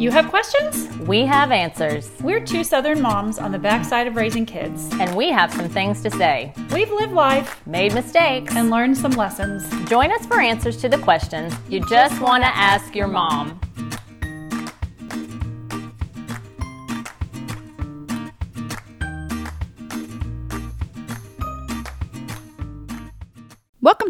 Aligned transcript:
You 0.00 0.10
have 0.12 0.30
questions? 0.30 0.88
We 1.06 1.26
have 1.26 1.52
answers, 1.52 2.10
We're 2.22 2.40
two 2.40 2.64
Southern 2.64 3.02
moms 3.02 3.38
on 3.38 3.52
the 3.52 3.58
backside 3.58 4.06
of 4.06 4.16
raising 4.16 4.46
kids. 4.46 4.88
and 4.98 5.14
we 5.14 5.28
have 5.28 5.52
some 5.52 5.68
things 5.68 6.02
to 6.04 6.10
say. 6.10 6.54
We've 6.72 6.90
lived 6.90 7.12
life 7.12 7.60
Made 7.66 7.92
mistakes. 7.92 8.56
and 8.56 8.70
learned 8.70 8.96
some 8.96 9.10
lessons. 9.12 9.68
Join 9.90 10.10
us 10.10 10.24
for 10.24 10.40
answers 10.40 10.78
to 10.78 10.88
the 10.88 10.96
questions 10.96 11.52
you 11.68 11.84
just 11.90 12.18
want 12.22 12.42
to 12.44 12.48
ask 12.56 12.96
your 12.96 13.08
mom. 13.08 13.60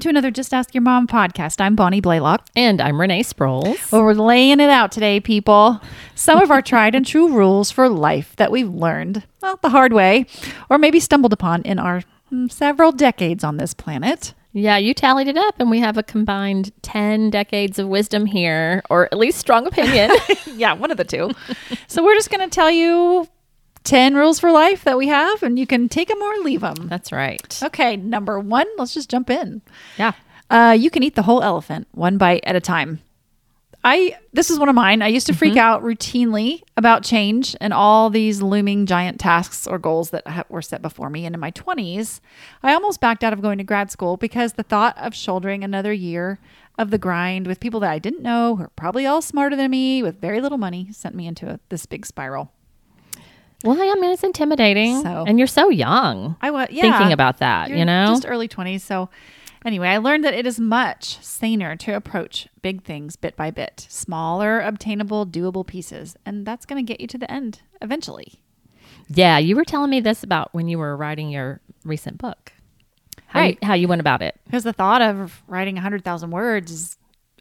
Welcome 0.01 0.15
to 0.15 0.19
another 0.19 0.31
Just 0.31 0.55
Ask 0.55 0.75
Your 0.75 0.81
Mom 0.81 1.07
podcast. 1.07 1.61
I'm 1.61 1.77
Bonnie 1.77 2.01
Blaylock. 2.01 2.49
And 2.57 2.81
I'm 2.81 2.99
Renee 2.99 3.23
Sproles. 3.23 3.93
Well, 3.93 4.03
we're 4.03 4.15
laying 4.15 4.59
it 4.59 4.71
out 4.71 4.93
today, 4.93 5.21
people. 5.21 5.79
Some 6.15 6.41
of 6.41 6.51
our 6.51 6.63
tried 6.63 6.95
and 6.95 7.07
true 7.07 7.31
rules 7.31 7.71
for 7.71 7.87
life 7.87 8.35
that 8.37 8.51
we've 8.51 8.73
learned, 8.73 9.25
well, 9.43 9.59
the 9.61 9.69
hard 9.69 9.93
way, 9.93 10.25
or 10.71 10.79
maybe 10.79 11.01
stumbled 11.01 11.35
upon 11.35 11.61
in 11.65 11.79
our 11.79 12.03
mm, 12.33 12.51
several 12.51 12.93
decades 12.93 13.45
on 13.45 13.59
this 13.59 13.75
planet. 13.75 14.33
Yeah, 14.55 14.79
you 14.79 14.95
tallied 14.95 15.29
it 15.29 15.37
up, 15.37 15.57
and 15.61 15.71
we 15.71 15.81
have 15.81 15.99
a 15.99 16.03
combined 16.03 16.73
10 16.81 17.29
decades 17.29 17.79
of 17.79 17.87
wisdom 17.87 18.25
here, 18.25 18.83
or 18.89 19.05
at 19.13 19.19
least 19.19 19.39
strong 19.39 19.67
opinion. 19.67 20.13
yeah, 20.57 20.73
one 20.73 20.91
of 20.91 20.97
the 20.97 21.05
two. 21.05 21.31
so 21.89 22.03
we're 22.03 22.15
just 22.15 22.31
going 22.31 22.49
to 22.49 22.55
tell 22.55 22.71
you 22.71 23.29
10 23.85 24.15
rules 24.15 24.39
for 24.39 24.53
life 24.53 24.85
that 24.85 24.99
we 24.99 25.09
have, 25.09 25.43
and 25.43 25.59
you 25.59 25.67
can 25.67 25.89
take 25.89 26.09
them 26.09 26.21
or 26.21 26.37
leave 26.39 26.61
them. 26.61 26.89
That's 26.89 27.13
right. 27.13 27.61
Okay, 27.63 27.97
number 27.97 28.39
one, 28.39 28.67
let's 28.77 28.95
just 28.95 29.11
jump 29.11 29.31
in. 29.31 29.63
Yeah. 29.99 30.13
Uh, 30.51 30.77
you 30.79 30.91
can 30.91 31.03
eat 31.03 31.15
the 31.15 31.23
whole 31.23 31.43
elephant 31.43 31.87
one 31.93 32.19
bite 32.19 32.43
at 32.45 32.57
a 32.57 32.61
time. 32.61 33.01
I 33.83 34.19
this 34.33 34.51
is 34.51 34.59
one 34.59 34.69
of 34.69 34.75
mine. 34.75 35.01
I 35.01 35.07
used 35.07 35.27
to 35.29 35.35
freak 35.35 35.57
out 35.57 35.83
routinely 35.83 36.63
about 36.77 37.03
change 37.03 37.57
and 37.61 37.73
all 37.73 38.11
these 38.11 38.43
looming 38.43 38.85
giant 38.85 39.19
tasks 39.19 39.67
or 39.67 39.79
goals 39.79 40.11
that 40.11 40.27
ha- 40.27 40.45
were 40.51 40.61
set 40.61 40.83
before 40.83 41.09
me. 41.09 41.25
And 41.25 41.35
in 41.35 41.41
my 41.41 41.51
20s, 41.53 42.21
I 42.63 42.75
almost 42.75 43.01
backed 43.01 43.25
out 43.25 43.33
of 43.33 43.41
going 43.41 43.57
to 43.57 43.65
grad 43.65 43.91
school 43.91 44.19
because 44.19 44.53
the 44.53 44.63
thought 44.63 44.99
of 44.99 45.15
shouldering 45.15 45.65
another 45.65 45.95
year 45.95 46.39
of 46.79 46.91
the 46.91 46.99
grind 46.99 47.47
with 47.47 47.59
people 47.59 47.81
that 47.81 47.91
I 47.91 47.99
didn't 47.99 48.23
know, 48.23 48.57
who 48.57 48.65
are 48.65 48.71
probably 48.77 49.07
all 49.07 49.23
smarter 49.23 49.57
than 49.57 49.71
me, 49.71 50.03
with 50.03 50.21
very 50.21 50.41
little 50.41 50.59
money, 50.59 50.89
sent 50.93 51.15
me 51.15 51.27
into 51.27 51.49
a, 51.49 51.61
this 51.71 51.87
big 51.87 52.05
spiral. 52.05 52.53
Well, 53.65 53.81
I 53.81 53.95
mean, 54.01 54.11
it's 54.13 54.23
intimidating. 54.25 55.03
So- 55.03 55.25
and 55.27 55.39
you're 55.39 55.47
so 55.47 55.69
young 55.69 56.37
I 56.41 56.51
was 56.51 56.69
yeah, 56.71 56.83
thinking 56.83 57.13
about 57.13 57.39
that, 57.39 57.71
you 57.71 57.85
know? 57.85 58.07
just 58.09 58.25
early 58.27 58.49
20s. 58.49 58.81
So, 58.81 59.11
anyway, 59.65 59.89
I 59.89 59.99
learned 59.99 60.25
that 60.25 60.35
it 60.35 60.47
is 60.47 60.59
much 60.59 61.19
saner 61.23 61.77
to 61.77 61.95
approach 61.95 62.49
big 62.63 62.83
things 62.85 63.17
bit 63.17 63.37
by 63.37 63.51
bit, 63.51 63.87
smaller, 63.91 64.61
obtainable, 64.61 65.27
doable 65.27 65.67
pieces. 65.67 66.17
And 66.25 66.47
that's 66.47 66.65
going 66.67 66.85
to 66.85 66.91
get 66.91 67.01
you 67.01 67.07
to 67.09 67.19
the 67.19 67.31
end 67.31 67.61
eventually. 67.83 68.41
yeah, 69.09 69.39
you 69.39 69.57
were 69.57 69.65
telling 69.65 69.91
me 69.91 70.01
this 70.01 70.23
about 70.23 70.55
when 70.55 70.69
you 70.69 70.79
were 70.79 70.97
writing 70.97 71.31
your 71.31 71.61
recent 71.85 72.17
book. 72.19 72.53
How, 73.27 73.41
Right. 73.41 73.59
you, 73.61 73.67
how 73.69 73.75
you 73.75 73.87
went 73.89 74.01
about 74.01 74.23
it. 74.23 74.41
Because 74.45 74.65
the 74.65 74.73
thought 74.73 75.03
of 75.03 75.43
writing 75.47 75.75
100,000 75.77 76.31
words 76.31 76.73
is 76.73 76.97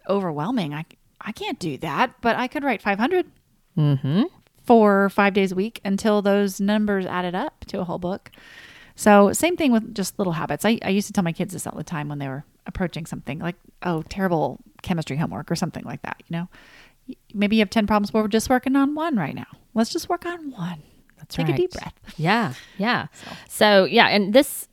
overwhelming. 0.08 0.74
I, 0.74 0.86
I 1.22 1.32
can't 1.32 1.58
do 1.60 1.78
that, 1.78 2.14
but 2.22 2.36
I 2.36 2.48
could 2.48 2.64
write 2.64 2.82
500 2.82 3.26
Mm-hmm. 3.78 4.24
For 4.70 5.10
five 5.10 5.34
days 5.34 5.52
a 5.52 5.56
week 5.56 5.82
until 5.84 6.22
those 6.22 6.62
numbers 6.62 7.04
added 7.04 7.34
up 7.34 7.66
to 7.66 7.80
a 7.80 7.84
whole 7.84 7.98
book. 7.98 8.30
So, 8.94 9.34
same 9.34 9.58
thing 9.58 9.72
with 9.72 9.96
just 9.96 10.20
little 10.20 10.34
habits. 10.34 10.64
I, 10.64 10.78
I 10.84 10.90
used 10.90 11.08
to 11.08 11.14
tell 11.14 11.24
my 11.24 11.32
kids 11.32 11.54
this 11.54 11.66
all 11.66 11.76
the 11.76 11.84
time 11.84 12.08
when 12.08 12.20
they 12.20 12.28
were 12.28 12.44
approaching 12.68 13.08
something 13.08 13.40
like, 13.40 13.56
oh, 13.82 14.04
terrible 14.10 14.60
chemistry 14.84 15.18
homework 15.18 15.50
or 15.50 15.56
something 15.56 15.84
like 15.86 16.04
that. 16.04 16.22
You 16.28 16.38
know, 16.38 16.50
maybe 17.34 17.56
you 17.56 17.62
have 17.62 17.72
10 17.72 17.88
problems, 17.88 18.12
but 18.12 18.22
we're 18.22 18.28
just 18.28 18.48
working 18.48 18.76
on 18.76 18.94
one 18.94 19.16
right 19.16 19.34
now. 19.34 19.48
Let's 19.74 19.90
just 19.90 20.08
work 20.08 20.24
on 20.28 20.52
one. 20.52 20.84
That's 21.18 21.36
right. 21.40 21.48
Take 21.48 21.54
right. 21.54 21.56
a 21.56 21.62
deep 21.64 21.72
breath. 21.72 21.94
Yeah, 22.18 22.54
yeah. 22.78 23.08
So. 23.48 23.86
yeah, 23.86 24.10
and 24.10 24.34
this 24.34 24.68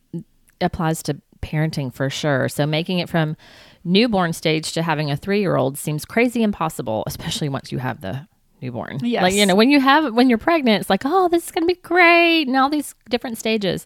applies 0.61 1.01
to 1.03 1.19
parenting 1.41 1.91
for 1.91 2.11
sure. 2.11 2.49
So 2.49 2.67
making 2.67 2.99
it 2.99 3.09
from 3.09 3.35
newborn 3.83 4.33
stage 4.33 4.73
to 4.73 4.83
having 4.83 5.09
a 5.09 5.17
three 5.17 5.39
year 5.39 5.55
old 5.55 5.75
seems 5.75 6.05
crazy 6.05 6.43
impossible, 6.43 7.03
especially 7.07 7.49
once 7.49 7.71
you 7.71 7.79
have 7.79 8.01
the 8.01 8.27
newborn. 8.61 8.99
Yes. 9.03 9.23
Like, 9.23 9.33
you 9.33 9.45
know, 9.45 9.55
when 9.55 9.69
you 9.69 9.79
have 9.79 10.13
when 10.13 10.29
you're 10.29 10.37
pregnant, 10.37 10.81
it's 10.81 10.89
like, 10.89 11.03
oh, 11.05 11.27
this 11.29 11.45
is 11.45 11.51
gonna 11.51 11.65
be 11.65 11.75
great, 11.75 12.43
and 12.47 12.55
all 12.55 12.69
these 12.69 12.95
different 13.09 13.37
stages. 13.37 13.85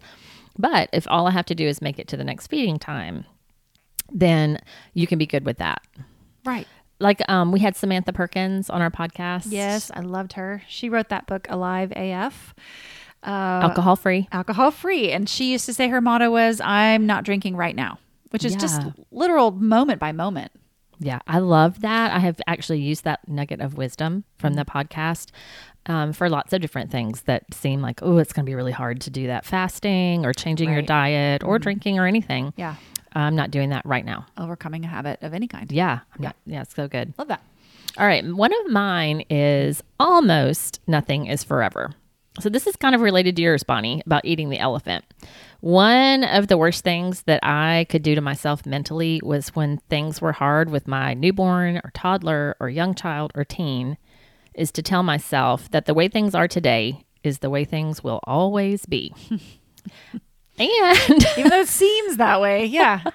But 0.58 0.90
if 0.94 1.08
all 1.10 1.28
I 1.28 1.32
have 1.32 1.46
to 1.48 1.56
do 1.56 1.68
is 1.68 1.82
make 1.82 2.00
it 2.00 2.08
to 2.10 2.18
the 2.18 2.24
next 2.24 2.48
feeding 2.48 2.78
time, 2.78 3.26
then 4.12 4.60
you 4.94 5.08
can 5.08 5.18
be 5.18 5.26
good 5.26 5.46
with 5.46 5.58
that. 5.58 5.82
Right. 6.46 6.68
Like 7.00 7.22
um, 7.30 7.52
we 7.52 7.60
had 7.60 7.76
Samantha 7.76 8.14
Perkins 8.14 8.70
on 8.70 8.82
our 8.82 8.92
podcast. 8.92 9.48
Yes, 9.50 9.90
I 9.94 10.02
loved 10.02 10.34
her. 10.34 10.62
She 10.68 10.90
wrote 10.90 11.10
that 11.10 11.26
book, 11.26 11.48
Alive 11.50 11.92
AF. 11.96 12.54
Uh, 13.24 13.62
Alcohol 13.64 13.96
free. 13.96 14.28
alcohol 14.32 14.72
free. 14.72 15.12
And 15.12 15.30
she 15.30 15.52
used 15.52 15.66
to 15.68 15.74
say 15.74 15.88
her 15.90 16.02
motto 16.02 16.32
was, 16.32 16.60
I'm 16.60 17.06
not 17.06 17.24
drinking 17.24 17.56
right 17.56 17.76
now, 17.76 18.00
which 18.32 18.44
is 18.44 18.56
just 18.56 18.82
literal 19.12 19.52
moment 19.52 20.00
by 20.00 20.12
moment. 20.12 20.52
Yeah, 21.04 21.20
I 21.26 21.40
love 21.40 21.82
that. 21.82 22.12
I 22.12 22.20
have 22.20 22.40
actually 22.46 22.80
used 22.80 23.04
that 23.06 23.28
nugget 23.28 23.60
of 23.60 23.76
wisdom 23.76 24.24
from 24.38 24.54
the 24.54 24.64
podcast 24.64 25.32
um, 25.88 26.14
for 26.14 26.30
lots 26.30 26.54
of 26.54 26.62
different 26.62 26.92
things 26.92 27.24
that 27.24 27.52
seem 27.52 27.82
like, 27.82 28.04
oh, 28.04 28.20
it's 28.20 28.34
going 28.34 28.46
to 28.46 28.50
be 28.50 28.54
really 28.54 28.72
hard 28.72 29.02
to 29.02 29.10
do 29.10 29.26
that 29.26 29.44
fasting 29.44 30.26
or 30.28 30.32
changing 30.32 30.72
your 30.72 30.84
diet 30.84 31.44
or 31.44 31.58
drinking 31.58 31.98
or 31.98 32.06
anything. 32.06 32.54
Yeah. 32.56 32.76
I'm 33.14 33.36
not 33.36 33.50
doing 33.50 33.70
that 33.70 33.84
right 33.84 34.06
now. 34.06 34.28
Overcoming 34.38 34.86
a 34.86 34.88
habit 34.88 35.24
of 35.24 35.34
any 35.34 35.48
kind. 35.48 35.72
Yeah, 35.72 36.02
I'm 36.16 36.22
not. 36.22 36.36
Yeah, 36.46 36.62
it's 36.62 36.76
so 36.76 36.88
good. 36.88 37.14
Love 37.18 37.30
that. 37.30 37.44
All 37.98 38.06
right, 38.06 38.24
one 38.26 38.54
of 38.54 38.72
mine 38.72 39.24
is 39.30 39.84
almost 40.00 40.80
nothing 40.88 41.26
is 41.26 41.44
forever. 41.44 41.92
So 42.40 42.48
this 42.48 42.68
is 42.68 42.78
kind 42.78 42.96
of 42.96 43.02
related 43.02 43.36
to 43.36 43.42
yours, 43.42 43.64
Bonnie, 43.64 44.02
about 44.06 44.24
eating 44.24 44.50
the 44.50 44.60
elephant. 44.60 45.04
One 45.62 46.24
of 46.24 46.48
the 46.48 46.58
worst 46.58 46.84
things 46.84 47.22
that 47.24 47.40
I 47.44 47.86
could 47.90 48.02
do 48.02 48.16
to 48.16 48.22
myself 48.22 48.66
mentally 48.66 49.22
was 49.24 49.50
when 49.50 49.78
things 49.90 50.20
were 50.20 50.32
hard 50.32 50.72
with 50.72 50.88
my 50.88 51.14
newborn 51.14 51.78
or 51.78 51.92
toddler 51.94 52.56
or 52.60 52.68
young 52.68 52.96
child 52.96 53.32
or 53.36 53.46
teen, 53.46 53.98
is 54.56 54.72
to 54.72 54.82
tell 54.82 55.04
myself 55.04 55.70
that 55.70 55.86
the 55.86 55.94
way 55.94 56.08
things 56.08 56.34
are 56.34 56.48
today 56.48 57.06
is 57.24 57.40
the 57.40 57.50
way 57.50 57.64
things 57.64 58.04
will 58.04 58.20
always 58.24 58.88
be. 58.88 59.14
and 60.58 61.26
Even 61.38 61.50
though 61.50 61.62
it 61.62 61.68
seems 61.68 62.18
that 62.18 62.42
way. 62.42 62.66
Yeah. 62.66 63.02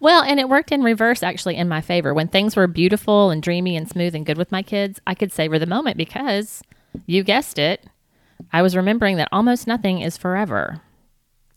Well, 0.00 0.24
and 0.24 0.40
it 0.40 0.48
worked 0.48 0.72
in 0.72 0.82
reverse 0.82 1.22
actually 1.22 1.54
in 1.54 1.68
my 1.68 1.80
favor. 1.80 2.12
When 2.12 2.26
things 2.26 2.56
were 2.56 2.66
beautiful 2.66 3.30
and 3.30 3.40
dreamy 3.40 3.76
and 3.76 3.88
smooth 3.88 4.16
and 4.16 4.26
good 4.26 4.36
with 4.36 4.50
my 4.50 4.60
kids, 4.60 5.00
I 5.06 5.14
could 5.14 5.30
savor 5.30 5.60
the 5.60 5.66
moment 5.66 5.96
because 5.96 6.60
you 7.06 7.22
guessed 7.22 7.56
it, 7.56 7.86
I 8.52 8.62
was 8.62 8.74
remembering 8.74 9.16
that 9.18 9.28
almost 9.30 9.68
nothing 9.68 10.00
is 10.00 10.16
forever. 10.16 10.80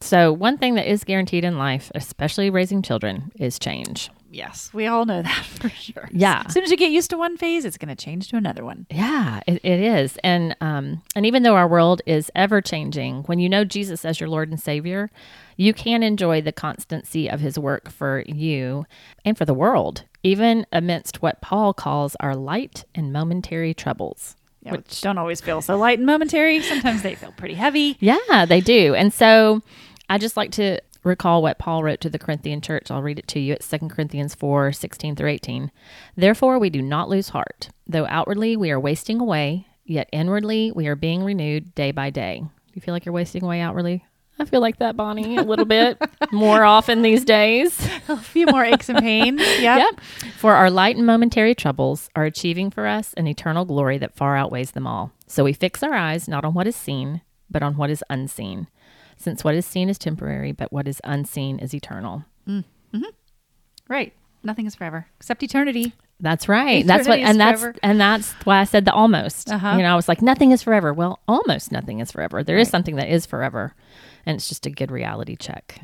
So, 0.01 0.31
one 0.31 0.57
thing 0.57 0.75
that 0.75 0.89
is 0.89 1.03
guaranteed 1.03 1.43
in 1.43 1.57
life, 1.57 1.91
especially 1.95 2.49
raising 2.49 2.81
children, 2.81 3.31
is 3.39 3.57
change. 3.57 4.09
yes. 4.29 4.69
We 4.73 4.85
all 4.87 5.05
know 5.05 5.21
that 5.21 5.45
for 5.45 5.69
sure. 5.69 6.09
Yeah. 6.11 6.43
As 6.45 6.53
soon 6.53 6.63
as 6.63 6.69
you 6.71 6.77
get 6.77 6.91
used 6.91 7.09
to 7.11 7.17
one 7.17 7.37
phase, 7.37 7.63
it's 7.63 7.77
going 7.77 7.95
to 7.95 8.03
change 8.05 8.27
to 8.29 8.35
another 8.35 8.65
one. 8.65 8.85
Yeah, 8.91 9.39
it, 9.47 9.63
it 9.63 9.79
is. 9.79 10.17
And 10.23 10.55
um, 10.59 11.01
and 11.15 11.25
even 11.25 11.43
though 11.43 11.55
our 11.55 11.67
world 11.67 12.01
is 12.05 12.29
ever 12.35 12.61
changing, 12.61 13.23
when 13.23 13.39
you 13.39 13.47
know 13.47 13.63
Jesus 13.63 14.03
as 14.03 14.19
your 14.19 14.29
Lord 14.29 14.49
and 14.49 14.59
Savior, 14.59 15.09
you 15.55 15.73
can 15.73 16.03
enjoy 16.03 16.41
the 16.41 16.51
constancy 16.51 17.29
of 17.29 17.39
his 17.39 17.57
work 17.57 17.89
for 17.89 18.23
you 18.27 18.85
and 19.23 19.37
for 19.37 19.45
the 19.45 19.53
world, 19.53 20.03
even 20.23 20.65
amidst 20.73 21.21
what 21.21 21.41
Paul 21.41 21.73
calls 21.73 22.17
our 22.19 22.35
light 22.35 22.83
and 22.93 23.13
momentary 23.13 23.73
troubles. 23.73 24.35
Yeah, 24.65 24.71
which 24.71 25.01
don't 25.01 25.19
always 25.19 25.41
feel 25.41 25.61
so 25.61 25.77
light 25.77 25.99
and 25.99 26.07
momentary. 26.07 26.59
Sometimes 26.61 27.03
they 27.03 27.15
feel 27.15 27.31
pretty 27.37 27.53
heavy. 27.53 27.97
Yeah, 27.99 28.45
they 28.45 28.61
do. 28.61 28.95
And 28.95 29.13
so 29.13 29.61
I 30.09 30.17
just 30.17 30.35
like 30.35 30.51
to 30.53 30.79
recall 31.03 31.43
what 31.43 31.59
Paul 31.59 31.83
wrote 31.83 32.01
to 32.01 32.09
the 32.09 32.17
Corinthian 32.17 32.61
church. 32.61 32.89
I'll 32.89 33.03
read 33.03 33.19
it 33.19 33.27
to 33.29 33.39
you. 33.39 33.53
It's 33.53 33.69
2 33.69 33.89
Corinthians 33.89 34.33
4 34.33 34.73
16 34.73 35.15
through 35.15 35.29
18. 35.29 35.71
Therefore, 36.17 36.57
we 36.57 36.71
do 36.71 36.81
not 36.81 37.09
lose 37.09 37.29
heart. 37.29 37.69
Though 37.87 38.07
outwardly 38.07 38.57
we 38.57 38.71
are 38.71 38.79
wasting 38.79 39.21
away, 39.21 39.67
yet 39.85 40.09
inwardly 40.11 40.71
we 40.71 40.87
are 40.87 40.95
being 40.95 41.23
renewed 41.23 41.75
day 41.75 41.91
by 41.91 42.09
day. 42.09 42.39
Do 42.39 42.71
you 42.73 42.81
feel 42.81 42.93
like 42.93 43.05
you're 43.05 43.13
wasting 43.13 43.43
away 43.43 43.61
outwardly? 43.61 44.03
I 44.37 44.45
feel 44.45 44.59
like 44.61 44.79
that, 44.79 44.97
Bonnie, 44.97 45.37
a 45.37 45.43
little 45.43 45.65
bit 45.65 45.97
more 46.31 46.63
often 46.65 47.01
these 47.01 47.23
days. 47.23 47.79
A 48.09 48.17
few 48.17 48.45
more 48.47 48.63
aches 48.63 48.89
and 48.89 48.99
pains. 48.99 49.41
Yep. 49.59 49.79
Yep. 49.79 49.99
For 50.37 50.53
our 50.53 50.69
light 50.69 50.97
and 50.97 51.05
momentary 51.05 51.55
troubles 51.55 52.09
are 52.15 52.25
achieving 52.25 52.69
for 52.69 52.85
us 52.85 53.13
an 53.13 53.27
eternal 53.27 53.65
glory 53.65 53.97
that 53.97 54.15
far 54.15 54.35
outweighs 54.35 54.71
them 54.71 54.85
all. 54.85 55.11
So 55.27 55.43
we 55.43 55.53
fix 55.53 55.81
our 55.81 55.93
eyes 55.93 56.27
not 56.27 56.43
on 56.43 56.53
what 56.53 56.67
is 56.67 56.75
seen, 56.75 57.21
but 57.49 57.63
on 57.63 57.77
what 57.77 57.89
is 57.89 58.03
unseen. 58.09 58.67
Since 59.17 59.43
what 59.43 59.55
is 59.55 59.65
seen 59.65 59.89
is 59.89 59.97
temporary, 59.97 60.51
but 60.51 60.73
what 60.73 60.87
is 60.87 60.99
unseen 61.03 61.57
is 61.59 61.73
eternal. 61.73 62.25
Right. 63.87 64.13
Nothing 64.43 64.65
is 64.65 64.75
forever 64.75 65.07
except 65.17 65.41
eternity. 65.43 65.93
That's 66.19 66.47
right. 66.47 66.85
that's 66.85 67.07
what 67.07 67.19
and 67.19 67.39
that's 67.39 67.61
forever. 67.61 67.77
and 67.83 67.99
that's 67.99 68.31
why 68.45 68.59
I 68.59 68.63
said 68.63 68.85
the 68.85 68.93
almost. 68.93 69.51
Uh-huh. 69.51 69.75
You 69.75 69.83
know, 69.83 69.91
I 69.91 69.95
was 69.95 70.07
like, 70.07 70.21
nothing 70.21 70.51
is 70.51 70.61
forever. 70.63 70.93
Well, 70.93 71.19
almost 71.27 71.71
nothing 71.71 71.99
is 71.99 72.11
forever. 72.11 72.43
There 72.43 72.57
is 72.57 72.69
something 72.69 72.95
that 72.95 73.09
is 73.09 73.25
forever. 73.25 73.73
And 74.25 74.35
it's 74.35 74.49
just 74.49 74.65
a 74.65 74.69
good 74.69 74.91
reality 74.91 75.35
check. 75.35 75.79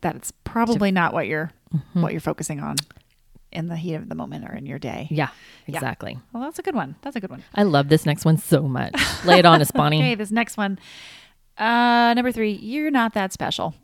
That's 0.00 0.32
probably 0.44 0.90
not 0.90 1.12
what 1.12 1.26
you're 1.26 1.52
Mm-hmm. 1.74 2.02
what 2.02 2.12
you're 2.12 2.20
focusing 2.20 2.60
on. 2.60 2.76
in 3.50 3.68
the 3.68 3.76
heat 3.76 3.94
of 3.94 4.08
the 4.10 4.14
moment 4.14 4.44
or 4.46 4.54
in 4.54 4.66
your 4.66 4.78
day. 4.78 5.08
Yeah, 5.10 5.28
exactly. 5.66 6.18
Well, 6.32 6.42
that's 6.42 6.58
a 6.58 6.62
good 6.62 6.74
one. 6.74 6.96
That's 7.02 7.16
a 7.16 7.20
good 7.20 7.30
one. 7.30 7.42
I 7.54 7.62
love 7.62 7.88
this 7.88 8.04
next 8.04 8.24
one 8.26 8.36
so 8.36 8.62
much. 8.62 8.94
Lay 9.24 9.38
it 9.38 9.46
on 9.46 9.60
us, 9.62 9.70
Bonnie. 9.70 9.98
Okay, 10.00 10.14
this 10.14 10.30
next 10.30 10.56
one. 10.58 10.78
Uh, 11.58 12.12
number 12.14 12.30
three, 12.32 12.52
you're 12.52 12.90
not 12.90 13.14
that 13.14 13.32
special. 13.32 13.74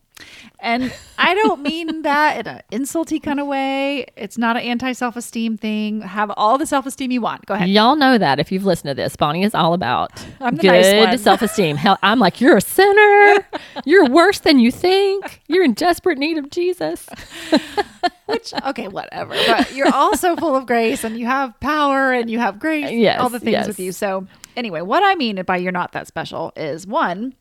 And 0.60 0.92
I 1.18 1.34
don't 1.34 1.62
mean 1.62 2.02
that 2.02 2.38
in 2.40 2.46
an 2.46 2.62
insulty 2.72 3.22
kind 3.22 3.38
of 3.38 3.46
way. 3.46 4.06
It's 4.16 4.36
not 4.36 4.56
an 4.56 4.62
anti 4.62 4.92
self 4.92 5.16
esteem 5.16 5.56
thing. 5.56 6.00
Have 6.00 6.32
all 6.36 6.58
the 6.58 6.66
self 6.66 6.86
esteem 6.86 7.10
you 7.10 7.20
want. 7.20 7.46
Go 7.46 7.54
ahead. 7.54 7.68
Y'all 7.68 7.96
know 7.96 8.18
that 8.18 8.40
if 8.40 8.50
you've 8.50 8.64
listened 8.64 8.88
to 8.90 8.94
this, 8.94 9.14
Bonnie 9.16 9.44
is 9.44 9.54
all 9.54 9.72
about 9.74 10.10
nice 10.40 10.60
good 10.60 11.06
one. 11.08 11.18
self 11.18 11.42
esteem. 11.42 11.76
Hell, 11.76 11.98
I'm 12.02 12.18
like, 12.18 12.40
you're 12.40 12.56
a 12.56 12.60
sinner. 12.60 13.46
You're 13.84 14.06
worse 14.08 14.40
than 14.40 14.58
you 14.58 14.72
think. 14.72 15.42
You're 15.46 15.64
in 15.64 15.74
desperate 15.74 16.18
need 16.18 16.38
of 16.38 16.50
Jesus. 16.50 17.06
Which, 18.26 18.52
okay, 18.66 18.88
whatever. 18.88 19.34
But 19.46 19.72
you're 19.74 19.94
also 19.94 20.36
full 20.36 20.54
of 20.54 20.66
grace 20.66 21.02
and 21.02 21.18
you 21.18 21.24
have 21.24 21.58
power 21.60 22.12
and 22.12 22.28
you 22.28 22.38
have 22.38 22.58
grace. 22.58 22.90
Yes, 22.90 23.20
All 23.20 23.30
the 23.30 23.40
things 23.40 23.52
yes. 23.52 23.66
with 23.66 23.80
you. 23.80 23.90
So, 23.92 24.26
anyway, 24.54 24.82
what 24.82 25.02
I 25.02 25.14
mean 25.14 25.42
by 25.44 25.56
you're 25.56 25.72
not 25.72 25.92
that 25.92 26.06
special 26.06 26.52
is 26.54 26.86
one, 26.86 27.34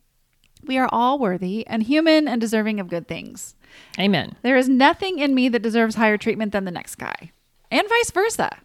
we 0.67 0.77
are 0.77 0.89
all 0.91 1.17
worthy 1.19 1.65
and 1.67 1.83
human 1.83 2.27
and 2.27 2.39
deserving 2.41 2.79
of 2.79 2.89
good 2.89 3.07
things. 3.07 3.55
Amen. 3.99 4.35
There 4.41 4.57
is 4.57 4.69
nothing 4.69 5.19
in 5.19 5.35
me 5.35 5.49
that 5.49 5.61
deserves 5.61 5.95
higher 5.95 6.17
treatment 6.17 6.51
than 6.51 6.65
the 6.65 6.71
next 6.71 6.95
guy, 6.95 7.31
and 7.71 7.87
vice 7.87 8.11
versa. 8.11 8.57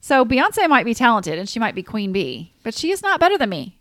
So 0.00 0.24
Beyonce 0.24 0.68
might 0.68 0.86
be 0.86 0.94
talented 0.94 1.38
and 1.38 1.48
she 1.48 1.58
might 1.58 1.74
be 1.74 1.82
Queen 1.82 2.12
Bee, 2.12 2.54
but 2.62 2.74
she 2.74 2.90
is 2.90 3.02
not 3.02 3.20
better 3.20 3.36
than 3.36 3.50
me. 3.50 3.78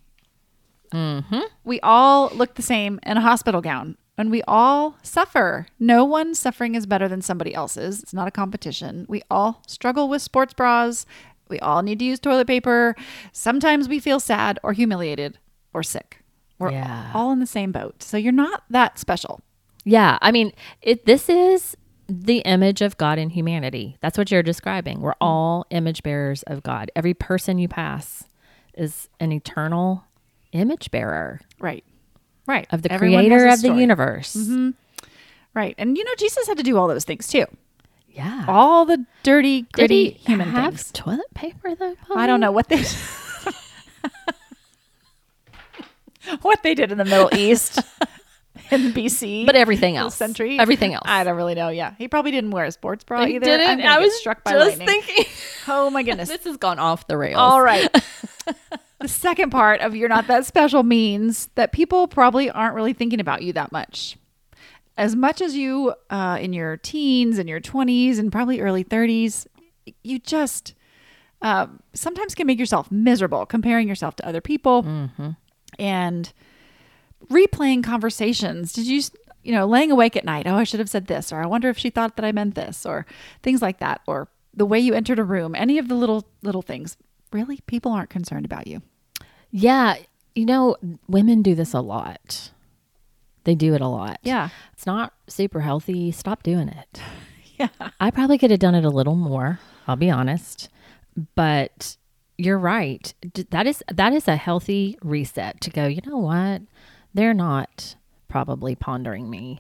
Mm-hmm. 0.93 1.41
We 1.63 1.79
all 1.81 2.29
look 2.33 2.55
the 2.55 2.61
same 2.61 2.99
in 3.03 3.15
a 3.17 3.21
hospital 3.21 3.61
gown, 3.61 3.95
and 4.17 4.29
we 4.31 4.41
all 4.47 4.97
suffer. 5.01 5.67
No 5.79 6.03
one's 6.03 6.39
suffering 6.39 6.75
is 6.75 6.85
better 6.85 7.07
than 7.07 7.21
somebody 7.21 7.53
else's. 7.53 8.03
It's 8.03 8.13
not 8.13 8.27
a 8.27 8.31
competition. 8.31 9.05
We 9.07 9.21
all 9.29 9.61
struggle 9.67 10.09
with 10.09 10.21
sports 10.21 10.53
bras. 10.53 11.05
We 11.47 11.59
all 11.59 11.81
need 11.83 11.99
to 11.99 12.05
use 12.05 12.19
toilet 12.19 12.47
paper. 12.47 12.95
Sometimes 13.31 13.87
we 13.87 13.99
feel 13.99 14.19
sad 14.19 14.59
or 14.61 14.73
humiliated 14.73 15.39
or 15.73 15.83
sick. 15.83 16.18
We're 16.59 16.71
Yeah. 16.71 17.11
all 17.13 17.31
in 17.31 17.39
the 17.39 17.47
same 17.47 17.71
boat. 17.71 18.03
So 18.03 18.17
you're 18.17 18.31
not 18.33 18.63
that 18.69 18.99
special. 18.99 19.41
Yeah, 19.85 20.17
I 20.21 20.31
mean, 20.31 20.51
it. 20.81 21.05
This 21.05 21.29
is 21.29 21.75
the 22.07 22.39
image 22.39 22.81
of 22.81 22.97
God 22.97 23.17
in 23.17 23.29
humanity. 23.29 23.95
That's 24.01 24.17
what 24.17 24.29
you're 24.29 24.43
describing. 24.43 24.99
We're 24.99 25.11
mm-hmm. 25.11 25.23
all 25.23 25.65
image 25.69 26.03
bearers 26.03 26.43
of 26.43 26.61
God. 26.63 26.91
Every 26.95 27.13
person 27.13 27.57
you 27.59 27.67
pass 27.67 28.25
is 28.73 29.07
an 29.19 29.31
eternal 29.31 30.03
image 30.51 30.89
bearer 30.91 31.39
Right. 31.59 31.83
Right. 32.47 32.67
of 32.71 32.81
the 32.81 32.91
Everyone 32.91 33.19
creator 33.25 33.47
of 33.47 33.61
the 33.61 33.73
universe. 33.73 34.35
Mm-hmm. 34.35 34.71
Right. 35.53 35.75
And 35.77 35.97
you 35.97 36.03
know, 36.03 36.11
Jesus 36.17 36.47
had 36.47 36.57
to 36.57 36.63
do 36.63 36.77
all 36.77 36.87
those 36.87 37.05
things 37.05 37.27
too. 37.27 37.45
Yeah. 38.11 38.45
All 38.47 38.85
the 38.85 39.05
dirty, 39.23 39.61
Did 39.61 39.71
gritty 39.73 40.09
he 40.11 40.17
human 40.25 40.49
have 40.49 40.75
things. 40.75 40.91
toilet 40.91 41.33
paper 41.35 41.75
though? 41.75 41.95
I 42.15 42.25
don't 42.27 42.39
know 42.39 42.51
what 42.51 42.67
they 42.69 42.77
what 46.41 46.61
they 46.63 46.75
did 46.75 46.91
in 46.91 46.97
the 46.97 47.05
Middle 47.05 47.29
East 47.33 47.77
in 48.71 48.91
BC. 48.93 49.45
But 49.45 49.55
everything 49.55 49.95
else. 49.97 50.15
century. 50.15 50.59
Everything 50.59 50.93
else. 50.95 51.03
I 51.05 51.23
don't 51.23 51.35
really 51.37 51.55
know. 51.55 51.69
Yeah, 51.69 51.93
he 51.97 52.07
probably 52.07 52.31
didn't 52.31 52.51
wear 52.51 52.65
a 52.65 52.71
sports 52.71 53.03
bra 53.03 53.25
He 53.25 53.35
either. 53.35 53.45
didn't. 53.45 53.81
I 53.81 53.99
was 53.99 54.13
struck 54.19 54.43
by 54.43 54.51
just 54.53 54.77
lightning. 54.79 54.87
thinking. 54.87 55.25
Oh 55.67 55.89
my 55.89 56.03
goodness. 56.03 56.29
this 56.29 56.43
has 56.45 56.57
gone 56.57 56.79
off 56.79 57.07
the 57.07 57.17
rails. 57.17 57.37
All 57.37 57.61
right. 57.61 57.87
the 58.99 59.07
second 59.07 59.49
part 59.51 59.81
of 59.81 59.95
you're 59.95 60.09
not 60.09 60.27
that 60.27 60.45
special 60.45 60.83
means 60.83 61.47
that 61.55 61.71
people 61.71 62.07
probably 62.07 62.49
aren't 62.49 62.75
really 62.75 62.93
thinking 62.93 63.19
about 63.19 63.41
you 63.43 63.53
that 63.53 63.71
much. 63.71 64.17
As 64.97 65.15
much 65.15 65.39
as 65.41 65.55
you 65.55 65.93
uh, 66.09 66.37
in 66.41 66.51
your 66.51 66.75
teens 66.75 67.37
and 67.37 67.47
your 67.47 67.61
20s 67.61 68.19
and 68.19 68.31
probably 68.31 68.59
early 68.59 68.83
30s, 68.83 69.47
you 70.03 70.19
just 70.19 70.73
uh, 71.41 71.67
sometimes 71.93 72.35
can 72.35 72.45
make 72.45 72.59
yourself 72.59 72.91
miserable 72.91 73.45
comparing 73.45 73.87
yourself 73.87 74.17
to 74.17 74.27
other 74.27 74.41
people 74.41 75.09
and 75.77 76.31
replaying 77.29 77.83
conversations. 77.83 78.73
Did 78.73 78.87
you, 78.87 79.01
you 79.43 79.51
know, 79.51 79.65
laying 79.65 79.91
awake 79.91 80.15
at 80.15 80.25
night? 80.25 80.47
Oh, 80.47 80.55
I 80.55 80.63
should 80.63 80.79
have 80.79 80.89
said 80.89 81.07
this, 81.07 81.31
or 81.31 81.41
I 81.41 81.45
wonder 81.45 81.69
if 81.69 81.77
she 81.77 81.89
thought 81.89 82.15
that 82.15 82.25
I 82.25 82.31
meant 82.31 82.55
this, 82.55 82.85
or 82.85 83.05
things 83.43 83.61
like 83.61 83.79
that, 83.79 84.01
or 84.07 84.27
the 84.53 84.65
way 84.65 84.79
you 84.79 84.93
entered 84.93 85.19
a 85.19 85.23
room. 85.23 85.55
Any 85.55 85.77
of 85.77 85.87
the 85.87 85.95
little 85.95 86.25
little 86.41 86.61
things. 86.61 86.97
Really, 87.31 87.59
people 87.67 87.91
aren't 87.91 88.09
concerned 88.09 88.45
about 88.45 88.65
you. 88.65 88.81
Yeah, 89.51 89.97
you 90.33 90.45
know, 90.45 90.75
women 91.07 91.41
do 91.41 91.53
this 91.53 91.73
a 91.73 91.79
lot. 91.81 92.51
They 93.43 93.55
do 93.55 93.73
it 93.73 93.81
a 93.81 93.87
lot. 93.87 94.19
Yeah, 94.23 94.49
It's 94.73 94.85
not 94.85 95.13
super 95.27 95.61
healthy. 95.61 96.11
Stop 96.11 96.43
doing 96.43 96.69
it. 96.69 97.01
yeah, 97.57 97.69
I 97.99 98.11
probably 98.11 98.37
could 98.37 98.51
have 98.51 98.59
done 98.59 98.75
it 98.75 98.85
a 98.85 98.89
little 98.89 99.15
more, 99.15 99.59
I'll 99.87 99.95
be 99.95 100.09
honest. 100.09 100.69
But 101.35 101.97
you're 102.39 102.57
right. 102.57 103.13
That 103.51 103.67
is 103.67 103.83
that 103.91 104.13
is 104.13 104.27
a 104.27 104.35
healthy 104.35 104.97
reset 105.03 105.59
to 105.61 105.69
go, 105.69 105.85
you 105.87 106.01
know 106.05 106.17
what? 106.17 106.61
They're 107.13 107.33
not 107.33 107.95
probably 108.27 108.75
pondering 108.75 109.29
me 109.29 109.59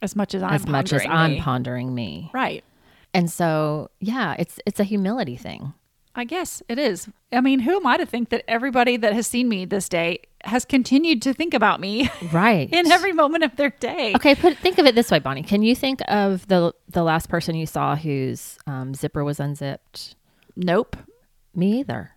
as 0.00 0.14
much 0.14 0.34
as 0.34 0.42
I'm 0.42 0.52
as 0.54 0.66
much 0.66 0.92
as 0.92 1.02
pondering 1.02 1.38
I'm 1.38 1.42
pondering 1.42 1.94
me. 1.94 2.30
right. 2.32 2.64
And 3.12 3.30
so, 3.30 3.90
yeah, 4.00 4.34
it's 4.38 4.58
it's 4.66 4.80
a 4.80 4.84
humility 4.84 5.36
thing. 5.36 5.72
I 6.16 6.24
guess 6.24 6.62
it 6.68 6.78
is. 6.78 7.08
I 7.32 7.40
mean, 7.40 7.58
who 7.60 7.74
am 7.76 7.86
I 7.88 7.96
to 7.96 8.06
think 8.06 8.28
that 8.28 8.44
everybody 8.46 8.96
that 8.96 9.12
has 9.14 9.26
seen 9.26 9.48
me 9.48 9.64
this 9.64 9.88
day 9.88 10.20
has 10.44 10.64
continued 10.64 11.22
to 11.22 11.32
think 11.32 11.54
about 11.54 11.80
me 11.80 12.08
Right. 12.32 12.68
in 12.72 12.92
every 12.92 13.12
moment 13.12 13.42
of 13.42 13.56
their 13.56 13.70
day? 13.70 14.12
Okay, 14.14 14.36
put 14.36 14.56
think 14.58 14.78
of 14.78 14.86
it 14.86 14.94
this 14.94 15.10
way, 15.10 15.18
Bonnie. 15.18 15.42
Can 15.42 15.62
you 15.64 15.74
think 15.74 16.00
of 16.06 16.46
the 16.46 16.72
the 16.88 17.02
last 17.02 17.28
person 17.28 17.56
you 17.56 17.66
saw 17.66 17.96
whose 17.96 18.58
um, 18.68 18.94
zipper 18.94 19.24
was 19.24 19.40
unzipped? 19.40 20.14
Nope. 20.56 20.96
Me 21.54 21.80
either. 21.80 22.12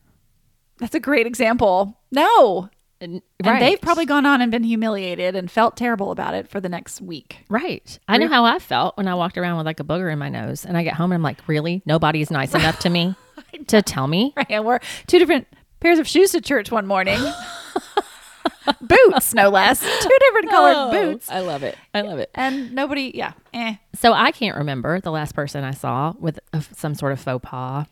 That's 0.79 0.95
a 0.95 0.99
great 0.99 1.25
example. 1.27 1.99
No. 2.11 2.69
And, 2.99 3.21
And 3.43 3.61
they've 3.61 3.79
probably 3.79 4.05
gone 4.05 4.25
on 4.25 4.41
and 4.41 4.51
been 4.51 4.63
humiliated 4.63 5.35
and 5.35 5.51
felt 5.51 5.77
terrible 5.77 6.11
about 6.11 6.33
it 6.33 6.49
for 6.49 6.59
the 6.59 6.69
next 6.69 6.99
week. 6.99 7.45
right. 7.49 7.99
I 8.07 8.17
know 8.17 8.27
how 8.27 8.43
I 8.45 8.57
felt 8.57 8.97
when 8.97 9.07
I 9.07 9.13
walked 9.13 9.37
around 9.37 9.57
with 9.57 9.65
like 9.67 9.79
a 9.79 9.83
booger 9.83 10.11
in 10.11 10.17
my 10.17 10.29
nose, 10.29 10.65
and 10.65 10.75
I 10.75 10.83
get 10.83 10.95
home 10.95 11.11
and 11.11 11.19
I'm 11.19 11.23
like, 11.23 11.47
really, 11.47 11.83
nobody's 11.85 12.31
nice 12.31 12.55
enough 12.55 12.79
to 12.79 12.89
me 12.89 13.15
to 13.67 13.81
tell 13.83 14.07
me. 14.07 14.33
Right. 14.35 14.47
And 14.49 14.65
we're 14.65 14.79
two 15.05 15.19
different 15.19 15.47
pairs 15.79 15.99
of 15.99 16.07
shoes 16.07 16.31
to 16.31 16.41
church 16.41 16.71
one 16.71 16.87
morning. 16.87 17.19
boots, 18.81 19.33
no 19.33 19.49
less. 19.49 19.79
Two 19.79 20.17
different 20.19 20.49
colored 20.49 20.91
boots. 20.91 21.27
Oh, 21.31 21.35
I 21.35 21.39
love 21.41 21.63
it. 21.63 21.77
I 21.93 22.01
love 22.01 22.19
it. 22.19 22.29
And 22.33 22.73
nobody, 22.73 23.11
yeah. 23.13 23.33
Eh. 23.53 23.75
So 23.95 24.13
I 24.13 24.31
can't 24.31 24.57
remember 24.57 24.99
the 24.99 25.11
last 25.11 25.35
person 25.35 25.63
I 25.63 25.71
saw 25.71 26.13
with 26.19 26.39
a, 26.53 26.61
some 26.75 26.95
sort 26.95 27.13
of 27.13 27.19
faux 27.19 27.47
pas 27.47 27.85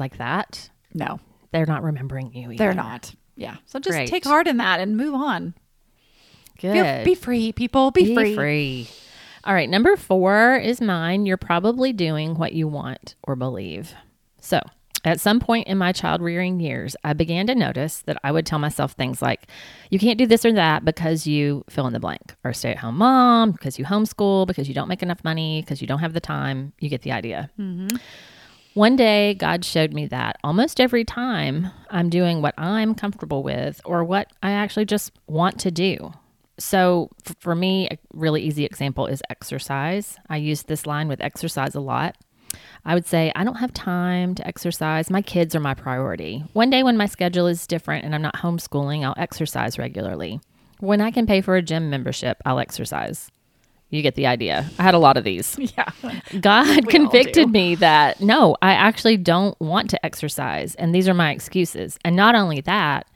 like 0.00 0.16
that. 0.18 0.68
No, 0.94 1.20
They're 1.52 1.66
not 1.66 1.82
remembering 1.84 2.34
you. 2.34 2.46
Either. 2.50 2.56
they're 2.56 2.74
not. 2.74 3.14
Yeah. 3.36 3.56
So 3.66 3.78
just 3.78 3.96
Great. 3.96 4.08
take 4.08 4.24
heart 4.24 4.46
in 4.48 4.56
that 4.56 4.80
and 4.80 4.96
move 4.96 5.14
on. 5.14 5.54
Feel- 6.58 6.72
Good. 6.74 7.04
Be 7.04 7.14
free, 7.14 7.52
people. 7.52 7.90
Be, 7.90 8.14
Be 8.14 8.34
free. 8.34 8.88
All 9.44 9.54
right, 9.54 9.68
number 9.70 9.96
four 9.96 10.56
is 10.56 10.80
mine. 10.82 11.24
You're 11.24 11.38
probably 11.38 11.92
doing 11.94 12.34
what 12.34 12.52
you 12.52 12.68
want 12.68 13.14
or 13.22 13.34
believe. 13.36 13.94
So, 14.40 14.60
at 15.02 15.18
some 15.18 15.40
point 15.40 15.66
in 15.66 15.78
my 15.78 15.92
child 15.92 16.20
rearing 16.20 16.60
years, 16.60 16.94
I 17.02 17.14
began 17.14 17.46
to 17.46 17.54
notice 17.54 18.02
that 18.02 18.18
I 18.22 18.32
would 18.32 18.44
tell 18.44 18.58
myself 18.58 18.92
things 18.92 19.22
like, 19.22 19.46
you 19.88 19.98
can't 19.98 20.18
do 20.18 20.26
this 20.26 20.44
or 20.44 20.52
that 20.52 20.84
because 20.84 21.26
you 21.26 21.64
fill 21.70 21.86
in 21.86 21.94
the 21.94 22.00
blank, 22.00 22.34
or 22.44 22.52
stay 22.52 22.72
at 22.72 22.76
home 22.78 22.98
mom, 22.98 23.52
because 23.52 23.78
you 23.78 23.86
homeschool, 23.86 24.46
because 24.46 24.68
you 24.68 24.74
don't 24.74 24.88
make 24.88 25.02
enough 25.02 25.24
money, 25.24 25.62
because 25.62 25.80
you 25.80 25.86
don't 25.86 26.00
have 26.00 26.12
the 26.12 26.20
time. 26.20 26.74
You 26.80 26.90
get 26.90 27.00
the 27.00 27.12
idea. 27.12 27.50
Mm-hmm. 27.58 27.96
One 28.74 28.94
day, 28.94 29.34
God 29.34 29.64
showed 29.64 29.92
me 29.92 30.06
that 30.06 30.36
almost 30.44 30.80
every 30.80 31.04
time 31.04 31.72
I'm 31.90 32.08
doing 32.08 32.40
what 32.40 32.54
I'm 32.56 32.94
comfortable 32.94 33.42
with 33.42 33.80
or 33.84 34.04
what 34.04 34.32
I 34.44 34.52
actually 34.52 34.84
just 34.84 35.10
want 35.26 35.58
to 35.60 35.72
do. 35.72 36.12
So, 36.56 37.10
for 37.40 37.56
me, 37.56 37.88
a 37.90 37.98
really 38.14 38.42
easy 38.42 38.64
example 38.64 39.06
is 39.06 39.22
exercise. 39.28 40.16
I 40.28 40.36
use 40.36 40.62
this 40.62 40.86
line 40.86 41.08
with 41.08 41.20
exercise 41.20 41.74
a 41.74 41.80
lot. 41.80 42.16
I 42.84 42.94
would 42.94 43.06
say, 43.06 43.32
I 43.34 43.42
don't 43.42 43.56
have 43.56 43.74
time 43.74 44.36
to 44.36 44.46
exercise. 44.46 45.10
My 45.10 45.22
kids 45.22 45.56
are 45.56 45.60
my 45.60 45.74
priority. 45.74 46.44
One 46.52 46.70
day 46.70 46.84
when 46.84 46.96
my 46.96 47.06
schedule 47.06 47.48
is 47.48 47.66
different 47.66 48.04
and 48.04 48.14
I'm 48.14 48.22
not 48.22 48.36
homeschooling, 48.36 49.04
I'll 49.04 49.14
exercise 49.16 49.78
regularly. 49.78 50.40
When 50.78 51.00
I 51.00 51.10
can 51.10 51.26
pay 51.26 51.40
for 51.40 51.56
a 51.56 51.62
gym 51.62 51.90
membership, 51.90 52.40
I'll 52.44 52.60
exercise. 52.60 53.30
You 53.90 54.02
get 54.02 54.14
the 54.14 54.26
idea. 54.26 54.70
I 54.78 54.82
had 54.82 54.94
a 54.94 54.98
lot 54.98 55.16
of 55.16 55.24
these. 55.24 55.58
Yeah. 55.76 55.90
God 56.40 56.88
convicted 56.88 57.50
me 57.50 57.74
that 57.76 58.20
no, 58.20 58.56
I 58.62 58.72
actually 58.72 59.16
don't 59.16 59.60
want 59.60 59.90
to 59.90 60.06
exercise. 60.06 60.74
And 60.76 60.94
these 60.94 61.08
are 61.08 61.14
my 61.14 61.30
excuses. 61.32 61.98
And 62.04 62.16
not 62.16 62.34
only 62.34 62.60
that, 62.62 63.06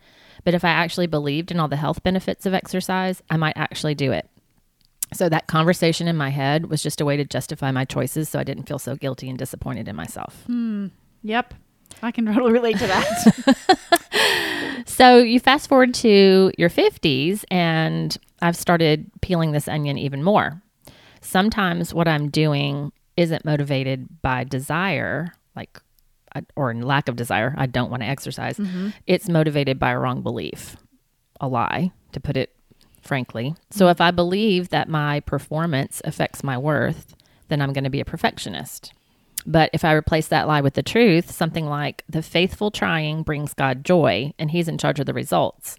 but 0.44 0.54
if 0.54 0.64
I 0.64 0.70
actually 0.70 1.06
believed 1.06 1.50
in 1.50 1.58
all 1.58 1.68
the 1.68 1.76
health 1.76 2.02
benefits 2.02 2.44
of 2.46 2.54
exercise, 2.54 3.22
I 3.30 3.36
might 3.36 3.56
actually 3.56 3.94
do 3.94 4.12
it. 4.12 4.28
So 5.12 5.28
that 5.28 5.46
conversation 5.46 6.08
in 6.08 6.16
my 6.16 6.30
head 6.30 6.66
was 6.66 6.82
just 6.82 7.00
a 7.00 7.04
way 7.04 7.16
to 7.16 7.24
justify 7.24 7.70
my 7.70 7.84
choices 7.84 8.28
so 8.28 8.38
I 8.38 8.44
didn't 8.44 8.64
feel 8.64 8.78
so 8.78 8.96
guilty 8.96 9.28
and 9.28 9.38
disappointed 9.38 9.88
in 9.88 9.96
myself. 9.96 10.42
Hmm. 10.46 10.88
Yep. 11.22 11.54
I 12.02 12.10
can 12.10 12.26
totally 12.32 12.52
relate 12.52 12.78
to 12.78 12.86
that. 12.86 13.84
So 14.86 15.18
you 15.18 15.40
fast 15.40 15.68
forward 15.68 15.94
to 15.94 16.52
your 16.58 16.70
50s, 16.70 17.44
and 17.50 18.16
I've 18.42 18.56
started 18.56 19.10
peeling 19.22 19.52
this 19.52 19.66
onion 19.66 19.98
even 19.98 20.22
more. 20.22 20.60
Sometimes 21.24 21.94
what 21.94 22.06
I'm 22.06 22.28
doing 22.28 22.92
isn't 23.16 23.44
motivated 23.44 24.22
by 24.22 24.44
desire, 24.44 25.32
like, 25.56 25.80
or 26.56 26.74
lack 26.74 27.08
of 27.08 27.16
desire, 27.16 27.54
I 27.56 27.66
don't 27.66 27.90
want 27.90 28.02
to 28.02 28.08
exercise. 28.08 28.56
Mm-hmm. 28.56 28.90
It's 29.06 29.28
motivated 29.28 29.78
by 29.78 29.90
a 29.92 29.98
wrong 29.98 30.22
belief, 30.22 30.76
a 31.40 31.48
lie, 31.48 31.92
to 32.12 32.20
put 32.20 32.36
it 32.36 32.54
frankly. 33.02 33.54
So 33.70 33.84
mm-hmm. 33.84 33.92
if 33.92 34.00
I 34.00 34.10
believe 34.10 34.70
that 34.70 34.88
my 34.88 35.20
performance 35.20 36.02
affects 36.04 36.42
my 36.42 36.58
worth, 36.58 37.14
then 37.48 37.60
I'm 37.60 37.72
going 37.72 37.84
to 37.84 37.90
be 37.90 38.00
a 38.00 38.04
perfectionist. 38.04 38.92
But 39.46 39.70
if 39.72 39.84
I 39.84 39.92
replace 39.92 40.28
that 40.28 40.48
lie 40.48 40.62
with 40.62 40.74
the 40.74 40.82
truth, 40.82 41.30
something 41.30 41.66
like 41.66 42.02
the 42.08 42.22
faithful 42.22 42.70
trying 42.70 43.22
brings 43.22 43.52
God 43.52 43.84
joy 43.84 44.32
and 44.38 44.50
he's 44.50 44.68
in 44.68 44.78
charge 44.78 45.00
of 45.00 45.06
the 45.06 45.12
results, 45.12 45.76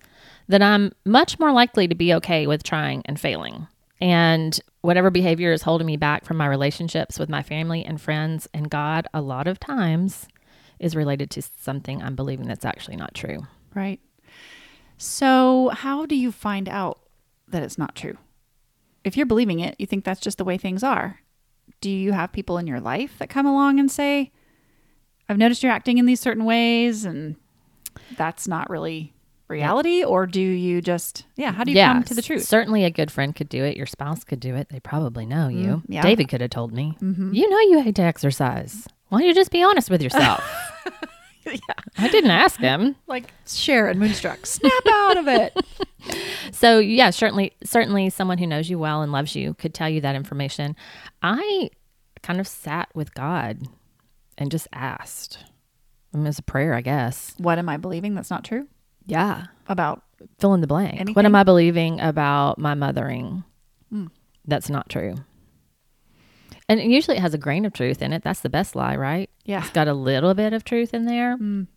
then 0.48 0.62
I'm 0.62 0.92
much 1.04 1.40
more 1.40 1.52
likely 1.52 1.88
to 1.88 1.96
be 1.96 2.14
okay 2.16 2.46
with 2.46 2.64
trying 2.64 3.02
and 3.06 3.20
failing. 3.20 3.68
And 4.00 4.60
whatever 4.86 5.10
behavior 5.10 5.52
is 5.52 5.64
holding 5.64 5.88
me 5.88 5.98
back 5.98 6.26
from 6.26 6.38
my 6.38 6.48
relationships 6.48 7.20
with 7.20 7.30
my 7.30 7.42
family 7.42 7.84
and 7.84 8.00
friends 8.00 8.48
and 8.54 8.70
God, 8.70 9.08
a 9.14 9.22
lot 9.22 9.48
of 9.48 9.60
times 9.60 10.28
is 10.80 10.96
related 10.96 11.30
to 11.32 11.42
something 11.42 12.02
I'm 12.02 12.16
believing 12.16 12.48
that's 12.48 12.66
actually 12.66 12.98
not 12.98 13.14
true. 13.14 13.48
Right. 13.74 14.00
So, 14.98 15.70
how 15.74 16.06
do 16.06 16.16
you 16.16 16.32
find 16.32 16.70
out 16.70 17.00
that 17.48 17.64
it's 17.64 17.78
not 17.78 17.96
true? 17.96 18.18
If 19.04 19.18
you're 19.18 19.26
believing 19.26 19.60
it, 19.60 19.76
you 19.78 19.86
think 19.86 20.06
that's 20.06 20.22
just 20.22 20.38
the 20.38 20.46
way 20.46 20.58
things 20.58 20.84
are. 20.84 21.20
Do 21.82 21.90
you 21.90 22.14
have 22.14 22.32
people 22.32 22.58
in 22.58 22.68
your 22.68 22.80
life 22.80 23.18
that 23.20 23.30
come 23.30 23.46
along 23.46 23.80
and 23.80 23.92
say, 23.92 24.32
I've 25.28 25.38
noticed 25.38 25.64
you're 25.64 25.72
acting 25.72 25.98
in 25.98 26.06
these 26.06 26.20
certain 26.20 26.46
ways 26.46 27.06
and 27.06 27.36
that's 28.18 28.48
not 28.48 28.70
really 28.70 29.14
reality? 29.48 30.04
Or 30.04 30.26
do 30.26 30.42
you 30.42 30.82
just, 30.82 31.26
yeah, 31.36 31.52
how 31.52 31.64
do 31.64 31.72
you 31.72 31.78
come 31.80 32.04
to 32.04 32.14
the 32.14 32.22
truth? 32.22 32.44
Certainly, 32.44 32.84
a 32.84 32.92
good 32.92 33.12
friend 33.12 33.36
could 33.36 33.50
do 33.50 33.64
it. 33.64 33.78
Your 33.78 33.86
spouse 33.86 34.24
could 34.24 34.40
do 34.40 34.56
it. 34.56 34.70
They 34.70 34.80
probably 34.80 35.26
know 35.26 35.48
you. 35.48 35.68
Mm, 35.68 35.84
yeah. 35.88 36.02
David 36.02 36.30
could 36.30 36.42
have 36.42 36.50
told 36.50 36.74
me. 36.74 36.98
You 37.02 37.50
know 37.50 37.60
you 37.60 37.82
hate 37.82 37.96
to 37.96 38.02
exercise. 38.02 38.88
Why 39.10 39.20
don't 39.20 39.28
you 39.28 39.36
just 39.36 39.52
be 39.52 39.64
honest 39.64 39.90
with 39.90 40.02
yourself? 40.02 40.44
yeah 41.46 41.58
I 41.98 42.10
didn't 42.10 42.32
ask 42.32 42.60
him. 42.60 42.96
Like 43.08 43.32
Cher 43.48 43.90
in 43.90 44.00
Moonstruck, 44.00 44.46
snap 44.46 44.72
out 44.90 45.18
of 45.18 45.28
it. 45.28 45.56
So 46.52 46.80
yeah, 46.80 47.12
certainly, 47.12 47.54
certainly, 47.64 48.10
someone 48.10 48.40
who 48.40 48.48
knows 48.48 48.70
you 48.70 48.80
well 48.80 49.02
and 49.02 49.12
loves 49.12 49.36
you 49.36 49.54
could 49.54 49.74
tell 49.74 49.90
you 49.90 50.02
that 50.02 50.16
information. 50.16 50.76
I 51.22 51.70
kind 52.24 52.40
of 52.40 52.48
sat 52.48 52.90
with 52.96 53.14
God 53.14 53.68
and 54.38 54.52
just 54.52 54.68
asked. 54.74 55.38
I 56.14 56.18
mean, 56.18 56.28
it's 56.28 56.40
a 56.40 56.44
prayer, 56.44 56.74
I 56.74 56.82
guess. 56.82 57.36
What 57.38 57.60
am 57.60 57.70
I 57.70 57.78
believing 57.78 58.16
that's 58.16 58.30
not 58.30 58.44
true 58.44 58.68
Yeah, 59.06 59.46
about? 59.68 60.06
fill 60.40 60.54
in 60.54 60.62
the 60.62 60.68
blank. 60.68 61.16
What 61.16 61.26
am 61.26 61.36
I 61.36 61.44
believing 61.44 62.00
about 62.00 62.58
my 62.58 62.74
mothering? 62.74 63.44
Mm. 63.94 64.10
That's 64.46 64.70
not 64.70 64.90
true. 64.90 65.16
And 66.68 66.80
usually 66.82 67.18
it 67.18 67.22
has 67.22 67.34
a 67.34 67.40
grain 67.40 67.66
of 67.66 67.74
truth 67.74 68.02
in 68.02 68.12
it. 68.12 68.24
That's 68.24 68.42
the 68.42 68.50
best 68.50 68.76
lie, 68.76 68.96
right? 68.96 69.30
Yeah. 69.46 69.60
It's 69.60 69.70
got 69.70 69.88
a 69.88 69.94
little 69.94 70.34
bit 70.34 70.54
of 70.54 70.64
truth 70.64 70.94
in 70.94 71.06
there. 71.06 71.38
Mm. 71.38 71.68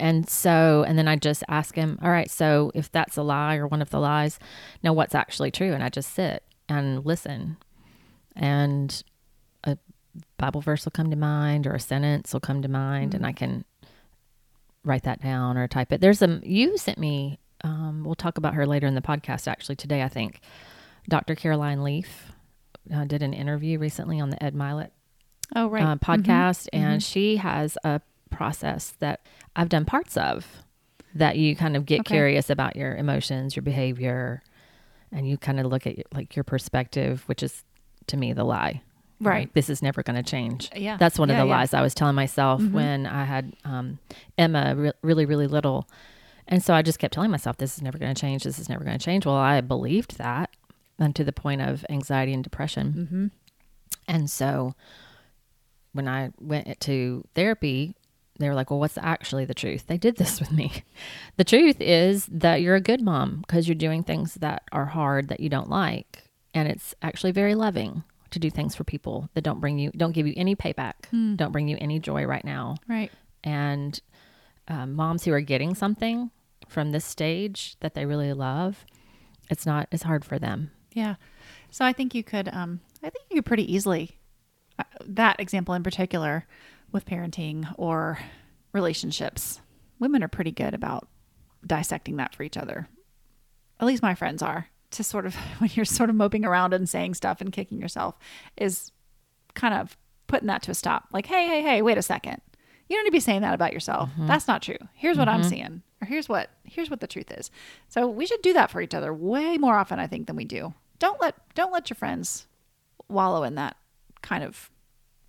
And 0.00 0.28
so, 0.28 0.84
and 0.86 0.98
then 0.98 1.06
I 1.06 1.16
just 1.16 1.44
ask 1.48 1.76
him, 1.76 1.98
all 2.02 2.10
right, 2.10 2.30
so 2.30 2.72
if 2.74 2.90
that's 2.90 3.16
a 3.16 3.22
lie 3.22 3.56
or 3.56 3.66
one 3.66 3.82
of 3.82 3.90
the 3.90 4.00
lies, 4.00 4.38
now 4.82 4.92
what's 4.92 5.14
actually 5.14 5.50
true? 5.50 5.72
And 5.72 5.84
I 5.84 5.90
just 5.90 6.14
sit 6.14 6.42
and 6.68 7.04
listen. 7.04 7.58
And 8.34 9.02
a 9.64 9.76
Bible 10.38 10.62
verse 10.62 10.86
will 10.86 10.92
come 10.92 11.10
to 11.10 11.16
mind 11.16 11.66
or 11.66 11.74
a 11.74 11.80
sentence 11.80 12.32
will 12.32 12.40
come 12.40 12.62
to 12.62 12.68
mind 12.68 13.14
and 13.14 13.22
mm. 13.22 13.28
I 13.28 13.32
can 13.32 13.64
write 14.84 15.04
that 15.04 15.22
down 15.22 15.56
or 15.56 15.68
type 15.68 15.92
it. 15.92 16.00
There's 16.00 16.22
a, 16.22 16.40
you 16.42 16.76
sent 16.78 16.98
me, 16.98 17.38
um, 17.62 18.02
we'll 18.04 18.14
talk 18.14 18.38
about 18.38 18.54
her 18.54 18.66
later 18.66 18.86
in 18.86 18.94
the 18.94 19.00
podcast 19.02 19.46
actually 19.48 19.76
today, 19.76 20.02
I 20.02 20.08
think. 20.08 20.40
Dr. 21.08 21.34
Caroline 21.34 21.82
Leaf 21.82 22.32
uh, 22.92 23.04
did 23.04 23.22
an 23.22 23.32
interview 23.34 23.78
recently 23.78 24.20
on 24.20 24.30
the 24.30 24.42
Ed 24.42 24.54
Mylett 24.54 24.90
Oh, 25.54 25.68
right. 25.68 25.82
uh, 25.84 25.96
podcast, 25.96 26.68
and 26.72 27.02
she 27.02 27.36
has 27.36 27.76
a 27.84 28.00
process 28.30 28.94
that 29.00 29.26
I've 29.54 29.68
done 29.68 29.84
parts 29.84 30.16
of 30.16 30.46
that 31.14 31.36
you 31.36 31.54
kind 31.54 31.76
of 31.76 31.84
get 31.84 32.00
Okay. 32.00 32.14
curious 32.14 32.48
about 32.48 32.74
your 32.74 32.96
emotions, 32.96 33.54
your 33.54 33.62
behavior, 33.62 34.42
and 35.12 35.28
you 35.28 35.36
kind 35.36 35.60
of 35.60 35.66
look 35.66 35.86
at 35.86 35.96
like 36.14 36.34
your 36.34 36.42
perspective, 36.44 37.22
which 37.26 37.42
is 37.42 37.64
to 38.06 38.16
me 38.16 38.32
the 38.32 38.44
lie. 38.44 38.80
Right. 39.24 39.40
Like, 39.40 39.54
this 39.54 39.70
is 39.70 39.82
never 39.82 40.02
going 40.02 40.16
to 40.16 40.28
change. 40.28 40.70
Yeah. 40.74 40.96
That's 40.96 41.18
one 41.18 41.30
of 41.30 41.36
the 41.36 41.46
yeah. 41.46 41.56
lies 41.56 41.74
I 41.74 41.82
was 41.82 41.94
telling 41.94 42.14
myself 42.14 42.62
when 42.62 43.06
I 43.06 43.24
had 43.24 43.54
um, 43.64 43.98
Emma 44.36 44.74
re- 44.76 44.92
really, 45.02 45.26
really 45.26 45.46
little. 45.46 45.88
And 46.48 46.62
so 46.62 46.74
I 46.74 46.82
just 46.82 46.98
kept 46.98 47.14
telling 47.14 47.30
myself, 47.30 47.56
this 47.56 47.76
is 47.76 47.82
never 47.82 47.98
going 47.98 48.14
to 48.14 48.20
change. 48.20 48.44
This 48.44 48.58
is 48.58 48.68
never 48.68 48.84
going 48.84 48.98
to 48.98 49.04
change. 49.04 49.24
Well, 49.24 49.36
I 49.36 49.60
believed 49.60 50.18
that 50.18 50.50
and 50.98 51.16
to 51.16 51.24
the 51.24 51.32
point 51.32 51.60
of 51.62 51.84
anxiety 51.88 52.32
and 52.32 52.44
depression. 52.44 52.92
mm-hmm. 52.92 53.26
And 54.08 54.28
so 54.28 54.74
when 55.92 56.08
I 56.08 56.30
went 56.40 56.80
to 56.80 57.24
therapy, 57.34 57.94
they 58.38 58.48
were 58.48 58.54
like, 58.54 58.70
well, 58.70 58.80
what's 58.80 58.98
actually 58.98 59.44
the 59.44 59.54
truth? 59.54 59.86
They 59.86 59.98
did 59.98 60.16
this 60.16 60.40
with 60.40 60.50
me. 60.52 60.84
The 61.36 61.44
truth 61.44 61.80
is 61.80 62.26
that 62.26 62.62
you're 62.62 62.74
a 62.74 62.80
good 62.80 63.00
mom 63.00 63.42
because 63.46 63.68
you're 63.68 63.74
doing 63.74 64.02
things 64.02 64.34
that 64.34 64.64
are 64.72 64.86
hard 64.86 65.28
that 65.28 65.40
you 65.40 65.48
don't 65.48 65.70
like. 65.70 66.24
And 66.54 66.68
it's 66.68 66.94
actually 67.02 67.32
very 67.32 67.54
loving 67.54 68.04
to 68.32 68.38
do 68.38 68.50
things 68.50 68.74
for 68.74 68.84
people 68.84 69.28
that 69.34 69.42
don't 69.42 69.60
bring 69.60 69.78
you, 69.78 69.90
don't 69.96 70.12
give 70.12 70.26
you 70.26 70.34
any 70.36 70.56
payback, 70.56 70.94
don't 71.36 71.52
bring 71.52 71.68
you 71.68 71.76
any 71.80 71.98
joy 71.98 72.24
right 72.24 72.44
now. 72.44 72.76
Right. 72.88 73.10
And 73.44 73.98
um, 74.68 74.94
moms 74.94 75.24
who 75.24 75.32
are 75.32 75.40
getting 75.40 75.74
something 75.74 76.30
from 76.68 76.90
this 76.90 77.04
stage 77.04 77.76
that 77.80 77.94
they 77.94 78.06
really 78.06 78.32
love, 78.32 78.84
it's 79.50 79.66
not, 79.66 79.88
as 79.92 80.02
hard 80.02 80.24
for 80.24 80.38
them. 80.38 80.70
Yeah. 80.92 81.16
So 81.70 81.84
I 81.84 81.92
think 81.92 82.14
you 82.14 82.22
could, 82.22 82.48
um, 82.48 82.80
I 83.02 83.10
think 83.10 83.24
you 83.30 83.36
could 83.36 83.46
pretty 83.46 83.72
easily, 83.72 84.18
uh, 84.78 84.84
that 85.06 85.40
example 85.40 85.74
in 85.74 85.82
particular 85.82 86.46
with 86.92 87.06
parenting 87.06 87.72
or 87.76 88.18
relationships, 88.72 89.60
women 89.98 90.22
are 90.22 90.28
pretty 90.28 90.52
good 90.52 90.74
about 90.74 91.08
dissecting 91.66 92.16
that 92.16 92.34
for 92.34 92.42
each 92.42 92.56
other. 92.56 92.88
At 93.80 93.86
least 93.86 94.02
my 94.02 94.14
friends 94.14 94.42
are. 94.42 94.68
To 94.92 95.04
sort 95.04 95.26
of, 95.26 95.34
when 95.58 95.70
you're 95.74 95.84
sort 95.84 96.10
of 96.10 96.16
moping 96.16 96.44
around 96.44 96.74
and 96.74 96.88
saying 96.88 97.14
stuff 97.14 97.40
and 97.40 97.52
kicking 97.52 97.80
yourself, 97.80 98.16
is 98.56 98.92
kind 99.54 99.74
of 99.74 99.96
putting 100.26 100.48
that 100.48 100.62
to 100.62 100.70
a 100.70 100.74
stop. 100.74 101.08
Like, 101.12 101.26
hey, 101.26 101.46
hey, 101.46 101.62
hey, 101.62 101.82
wait 101.82 101.98
a 101.98 102.02
second. 102.02 102.40
You 102.88 102.96
don't 102.96 103.04
need 103.04 103.10
to 103.10 103.12
be 103.12 103.20
saying 103.20 103.42
that 103.42 103.54
about 103.54 103.72
yourself. 103.72 104.10
Mm-hmm. 104.10 104.26
That's 104.26 104.48
not 104.48 104.62
true. 104.62 104.78
Here's 104.94 105.16
what 105.16 105.28
I'm 105.28 105.40
mm-hmm. 105.40 105.48
seeing, 105.48 105.82
or 106.00 106.06
here's 106.06 106.28
what 106.28 106.50
here's 106.64 106.90
what 106.90 107.00
the 107.00 107.06
truth 107.06 107.30
is. 107.30 107.50
So 107.88 108.06
we 108.08 108.26
should 108.26 108.42
do 108.42 108.52
that 108.52 108.70
for 108.70 108.80
each 108.80 108.94
other 108.94 109.14
way 109.14 109.56
more 109.56 109.76
often, 109.78 109.98
I 109.98 110.06
think, 110.06 110.26
than 110.26 110.36
we 110.36 110.44
do. 110.44 110.74
Don't 110.98 111.20
let 111.20 111.36
don't 111.54 111.72
let 111.72 111.88
your 111.88 111.96
friends 111.96 112.46
wallow 113.08 113.44
in 113.44 113.54
that 113.54 113.76
kind 114.20 114.44
of 114.44 114.70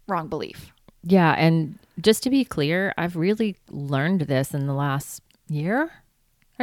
wrong 0.08 0.28
belief. 0.28 0.74
Yeah, 1.04 1.34
and 1.38 1.80
just 2.02 2.24
to 2.24 2.30
be 2.30 2.46
clear, 2.46 2.94
I've 2.98 3.16
really 3.16 3.58
learned 3.70 4.22
this 4.22 4.54
in 4.54 4.68
the 4.68 4.74
last 4.74 5.22
year 5.48 5.92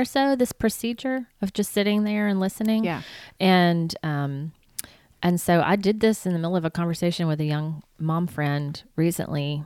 or 0.01 0.05
so. 0.05 0.35
This 0.35 0.53
procedure 0.53 1.29
of 1.43 1.53
just 1.53 1.73
sitting 1.73 2.05
there 2.05 2.27
and 2.27 2.41
listening. 2.41 2.85
Yeah. 2.85 3.03
and 3.39 3.95
um, 4.03 4.53
and 5.23 5.41
so 5.41 5.61
I 5.65 5.77
did 5.77 6.01
this 6.01 6.25
in 6.27 6.33
the 6.33 6.39
middle 6.39 6.57
of 6.57 6.65
a 6.65 6.71
conversation 6.71 7.27
with 7.29 7.41
a 7.41 7.45
young 7.45 7.83
mom 7.99 8.27
friend 8.27 8.83
recently, 8.97 9.65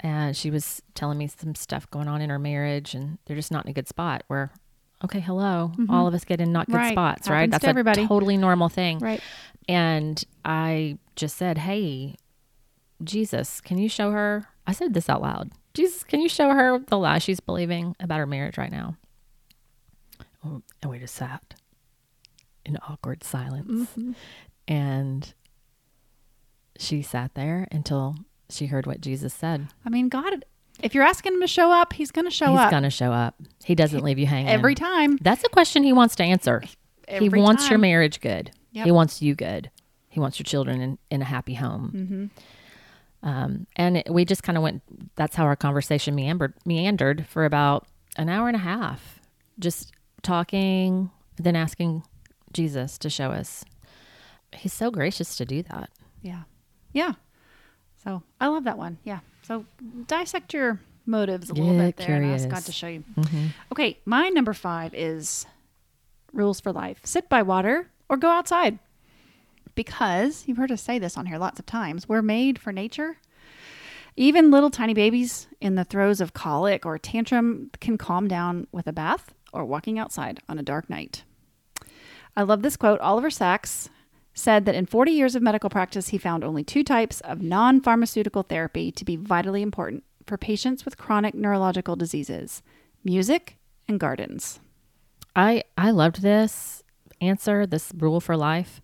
and 0.00 0.36
she 0.36 0.50
was 0.50 0.82
telling 0.94 1.18
me 1.18 1.28
some 1.28 1.54
stuff 1.54 1.88
going 1.90 2.08
on 2.08 2.20
in 2.20 2.28
her 2.30 2.38
marriage, 2.38 2.94
and 2.94 3.18
they're 3.26 3.36
just 3.36 3.52
not 3.52 3.64
in 3.64 3.70
a 3.70 3.74
good 3.74 3.86
spot. 3.88 4.24
Where, 4.26 4.50
okay, 5.04 5.20
hello, 5.20 5.72
all 5.88 6.06
of 6.08 6.14
us 6.14 6.24
get 6.24 6.40
in 6.40 6.50
not 6.52 6.66
good 6.66 6.72
Mm-hmm. 6.74 6.82
Right. 6.82 6.92
spots, 6.92 7.28
right? 7.28 7.36
Happens 7.40 7.50
That's 7.52 7.62
to 7.64 7.68
everybody. 7.70 8.02
a 8.04 8.08
totally 8.08 8.36
normal 8.36 8.68
thing, 8.68 8.98
Right. 8.98 9.20
and 9.68 10.22
I 10.44 10.98
just 11.14 11.36
said, 11.36 11.58
Hey, 11.58 12.16
Jesus, 13.04 13.60
can 13.60 13.78
you 13.78 13.88
show 13.88 14.10
her? 14.10 14.46
I 14.66 14.72
said 14.72 14.94
this 14.94 15.08
out 15.08 15.22
loud. 15.22 15.50
Jesus, 15.74 16.02
can 16.04 16.20
you 16.20 16.28
show 16.28 16.50
her 16.50 16.78
the 16.80 16.98
lie 16.98 17.18
she's 17.18 17.40
believing 17.40 17.96
about 18.00 18.18
her 18.18 18.26
marriage 18.26 18.58
right 18.58 18.70
now? 18.72 18.96
Oh, 20.44 20.62
And 20.82 20.90
we 20.90 20.98
just 20.98 21.14
sat 21.14 21.54
in 22.64 22.78
awkward 22.88 23.22
silence. 23.24 23.90
And 24.68 25.32
she 26.78 27.02
sat 27.02 27.34
there 27.34 27.68
until 27.70 28.16
she 28.48 28.66
heard 28.66 28.86
what 28.86 29.00
Jesus 29.00 29.32
said. 29.34 29.68
I 29.84 29.90
mean, 29.90 30.08
God, 30.08 30.44
if 30.82 30.94
you're 30.94 31.04
asking 31.04 31.34
him 31.34 31.40
to 31.40 31.46
show 31.46 31.70
up, 31.70 31.92
he's 31.92 32.10
going 32.10 32.24
to 32.24 32.30
show 32.30 32.50
He's 32.50 32.60
up 32.60 32.70
going 32.70 32.82
to 32.82 32.90
show 32.90 33.12
up. 33.12 33.36
He 33.64 33.74
doesn't 33.74 34.02
leave 34.02 34.18
you 34.18 34.26
hanging. 34.26 34.48
every 34.48 34.74
time. 34.74 35.16
That's 35.20 35.44
a 35.44 35.48
question 35.48 35.82
he 35.82 35.92
wants 35.92 36.14
to 36.16 36.22
answer. 36.24 36.62
Every 37.08 37.28
he 37.28 37.42
wants 37.42 37.68
your 37.68 37.78
marriage 37.78 38.20
good. 38.20 38.50
Yep. 38.72 38.84
He 38.86 38.92
wants 38.92 39.20
you 39.22 39.34
good. 39.34 39.70
He 40.08 40.20
wants 40.20 40.38
your 40.38 40.44
children 40.44 40.80
in, 40.80 40.98
in 41.10 41.22
a 41.22 41.24
happy 41.24 41.54
home. 41.54 41.92
Mm-hmm. 41.94 43.28
Um, 43.28 43.66
and 43.76 43.98
it, 43.98 44.10
we 44.12 44.24
just 44.24 44.42
kind 44.42 44.56
of 44.58 44.62
went. 44.62 44.82
That's 45.16 45.36
how 45.36 45.44
our 45.44 45.56
conversation 45.56 46.14
meandered 46.14 46.54
meandered 46.64 47.26
for 47.26 47.44
about 47.44 47.86
an 48.16 48.28
hour 48.28 48.48
and 48.48 48.56
a 48.56 48.60
half, 48.60 49.20
just 49.58 49.92
talking, 50.22 51.10
then 51.36 51.56
asking 51.56 52.02
Jesus 52.52 52.98
to 52.98 53.10
show 53.10 53.30
us. 53.30 53.64
He's 54.54 54.72
so 54.72 54.90
gracious 54.90 55.36
to 55.36 55.44
do 55.44 55.62
that. 55.64 55.90
Yeah. 56.20 56.42
Yeah. 56.92 57.12
So 58.04 58.22
I 58.40 58.48
love 58.48 58.64
that 58.64 58.78
one. 58.78 58.98
Yeah. 59.04 59.20
So 59.42 59.64
dissect 60.06 60.52
your 60.54 60.80
motives 61.06 61.50
a 61.50 61.54
little 61.54 61.74
Yeah, 61.74 61.86
bit 61.86 61.96
there 61.96 62.16
and 62.16 62.26
ask 62.26 62.44
God 62.44 62.48
curious. 62.48 62.64
to 62.66 62.72
show 62.72 62.86
you. 62.88 63.04
Mm-hmm. 63.16 63.46
Okay. 63.72 63.98
My 64.04 64.28
number 64.28 64.52
five 64.52 64.94
is 64.94 65.46
rules 66.32 66.60
for 66.60 66.72
life 66.72 67.00
sit 67.04 67.28
by 67.28 67.42
water 67.42 67.88
or 68.08 68.16
go 68.16 68.28
outside. 68.30 68.78
Because 69.74 70.44
you've 70.46 70.58
heard 70.58 70.70
us 70.70 70.82
say 70.82 70.98
this 70.98 71.16
on 71.16 71.26
here 71.26 71.38
lots 71.38 71.58
of 71.58 71.64
times, 71.66 72.08
we're 72.08 72.20
made 72.22 72.58
for 72.58 72.72
nature. 72.72 73.16
Even 74.16 74.50
little 74.50 74.68
tiny 74.68 74.92
babies 74.92 75.46
in 75.62 75.74
the 75.76 75.84
throes 75.84 76.20
of 76.20 76.34
colic 76.34 76.84
or 76.84 76.98
tantrum 76.98 77.70
can 77.80 77.96
calm 77.96 78.28
down 78.28 78.66
with 78.70 78.86
a 78.86 78.92
bath 78.92 79.32
or 79.52 79.64
walking 79.64 79.98
outside 79.98 80.40
on 80.48 80.58
a 80.58 80.62
dark 80.62 80.88
night. 80.88 81.24
I 82.36 82.42
love 82.42 82.62
this 82.62 82.76
quote. 82.76 83.00
Oliver 83.00 83.30
Sacks 83.30 83.90
said 84.34 84.64
that 84.64 84.74
in 84.74 84.86
40 84.86 85.12
years 85.12 85.34
of 85.34 85.42
medical 85.42 85.70
practice, 85.70 86.08
he 86.08 86.18
found 86.18 86.42
only 86.42 86.64
two 86.64 86.82
types 86.82 87.20
of 87.20 87.42
non 87.42 87.80
pharmaceutical 87.80 88.42
therapy 88.42 88.90
to 88.92 89.04
be 89.04 89.16
vitally 89.16 89.62
important 89.62 90.04
for 90.26 90.38
patients 90.38 90.84
with 90.84 90.96
chronic 90.96 91.34
neurological 91.34 91.96
diseases 91.96 92.62
music 93.04 93.56
and 93.88 93.98
gardens. 93.98 94.60
I 95.34 95.64
I 95.76 95.90
loved 95.90 96.22
this 96.22 96.82
answer, 97.20 97.66
this 97.66 97.92
rule 97.96 98.20
for 98.20 98.36
life. 98.36 98.80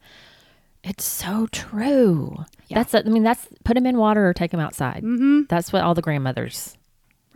It's 0.82 1.04
so 1.04 1.46
true. 1.52 2.44
Yeah. 2.68 2.82
That's 2.82 2.94
I 2.94 3.02
mean 3.02 3.22
that's 3.22 3.46
put 3.64 3.75
them 3.75 3.87
in 3.87 3.98
water 3.98 4.28
or 4.28 4.34
take 4.34 4.50
them 4.50 4.60
outside. 4.60 5.02
Mm-hmm. 5.02 5.42
That's 5.48 5.72
what 5.72 5.82
all 5.82 5.94
the 5.94 6.02
grandmothers 6.02 6.77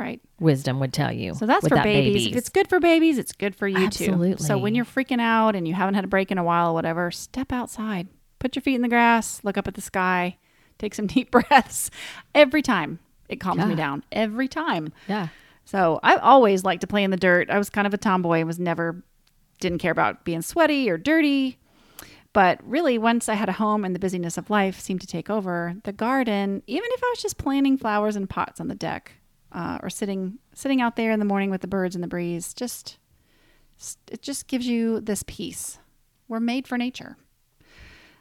Right. 0.02 0.20
wisdom 0.40 0.80
would 0.80 0.92
tell 0.92 1.12
you. 1.12 1.34
So 1.34 1.46
that's 1.46 1.66
for 1.66 1.76
that 1.76 1.84
babies. 1.84 2.26
If 2.26 2.36
it's 2.36 2.48
good 2.48 2.68
for 2.68 2.80
babies, 2.80 3.18
it's 3.18 3.32
good 3.32 3.54
for 3.54 3.68
you 3.68 3.88
too. 3.88 4.12
Absolutely. 4.12 4.44
So 4.44 4.58
when 4.58 4.74
you're 4.74 4.84
freaking 4.84 5.20
out 5.20 5.54
and 5.54 5.66
you 5.68 5.74
haven't 5.74 5.94
had 5.94 6.04
a 6.04 6.08
break 6.08 6.30
in 6.32 6.38
a 6.38 6.44
while, 6.44 6.70
or 6.70 6.74
whatever, 6.74 7.10
step 7.10 7.52
outside, 7.52 8.08
put 8.40 8.56
your 8.56 8.62
feet 8.62 8.74
in 8.74 8.82
the 8.82 8.88
grass, 8.88 9.40
look 9.44 9.56
up 9.56 9.68
at 9.68 9.74
the 9.74 9.80
sky, 9.80 10.38
take 10.78 10.94
some 10.94 11.06
deep 11.14 11.30
breaths. 11.30 11.90
Every 12.34 12.62
time 12.62 12.98
it 13.28 13.40
calms 13.40 13.64
me 13.64 13.74
down. 13.74 14.04
Every 14.10 14.48
time. 14.48 14.92
yeah. 15.08 15.28
So 15.64 16.00
I've 16.02 16.20
always 16.20 16.64
liked 16.64 16.80
to 16.80 16.88
play 16.88 17.04
in 17.04 17.12
the 17.12 17.16
dirt. 17.16 17.48
I 17.48 17.56
was 17.56 17.70
kind 17.70 17.86
of 17.86 17.94
a 17.94 17.98
tomboy 17.98 18.38
and 18.38 18.46
was 18.48 18.58
never 18.58 19.04
didn't 19.60 19.78
care 19.78 19.92
about 19.92 20.24
being 20.24 20.42
sweaty 20.42 20.90
or 20.90 20.98
dirty. 20.98 21.58
But 22.32 22.58
really, 22.64 22.98
once 22.98 23.28
I 23.28 23.34
had 23.34 23.48
a 23.48 23.52
home 23.52 23.84
and 23.84 23.94
the 23.94 23.98
busyness 24.00 24.36
of 24.38 24.50
life 24.50 24.80
seemed 24.80 25.02
to 25.02 25.06
take 25.06 25.30
over, 25.30 25.74
the 25.84 25.92
garden, 25.92 26.62
even 26.66 26.88
if 26.92 27.02
I 27.02 27.10
was 27.10 27.22
just 27.22 27.38
planting 27.38 27.76
flowers 27.76 28.16
in 28.16 28.26
pots 28.26 28.60
on 28.60 28.68
the 28.68 28.74
deck 28.74 29.12
uh, 29.52 29.78
or 29.82 29.90
sitting 29.90 30.38
sitting 30.54 30.80
out 30.80 30.96
there 30.96 31.12
in 31.12 31.18
the 31.18 31.24
morning 31.24 31.50
with 31.50 31.60
the 31.60 31.66
birds 31.66 31.94
and 31.94 32.02
the 32.02 32.08
breeze, 32.08 32.54
just 32.54 32.98
it 34.10 34.22
just 34.22 34.46
gives 34.46 34.66
you 34.66 35.00
this 35.00 35.24
peace. 35.26 35.78
We're 36.28 36.40
made 36.40 36.66
for 36.66 36.78
nature. 36.78 37.16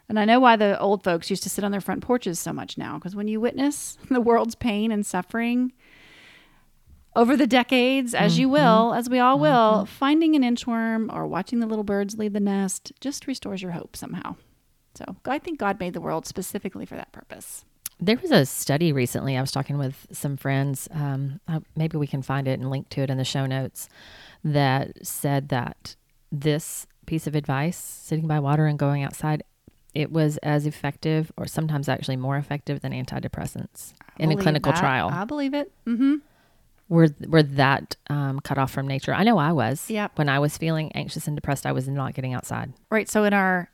And 0.08 0.18
I 0.18 0.24
know 0.24 0.40
why 0.40 0.56
the 0.56 0.78
old 0.78 1.04
folks 1.04 1.30
used 1.30 1.42
to 1.44 1.48
sit 1.48 1.64
on 1.64 1.70
their 1.70 1.80
front 1.80 2.02
porches 2.02 2.38
so 2.38 2.52
much 2.52 2.76
now, 2.76 2.98
because 2.98 3.16
when 3.16 3.28
you 3.28 3.40
witness 3.40 3.96
the 4.10 4.20
world's 4.20 4.54
pain 4.54 4.92
and 4.92 5.06
suffering, 5.06 5.72
over 7.14 7.36
the 7.36 7.46
decades, 7.46 8.14
as 8.14 8.38
you 8.38 8.48
will, 8.48 8.94
as 8.94 9.10
we 9.10 9.18
all 9.18 9.38
will, 9.38 9.84
finding 9.84 10.34
an 10.34 10.42
inchworm 10.42 11.12
or 11.14 11.26
watching 11.26 11.60
the 11.60 11.66
little 11.66 11.84
birds 11.84 12.18
leave 12.18 12.32
the 12.32 12.40
nest 12.40 12.92
just 13.00 13.26
restores 13.26 13.62
your 13.62 13.72
hope 13.72 13.96
somehow. 13.96 14.36
So 14.94 15.16
I 15.26 15.38
think 15.38 15.58
God 15.58 15.78
made 15.78 15.92
the 15.92 16.00
world 16.00 16.26
specifically 16.26 16.86
for 16.86 16.96
that 16.96 17.12
purpose. 17.12 17.64
There 18.02 18.16
was 18.16 18.32
a 18.32 18.44
study 18.44 18.92
recently. 18.92 19.36
I 19.36 19.40
was 19.40 19.52
talking 19.52 19.78
with 19.78 20.08
some 20.10 20.36
friends. 20.36 20.88
Um, 20.90 21.38
uh, 21.46 21.60
maybe 21.76 21.96
we 21.96 22.08
can 22.08 22.20
find 22.20 22.48
it 22.48 22.58
and 22.58 22.68
link 22.68 22.88
to 22.90 23.02
it 23.02 23.10
in 23.10 23.16
the 23.16 23.24
show 23.24 23.46
notes. 23.46 23.88
That 24.42 25.06
said 25.06 25.50
that 25.50 25.94
this 26.32 26.88
piece 27.06 27.28
of 27.28 27.36
advice, 27.36 27.76
sitting 27.76 28.26
by 28.26 28.40
water 28.40 28.66
and 28.66 28.76
going 28.76 29.04
outside, 29.04 29.44
it 29.94 30.10
was 30.10 30.36
as 30.38 30.66
effective, 30.66 31.30
or 31.36 31.46
sometimes 31.46 31.88
actually 31.88 32.16
more 32.16 32.36
effective 32.36 32.80
than 32.80 32.92
antidepressants 32.92 33.92
in 34.18 34.32
a 34.32 34.36
clinical 34.36 34.72
that. 34.72 34.80
trial. 34.80 35.08
I 35.08 35.24
believe 35.24 35.54
it. 35.54 35.70
Mm-hmm. 35.86 36.16
We're 36.88 37.10
we're 37.28 37.44
that 37.44 37.96
um, 38.10 38.40
cut 38.40 38.58
off 38.58 38.72
from 38.72 38.88
nature. 38.88 39.14
I 39.14 39.22
know 39.22 39.38
I 39.38 39.52
was. 39.52 39.88
Yep. 39.88 40.18
When 40.18 40.28
I 40.28 40.40
was 40.40 40.58
feeling 40.58 40.90
anxious 40.92 41.28
and 41.28 41.36
depressed, 41.36 41.66
I 41.66 41.72
was 41.72 41.86
not 41.88 42.14
getting 42.14 42.34
outside. 42.34 42.72
Right. 42.90 43.08
So 43.08 43.24
in 43.24 43.32
our 43.32 43.70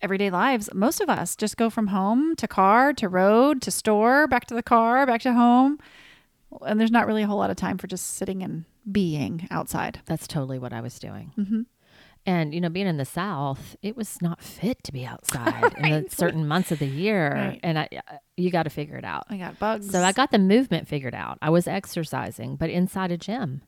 everyday 0.00 0.30
lives, 0.30 0.68
most 0.74 1.00
of 1.00 1.08
us 1.08 1.34
just 1.36 1.56
go 1.56 1.70
from 1.70 1.88
home 1.88 2.36
to 2.36 2.46
car 2.48 2.92
to 2.94 3.08
road 3.08 3.60
to 3.62 3.70
store, 3.70 4.26
back 4.26 4.46
to 4.46 4.54
the 4.54 4.62
car, 4.62 5.06
back 5.06 5.20
to 5.22 5.32
home. 5.32 5.78
And 6.66 6.80
there's 6.80 6.90
not 6.90 7.06
really 7.06 7.22
a 7.22 7.26
whole 7.26 7.38
lot 7.38 7.50
of 7.50 7.56
time 7.56 7.78
for 7.78 7.86
just 7.86 8.14
sitting 8.16 8.42
and 8.42 8.64
being 8.90 9.46
outside. 9.50 10.00
That's 10.06 10.26
totally 10.26 10.58
what 10.58 10.72
I 10.72 10.80
was 10.80 10.98
doing. 10.98 11.32
Mm-hmm. 11.38 11.62
And 12.26 12.54
you 12.54 12.60
know, 12.60 12.68
being 12.68 12.86
in 12.86 12.96
the 12.98 13.04
South, 13.04 13.76
it 13.82 13.96
was 13.96 14.20
not 14.20 14.42
fit 14.42 14.82
to 14.84 14.92
be 14.92 15.04
outside 15.06 15.74
in 15.78 15.90
the 16.04 16.06
certain 16.10 16.46
months 16.46 16.70
of 16.72 16.78
the 16.78 16.86
year, 16.86 17.32
Right. 17.34 17.60
and 17.62 17.78
I, 17.78 17.88
you 18.36 18.50
got 18.50 18.64
to 18.64 18.70
figure 18.70 18.96
it 18.96 19.04
out. 19.04 19.24
I 19.30 19.36
got 19.38 19.58
bugs. 19.58 19.90
So 19.90 20.02
I 20.02 20.12
got 20.12 20.30
the 20.30 20.38
movement 20.38 20.88
figured 20.88 21.14
out. 21.14 21.38
I 21.40 21.50
was 21.50 21.66
exercising, 21.66 22.56
but 22.56 22.70
inside 22.70 23.12
a 23.12 23.16
gym. 23.16 23.62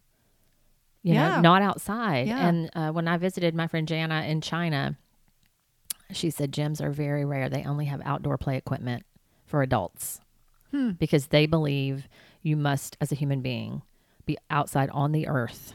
You 1.02 1.14
Yeah. 1.14 1.37
know, 1.37 1.40
not 1.40 1.62
outside. 1.62 2.26
Yeah. 2.28 2.46
And 2.48 2.70
uh, 2.74 2.90
when 2.90 3.09
I 3.09 3.16
visited 3.16 3.54
my 3.54 3.66
friend 3.66 3.88
Jana 3.88 4.22
in 4.24 4.40
China, 4.42 4.98
she 6.12 6.31
said 6.31 6.53
gyms 6.53 6.81
are 6.81 6.90
very 6.90 7.25
rare. 7.25 7.49
They 7.49 7.64
only 7.64 7.87
have 7.87 8.01
outdoor 8.05 8.38
play 8.38 8.57
equipment 8.57 9.05
for 9.46 9.62
adults 9.62 10.20
Hmm. 10.70 10.90
because 10.92 11.29
they 11.29 11.46
believe 11.46 12.09
you 12.42 12.57
must, 12.57 12.96
as 13.01 13.11
a 13.12 13.16
human 13.16 13.40
being, 13.42 13.83
be 14.27 14.38
outside 14.51 14.88
on 14.90 15.12
the 15.12 15.27
earth 15.27 15.75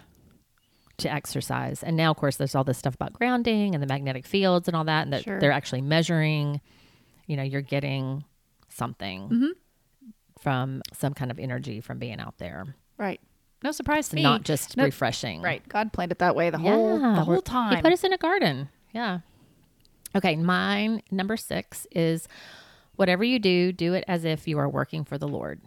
to 0.98 1.12
exercise. 1.12 1.84
And 1.84 1.98
now, 1.98 2.12
of 2.12 2.18
course, 2.18 2.38
there's 2.38 2.56
all 2.56 2.64
this 2.64 2.78
stuff 2.78 2.96
about 2.96 3.12
grounding 3.14 3.74
and 3.76 3.84
the 3.84 3.88
magnetic 3.88 4.26
fields 4.26 4.68
and 4.70 4.76
all 4.78 4.86
that, 4.86 5.04
and 5.04 5.12
that 5.14 5.24
Sure. 5.24 5.40
they're 5.40 5.52
actually 5.52 5.82
measuring. 5.82 6.62
You 7.28 7.36
know, 7.36 7.44
you're 7.44 7.62
getting 7.62 8.24
something 8.70 9.24
Mm-hmm. 9.30 9.48
from 10.40 10.82
some 10.94 11.14
kind 11.14 11.32
of 11.32 11.40
energy 11.40 11.82
from 11.82 11.98
being 12.00 12.20
out 12.20 12.38
there. 12.38 12.76
right. 12.98 13.20
No 13.64 13.72
surprise 13.72 14.00
It's 14.06 14.10
to 14.10 14.16
me. 14.18 14.22
not 14.22 14.44
just 14.44 14.78
No- 14.78 14.84
refreshing. 14.84 15.42
Right. 15.42 15.68
God 15.68 15.92
planned 15.92 16.12
it 16.12 16.20
that 16.20 16.36
way 16.36 16.52
the 16.52 16.60
whole 16.60 17.00
the 17.00 17.24
whole 17.24 17.42
time. 17.42 17.76
He 17.76 17.82
put 17.82 17.92
us 17.92 18.04
in 18.04 18.14
a 18.14 18.18
garden. 18.18 18.70
Yeah. 18.94 19.20
Okay, 20.16 20.36
mine 20.38 21.02
number 21.12 21.36
six 21.36 21.86
is 21.92 22.28
whatever 22.96 23.24
you 23.24 23.38
do, 23.38 23.72
do 23.72 23.94
it 23.94 24.06
as 24.08 24.24
if 24.24 24.48
you 24.48 24.58
are 24.58 24.70
working 24.70 25.04
for 25.04 25.18
the 25.18 25.28
Lord. 25.28 25.62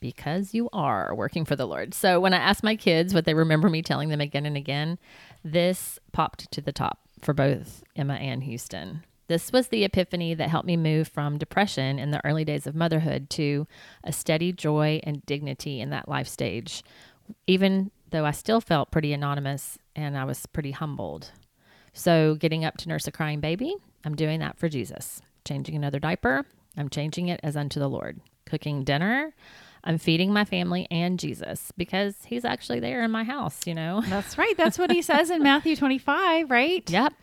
Because 0.00 0.52
you 0.52 0.68
are 0.74 1.14
working 1.14 1.46
for 1.46 1.56
the 1.56 1.66
Lord. 1.66 1.94
So 1.94 2.20
when 2.20 2.34
I 2.34 2.38
ask 2.38 2.62
my 2.62 2.76
kids 2.76 3.14
what 3.14 3.24
they 3.24 3.32
remember 3.32 3.70
me 3.70 3.80
telling 3.80 4.10
them 4.10 4.20
again 4.20 4.44
and 4.44 4.56
again, 4.56 4.98
this 5.42 5.98
popped 6.12 6.50
to 6.52 6.60
the 6.60 6.72
top 6.72 6.98
for 7.22 7.32
both 7.32 7.82
Emma 7.96 8.14
and 8.14 8.44
Houston. 8.44 9.02
This 9.28 9.50
was 9.50 9.68
the 9.68 9.84
epiphany 9.84 10.34
that 10.34 10.50
helped 10.50 10.66
me 10.66 10.76
move 10.76 11.08
from 11.08 11.38
depression 11.38 11.98
in 11.98 12.10
the 12.10 12.22
early 12.26 12.44
days 12.44 12.66
of 12.66 12.74
motherhood 12.74 13.30
to 13.30 13.66
a 14.02 14.12
steady 14.12 14.52
joy 14.52 15.00
and 15.04 15.24
dignity 15.24 15.80
in 15.80 15.88
that 15.88 16.06
life 16.06 16.28
stage, 16.28 16.84
even 17.46 17.90
though 18.10 18.26
I 18.26 18.32
still 18.32 18.60
felt 18.60 18.90
pretty 18.90 19.14
anonymous 19.14 19.78
and 19.96 20.18
I 20.18 20.24
was 20.24 20.44
pretty 20.44 20.72
humbled. 20.72 21.30
So, 21.94 22.34
getting 22.34 22.64
up 22.64 22.76
to 22.78 22.88
nurse 22.88 23.06
a 23.06 23.12
crying 23.12 23.40
baby, 23.40 23.76
I'm 24.04 24.16
doing 24.16 24.40
that 24.40 24.58
for 24.58 24.68
Jesus. 24.68 25.22
Changing 25.44 25.76
another 25.76 26.00
diaper, 26.00 26.44
I'm 26.76 26.88
changing 26.88 27.28
it 27.28 27.40
as 27.42 27.56
unto 27.56 27.78
the 27.78 27.88
Lord. 27.88 28.20
Cooking 28.46 28.82
dinner, 28.82 29.32
I'm 29.84 29.98
feeding 29.98 30.32
my 30.32 30.44
family 30.44 30.88
and 30.90 31.18
Jesus 31.18 31.72
because 31.76 32.16
he's 32.26 32.44
actually 32.44 32.80
there 32.80 33.02
in 33.04 33.10
my 33.10 33.22
house, 33.22 33.66
you 33.66 33.74
know? 33.74 34.02
That's 34.08 34.36
right. 34.36 34.56
That's 34.56 34.78
what 34.78 34.90
he 34.90 35.02
says 35.02 35.30
in 35.30 35.42
Matthew 35.42 35.76
25, 35.76 36.50
right? 36.50 36.88
Yep. 36.90 37.14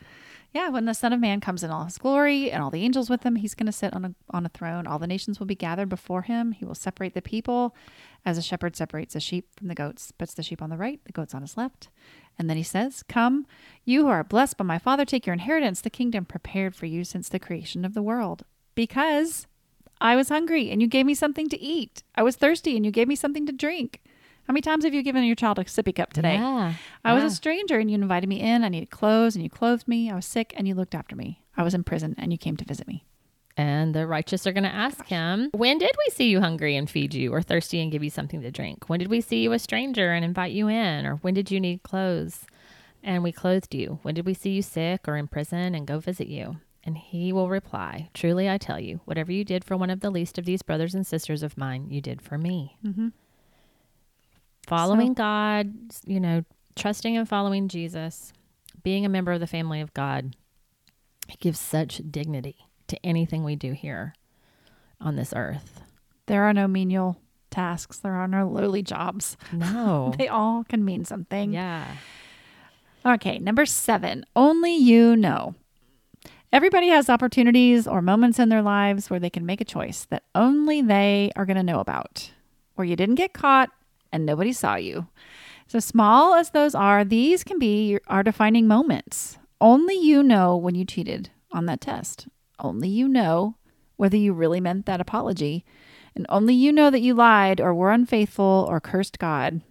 Yeah, 0.53 0.69
when 0.69 0.86
the 0.86 0.93
Son 0.93 1.13
of 1.13 1.19
Man 1.19 1.39
comes 1.39 1.63
in 1.63 1.71
all 1.71 1.86
his 1.86 1.97
glory 1.97 2.51
and 2.51 2.62
all 2.62 2.69
the 2.69 2.84
angels 2.84 3.10
with 3.10 3.23
him, 3.23 3.38
he's 3.38 3.55
going 3.55 3.67
to 3.67 3.71
sit 3.71 3.93
on 3.93 4.03
a 4.03 4.13
on 4.31 4.45
a 4.45 4.49
throne. 4.49 4.86
All 4.86 4.99
the 4.99 5.07
nations 5.07 5.39
will 5.39 5.47
be 5.47 5.55
gathered 5.55 5.88
before 5.88 6.23
him. 6.23 6.51
He 6.51 6.65
will 6.65 6.75
separate 6.75 7.13
the 7.13 7.21
people 7.21 7.73
as 8.25 8.38
a 8.38 8.41
shepherd 8.41 8.75
separates 8.75 9.13
the 9.13 9.19
sheep 9.19 9.47
from 9.57 9.67
the 9.69 9.75
goats, 9.75 10.12
puts 10.12 10.34
the 10.34 10.43
sheep 10.43 10.62
on 10.62 10.69
the 10.69 10.77
right, 10.77 10.99
the 11.05 11.12
goats 11.13 11.34
on 11.34 11.41
his 11.41 11.57
left. 11.57 11.89
And 12.39 12.50
then 12.50 12.58
he 12.58 12.63
says, 12.63 13.04
Come, 13.04 13.46
you 13.86 14.04
who 14.04 14.08
are 14.10 14.24
blessed 14.24 14.58
by 14.58 14.65
my 14.65 14.80
Father, 14.80 15.06
take 15.06 15.26
your 15.26 15.34
inheritance, 15.34 15.82
the 15.82 15.89
kingdom 15.89 16.26
prepared 16.26 16.76
for 16.76 16.86
you 16.88 17.04
since 17.04 17.30
the 17.30 17.39
creation 17.39 17.86
of 17.86 17.94
the 17.94 18.02
world. 18.02 18.44
Because 18.74 19.48
I 20.00 20.15
was 20.15 20.30
hungry 20.30 20.72
and 20.72 20.82
you 20.82 20.88
gave 20.88 21.06
me 21.06 21.13
something 21.13 21.50
to 21.50 21.60
eat. 21.60 22.04
I 22.15 22.24
was 22.24 22.36
thirsty 22.36 22.76
and 22.76 22.86
you 22.86 22.91
gave 22.91 23.08
me 23.08 23.15
something 23.15 23.46
to 23.46 23.52
drink. 23.52 24.02
How 24.48 24.54
many 24.54 24.62
times 24.62 24.84
have 24.86 24.94
you 24.94 25.04
given 25.04 25.24
your 25.24 25.36
child 25.36 25.60
a 25.60 25.65
sippy 25.65 25.94
cup 25.96 26.13
today? 26.13 26.34
Yeah. 26.36 26.74
I 27.06 27.13
was 27.13 27.22
Yeah. 27.22 27.28
a 27.28 27.32
stranger 27.32 27.78
and 27.78 27.91
you 27.91 27.96
invited 27.96 28.28
me 28.28 28.39
in. 28.41 28.63
I 28.63 28.70
needed 28.70 28.89
clothes 28.89 29.36
and 29.36 29.44
you 29.44 29.50
clothed 29.50 29.88
me. 29.88 30.10
I 30.10 30.15
was 30.15 30.26
sick 30.26 30.54
and 30.58 30.67
you 30.67 30.74
looked 30.74 30.96
after 30.96 31.15
me. 31.15 31.44
I 31.56 31.62
was 31.63 31.76
in 31.76 31.84
prison 31.84 32.15
and 32.17 32.32
you 32.32 32.39
came 32.39 32.58
to 32.58 32.65
visit 32.65 32.88
me. 32.88 33.06
And 33.62 33.93
the 33.93 34.08
righteous 34.08 34.47
are 34.47 34.54
going 34.54 34.63
to 34.63 34.74
ask 34.74 35.06
him, 35.06 35.52
When 35.54 35.78
did 35.78 35.91
we 35.95 36.12
see 36.12 36.30
you 36.30 36.41
hungry 36.41 36.76
and 36.76 36.89
feed 36.89 37.13
you, 37.13 37.32
or 37.32 37.43
thirsty 37.43 37.80
and 37.80 37.91
give 37.91 38.04
you 38.04 38.10
something 38.10 38.41
to 38.41 38.50
drink? 38.50 38.89
When 38.89 38.97
did 38.97 39.08
we 39.10 39.21
see 39.21 39.43
you 39.43 39.52
a 39.52 39.60
stranger 39.60 40.12
and 40.13 40.26
invite 40.26 40.52
you 40.52 40.67
in? 40.67 41.06
Or 41.06 41.17
when 41.17 41.36
did 41.36 41.52
you 41.52 41.60
need 41.60 41.84
clothes 41.84 42.47
and 43.04 43.21
we 43.21 43.32
clothed 43.32 43.76
you? 43.76 44.00
When 44.02 44.15
did 44.15 44.26
we 44.26 44.34
see 44.34 44.50
you 44.50 44.63
sick 44.63 45.08
or 45.08 45.15
in 45.15 45.28
prison 45.28 45.76
and 45.76 45.86
go 45.86 46.00
visit 46.00 46.28
you? 46.28 46.58
And 46.84 46.97
he 46.97 47.32
will 47.32 47.50
reply, 47.50 48.10
Truly 48.15 48.50
I 48.50 48.58
tell 48.58 48.80
you, 48.80 49.02
whatever 49.06 49.32
you 49.32 49.45
did 49.45 49.63
for 49.63 49.78
one 49.78 49.91
of 49.91 50.00
the 50.00 50.10
least 50.10 50.39
of 50.39 50.45
these 50.45 50.63
brothers 50.63 50.95
and 50.95 51.06
sisters 51.06 51.43
of 51.43 51.56
mine, 51.56 51.91
you 51.91 52.02
did 52.02 52.19
for 52.19 52.39
me. 52.39 52.78
Mm-hmm. 52.84 53.10
Following 54.65 55.10
So- 55.10 55.13
God, 55.13 55.74
you 56.08 56.19
know, 56.19 56.45
trusting 56.76 57.15
and 57.15 57.30
following 57.30 57.67
Jesus, 57.67 58.34
being 58.82 59.06
a 59.06 59.10
member 59.10 59.32
of 59.32 59.39
the 59.39 59.45
family 59.45 59.82
of 59.82 59.93
God, 59.93 60.36
it 61.30 61.39
gives 61.39 61.60
such 61.60 62.02
dignity 62.10 62.65
to 62.91 63.06
anything 63.06 63.43
we 63.43 63.56
do 63.56 63.73
here 63.73 64.13
on 64.99 65.15
this 65.15 65.34
earth. 65.36 65.82
There 66.27 66.43
are 66.43 66.54
no 66.54 66.67
menial 66.67 67.17
tasks, 67.49 67.97
there 67.97 68.13
are 68.13 68.27
no 68.27 68.47
lowly 68.47 68.82
jobs. 68.84 69.36
No. 69.51 70.13
They 70.17 70.27
all 70.27 70.63
can 70.63 70.86
mean 70.86 71.04
something. 71.06 71.51
yeah. 71.54 71.95
Okay, 73.04 73.39
number 73.39 73.65
seven, 73.65 74.25
only 74.36 74.75
you 74.77 75.15
know. 75.15 75.56
Everybody 76.54 76.89
has 76.89 77.10
opportunities 77.10 77.88
or 77.88 78.01
moments 78.01 78.38
in 78.38 78.49
their 78.49 78.62
lives 78.62 79.10
where 79.10 79.19
they 79.19 79.30
can 79.30 79.45
make 79.45 79.60
a 79.62 79.65
choice 79.65 80.06
that 80.12 80.23
only 80.36 80.82
they 80.82 81.32
are 81.36 81.45
going 81.45 81.58
to 81.58 81.63
know 81.63 81.80
about, 81.80 82.32
where 82.75 82.86
you 82.86 82.95
didn't 82.95 83.15
get 83.15 83.34
caught 83.34 83.69
and 84.12 84.25
nobody 84.25 84.54
saw 84.54 84.75
you. 84.75 85.08
So 85.67 85.80
small 85.80 86.36
as 86.36 86.49
those 86.51 86.75
are, 86.75 87.04
these 87.04 87.43
can 87.43 87.58
be 87.58 87.97
our 88.08 88.21
defining 88.21 88.67
moments. 88.67 89.39
Only 89.60 89.95
you 89.95 90.21
know 90.21 90.56
when 90.58 90.75
you 90.75 90.84
cheated 90.86 91.30
on 91.51 91.65
that 91.67 91.82
test. 91.82 92.27
Only 92.62 92.89
you 92.89 93.08
know 93.08 93.56
whether 93.97 94.17
you 94.17 94.34
really 94.34 94.60
meant 94.60 94.86
that 94.86 95.02
apology. 95.02 95.65
And 96.15 96.26
only 96.30 96.54
you 96.54 96.71
know 96.71 96.89
that 96.89 97.02
you 97.02 97.13
lied 97.13 97.62
or 97.62 97.74
were 97.74 97.91
unfaithful 97.91 98.65
or 98.69 98.80
cursed 98.80 99.19
God. 99.19 99.62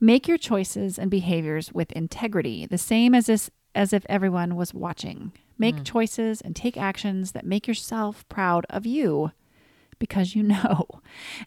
Make 0.00 0.26
your 0.26 0.38
choices 0.38 0.98
and 0.98 1.10
behaviors 1.10 1.72
with 1.72 1.92
integrity, 1.92 2.66
the 2.66 2.78
same 2.78 3.14
as, 3.14 3.26
this, 3.26 3.50
as 3.74 3.92
if 3.92 4.04
everyone 4.08 4.56
was 4.56 4.74
watching. 4.74 5.32
Make 5.58 5.76
hmm. 5.76 5.82
choices 5.82 6.40
and 6.40 6.56
take 6.56 6.76
actions 6.76 7.32
that 7.32 7.46
make 7.46 7.68
yourself 7.68 8.28
proud 8.28 8.66
of 8.68 8.84
you 8.84 9.32
because 9.98 10.34
you 10.34 10.42
know 10.42 10.88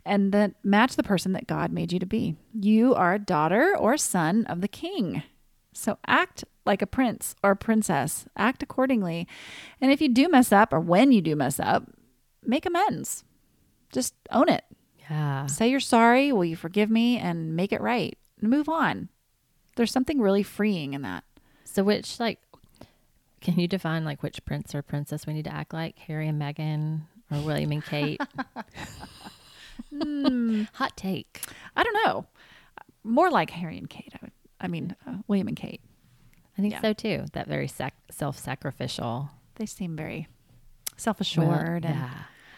and 0.05 0.31
that 0.31 0.55
match 0.63 0.95
the 0.95 1.03
person 1.03 1.33
that 1.33 1.47
God 1.47 1.71
made 1.71 1.91
you 1.91 1.99
to 1.99 2.05
be. 2.05 2.35
You 2.53 2.95
are 2.95 3.13
a 3.13 3.19
daughter 3.19 3.75
or 3.77 3.97
son 3.97 4.45
of 4.45 4.61
the 4.61 4.67
king. 4.67 5.23
So 5.73 5.97
act 6.07 6.45
like 6.65 6.81
a 6.81 6.87
prince 6.87 7.35
or 7.43 7.51
a 7.51 7.55
princess, 7.55 8.25
act 8.35 8.63
accordingly. 8.63 9.27
And 9.79 9.91
if 9.91 10.01
you 10.01 10.09
do 10.09 10.27
mess 10.29 10.51
up 10.51 10.73
or 10.73 10.79
when 10.79 11.11
you 11.11 11.21
do 11.21 11.35
mess 11.35 11.59
up, 11.59 11.83
make 12.43 12.65
amends. 12.65 13.23
Just 13.91 14.13
own 14.31 14.49
it. 14.49 14.63
Yeah. 15.09 15.45
Say 15.45 15.69
you're 15.69 15.79
sorry, 15.79 16.31
will 16.31 16.45
you 16.45 16.55
forgive 16.55 16.89
me 16.89 17.17
and 17.17 17.55
make 17.55 17.71
it 17.71 17.81
right? 17.81 18.17
Move 18.41 18.67
on. 18.67 19.09
There's 19.75 19.91
something 19.91 20.19
really 20.19 20.43
freeing 20.43 20.93
in 20.93 21.01
that. 21.03 21.23
So 21.63 21.83
which 21.83 22.19
like 22.19 22.39
can 23.41 23.59
you 23.59 23.67
define 23.67 24.05
like 24.05 24.23
which 24.23 24.43
prince 24.43 24.73
or 24.73 24.81
princess 24.81 25.27
we 25.27 25.33
need 25.33 25.45
to 25.45 25.53
act 25.53 25.73
like? 25.73 25.99
Harry 25.99 26.27
and 26.27 26.41
Meghan 26.41 27.01
or 27.31 27.39
William 27.41 27.71
and 27.71 27.85
Kate? 27.85 28.19
Hot 30.73 30.97
take. 30.97 31.41
I 31.75 31.83
don't 31.83 32.05
know. 32.05 32.25
More 33.03 33.29
like 33.29 33.51
Harry 33.51 33.77
and 33.77 33.89
Kate. 33.89 34.13
I, 34.15 34.19
would, 34.21 34.31
I 34.59 34.67
mean, 34.67 34.95
uh, 35.07 35.17
William 35.27 35.47
and 35.47 35.57
Kate. 35.57 35.81
I 36.57 36.61
think 36.61 36.73
Yeah. 36.73 36.81
so 36.81 36.93
too. 36.93 37.25
That 37.33 37.47
very 37.47 37.67
sac- 37.67 37.93
self-sacrificial. 38.11 39.29
They 39.55 39.65
seem 39.65 39.95
very 39.95 40.27
self 40.97 41.19
assured. 41.21 41.85
and 41.85 41.95
yeah. 41.95 42.09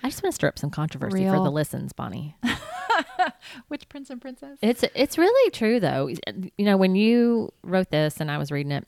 I 0.03 0.09
just 0.09 0.21
want 0.23 0.33
to 0.33 0.35
stir 0.35 0.47
up 0.49 0.59
some 0.59 0.69
controversy 0.69 1.25
for 1.25 1.43
the 1.43 1.51
listens, 1.51 1.91
Bonnie. 1.93 2.35
Which 3.67 3.89
prince 3.89 4.09
and 4.09 4.21
princess? 4.21 4.57
It's 4.61 4.83
it's 4.95 5.17
really 5.17 5.51
true 5.51 5.79
though. 5.79 6.07
You 6.07 6.65
know, 6.65 6.77
when 6.77 6.95
you 6.95 7.51
wrote 7.63 7.89
this 7.91 8.19
and 8.19 8.29
I 8.31 8.37
was 8.37 8.51
reading 8.51 8.71
it 8.71 8.85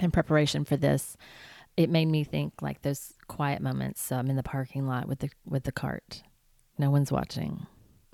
in 0.00 0.10
preparation 0.10 0.64
for 0.64 0.76
this, 0.76 1.16
it 1.76 1.90
made 1.90 2.06
me 2.06 2.24
think 2.24 2.54
like 2.62 2.82
those 2.82 3.14
quiet 3.28 3.60
moments 3.62 4.10
um, 4.12 4.28
in 4.28 4.36
the 4.36 4.42
parking 4.42 4.86
lot 4.86 5.08
with 5.08 5.20
the 5.20 5.30
with 5.44 5.64
the 5.64 5.72
cart. 5.72 6.22
No 6.78 6.90
one's 6.90 7.12
watching. 7.12 7.66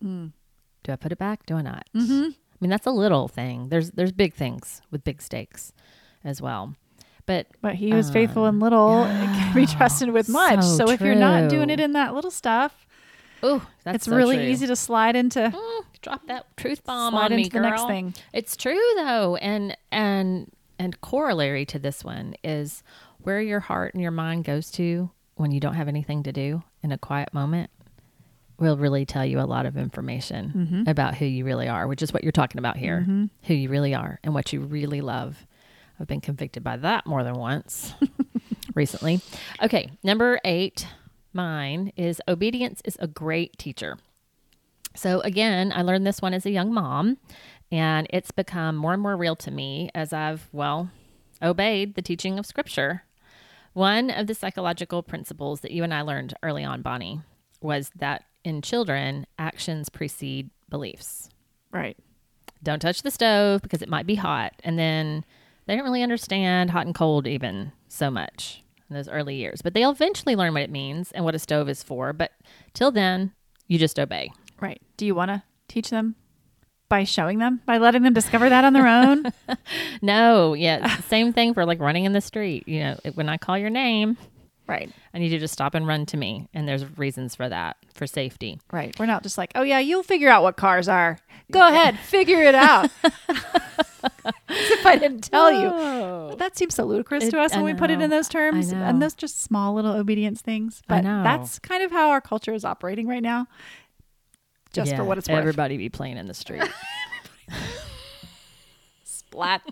Mm. 0.05 0.33
Do 0.83 0.93
I 0.93 0.97
put 0.97 1.13
it 1.13 1.19
back? 1.19 1.47
Do 1.47 1.57
I 1.57 1.63
not? 1.63 1.87
Mm-hmm. 1.95 2.31
I 2.31 2.57
mean, 2.61 2.71
that's 2.71 2.87
a 2.87 2.91
little 2.91 3.29
thing. 3.29 3.69
There's 3.69 3.91
there's 3.93 4.13
big 4.13 4.35
things 4.35 4.83
with 4.91 5.05
big 5.05 5.23
stakes 5.23 5.73
as 6.25 6.41
well. 6.43 6.75
But 7.27 7.47
But 7.61 7.75
he 7.75 7.93
was 7.93 8.11
faithful 8.11 8.47
in 8.47 8.59
little 8.59 9.05
and 9.05 9.35
can 9.35 9.55
be 9.55 9.67
trusted 9.67 10.11
with 10.11 10.29
much. 10.29 10.63
so 10.63 10.87
So, 10.87 10.91
if 10.91 11.01
you're 11.01 11.15
not 11.15 11.51
doing 11.51 11.69
it 11.71 11.79
in 11.81 11.93
that 11.93 12.15
little 12.15 12.31
stuff, 12.31 12.87
oh, 13.43 13.67
that's 13.85 13.97
it's 13.97 14.05
so 14.07 14.17
really 14.17 14.37
true. 14.37 14.45
easy 14.47 14.67
to 14.67 14.77
slide 14.77 15.15
into 15.17 15.41
Mm, 15.41 15.85
drop 16.01 16.27
that 16.27 16.47
truth 16.57 16.85
bomb 16.85 17.15
on 17.15 17.31
me, 17.35 17.45
into 17.45 17.51
the 17.51 17.61
next 17.61 17.83
girl. 17.83 17.89
thing. 17.89 18.15
It's 18.33 18.57
true 18.57 18.81
though, 18.97 19.37
and 19.37 19.77
and 19.93 20.51
and 20.79 21.01
corollary 21.03 21.67
to 21.67 21.79
this 21.79 22.03
one 22.05 22.35
is 22.43 22.83
where 23.19 23.41
your 23.43 23.61
heart 23.61 23.93
and 23.95 24.03
your 24.03 24.13
mind 24.13 24.45
goes 24.45 24.71
to 24.73 25.11
when 25.35 25.51
you 25.51 25.61
don't 25.61 25.75
have 25.75 25.89
anything 25.89 26.23
to 26.23 26.33
do 26.33 26.63
in 26.83 26.93
a 26.93 26.99
quiet 26.99 27.35
moment 27.35 27.71
will 28.59 28.77
really 28.77 29.05
tell 29.07 29.25
you 29.25 29.39
a 29.39 29.43
lot 29.47 29.67
of 29.67 29.77
information 29.77 30.53
Mm-hmm. 30.57 30.89
about 30.91 31.15
who 31.17 31.25
you 31.27 31.45
really 31.45 31.69
are, 31.69 31.87
which 31.87 32.03
is 32.03 32.13
what 32.13 32.23
you're 32.25 32.33
talking 32.33 32.59
about 32.59 32.77
here. 32.77 33.07
Who 33.45 33.55
you 33.55 33.69
really 33.69 33.95
are 33.95 34.19
and 34.25 34.35
what 34.35 34.53
you 34.53 34.61
really 34.61 35.01
love. 35.01 35.47
I've 36.01 36.07
been 36.07 36.21
convicted 36.21 36.63
by 36.63 36.77
that 36.79 37.07
more 37.07 37.25
than 37.25 37.35
once 37.35 37.95
recently. 38.75 39.21
Okay, 39.63 39.91
number 40.03 40.41
8, 40.45 40.87
mine 41.33 41.93
is 41.97 42.21
obedience 42.29 42.81
is 42.85 42.97
a 43.01 43.07
great 43.07 43.59
teacher. 43.59 43.99
So 44.95 45.21
again, 45.21 45.73
I 45.75 45.83
learned 45.83 46.07
this 46.07 46.23
one 46.23 46.35
as 46.35 46.47
a 46.47 46.51
young 46.51 46.73
mom, 46.73 47.19
and 47.71 48.07
it's 48.11 48.31
become 48.31 48.77
more 48.77 48.93
and 48.93 49.03
more 49.03 49.17
real 49.17 49.37
to 49.37 49.51
me 49.51 49.91
as 49.95 50.13
I've, 50.13 50.49
well, 50.53 50.91
obeyed 51.43 51.95
the 51.95 52.03
teaching 52.03 52.39
of 52.39 52.47
Scripture. 52.47 53.05
One 53.75 54.11
of 54.11 54.27
the 54.27 54.35
psychological 54.35 55.03
principles 55.03 55.61
that 55.61 55.71
you 55.71 55.85
and 55.85 55.95
I 55.95 56.03
learned 56.03 56.35
early 56.43 56.65
on, 56.65 56.83
Bonnie, 56.83 57.21
was 57.61 57.91
that 57.97 58.25
in 58.45 58.63
children, 58.63 59.27
actions 59.39 59.89
precede 59.89 60.51
beliefs. 60.69 61.29
right. 61.73 61.97
Don't 62.61 62.81
touch 62.81 63.03
the 63.03 63.13
stove 63.13 63.63
because 63.63 63.83
it 63.83 63.89
might 63.89 64.07
be 64.07 64.17
hot. 64.17 64.53
And 64.65 64.77
then 64.77 65.25
they 65.69 65.77
don't 65.77 65.85
really 65.85 66.03
understand 66.03 66.71
hot 66.71 66.87
and 66.87 66.95
cold 66.95 67.27
even 67.27 67.73
so 67.89 68.11
much 68.11 68.65
in 68.89 68.97
those 68.97 69.09
early 69.09 69.37
years. 69.37 69.61
But 69.61 69.75
they'll 69.75 69.91
eventually 69.91 70.35
learn 70.35 70.55
what 70.55 70.63
it 70.63 70.71
means 70.71 71.13
and 71.13 71.25
what 71.25 71.35
a 71.35 71.39
stove 71.39 71.69
is 71.69 71.83
for. 71.83 72.15
But 72.15 72.33
till 72.73 72.91
then, 72.91 73.33
you 73.67 73.79
just 73.79 74.01
obey. 74.01 74.33
Right. 74.61 74.81
Do 74.97 75.05
you 75.05 75.15
want 75.15 75.29
to 75.29 75.43
teach 75.69 75.91
them 75.91 76.17
by 76.89 77.05
showing 77.05 77.39
them, 77.39 77.61
by 77.67 77.77
letting 77.77 78.03
them 78.03 78.15
discover 78.15 78.49
that 78.49 78.65
on 78.65 78.73
their 78.73 78.89
own? 78.89 79.33
No, 80.01 80.55
yeah, 80.55 81.01
same 81.01 81.33
thing 81.33 81.53
for 81.55 81.67
like 81.67 81.81
running 81.81 82.05
in 82.05 82.13
the 82.13 82.21
street. 82.21 82.67
You 82.69 82.81
know, 82.81 82.99
when 83.15 83.29
I 83.29 83.37
call 83.37 83.59
your 83.59 83.69
name, 83.69 84.17
right. 84.69 84.91
I 85.15 85.19
need 85.19 85.33
you 85.33 85.39
to 85.41 85.49
stop 85.49 85.75
and 85.75 85.87
run 85.87 86.07
to 86.07 86.17
me, 86.17 86.49
and 86.55 86.69
there's 86.69 86.85
reasons 86.99 87.35
for 87.35 87.49
that 87.49 87.77
for 87.95 88.07
safety. 88.07 88.61
Right. 88.73 88.97
We're 88.99 89.07
not 89.07 89.23
just 89.23 89.39
like, 89.39 89.53
oh, 89.55 89.63
yeah, 89.63 89.79
you'll 89.81 90.03
figure 90.03 90.29
out 90.29 90.43
what 90.43 90.57
cars 90.57 90.89
are. 90.89 91.19
Go 91.51 91.67
ahead, 91.67 91.99
figure 91.99 92.43
it 92.43 92.55
out. 92.55 92.91
If 94.51 94.87
I 94.87 94.97
didn't 94.97 95.23
tell 95.23 95.51
you. 95.53 96.37
That 96.37 96.57
seems 96.57 96.75
so 96.75 96.85
ludicrous 96.85 97.25
It- 97.25 97.31
to 97.31 97.41
us 97.41 97.53
I 97.55 97.57
when 97.57 97.65
we 97.65 97.75
put 97.75 97.91
it 97.91 98.01
in 98.01 98.11
those 98.11 98.29
terms. 98.29 98.71
And 98.73 99.01
those 99.03 99.15
just 99.15 99.41
small 99.43 99.75
little 99.75 99.93
obedience 99.93 100.41
things. 100.43 100.83
I 100.89 100.97
But 100.97 101.05
know. 101.05 101.23
that's 101.23 101.59
kind 101.59 101.83
of 101.83 101.91
how 101.91 102.11
our 102.11 102.21
culture 102.21 102.53
is 102.53 102.65
operating 102.65 103.09
right 103.09 103.23
now. 103.23 103.47
Just 104.73 104.95
for 104.95 105.05
what 105.05 105.19
it's 105.19 105.29
worth. 105.29 105.39
Everybody 105.39 105.77
be 105.79 105.89
playing 105.89 106.19
in 106.19 106.27
the 106.27 106.35
street. 106.35 106.63
Splat. 109.05 109.63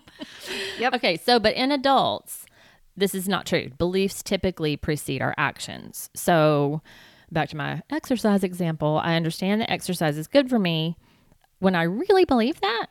Yep. 0.79 0.95
Okay, 0.95 1.17
so 1.17 1.39
but 1.39 1.55
in 1.55 1.73
adults, 1.73 2.46
this 2.97 3.15
is 3.15 3.29
not 3.29 3.47
true. 3.47 3.71
Beliefs 3.79 4.23
typically 4.23 4.77
precede 4.77 5.23
our 5.23 5.35
actions. 5.37 6.11
So 6.15 6.83
back 7.31 7.49
to 7.51 7.57
my 7.57 7.83
exercise 7.91 8.45
example, 8.45 9.01
I 9.03 9.17
understand 9.17 9.61
that 9.61 9.71
exercise 9.71 10.17
is 10.17 10.27
good 10.27 10.49
for 10.49 10.59
me. 10.59 10.97
When 11.59 11.75
I 11.75 11.83
really 11.83 12.25
believe 12.25 12.61
that, 12.61 12.87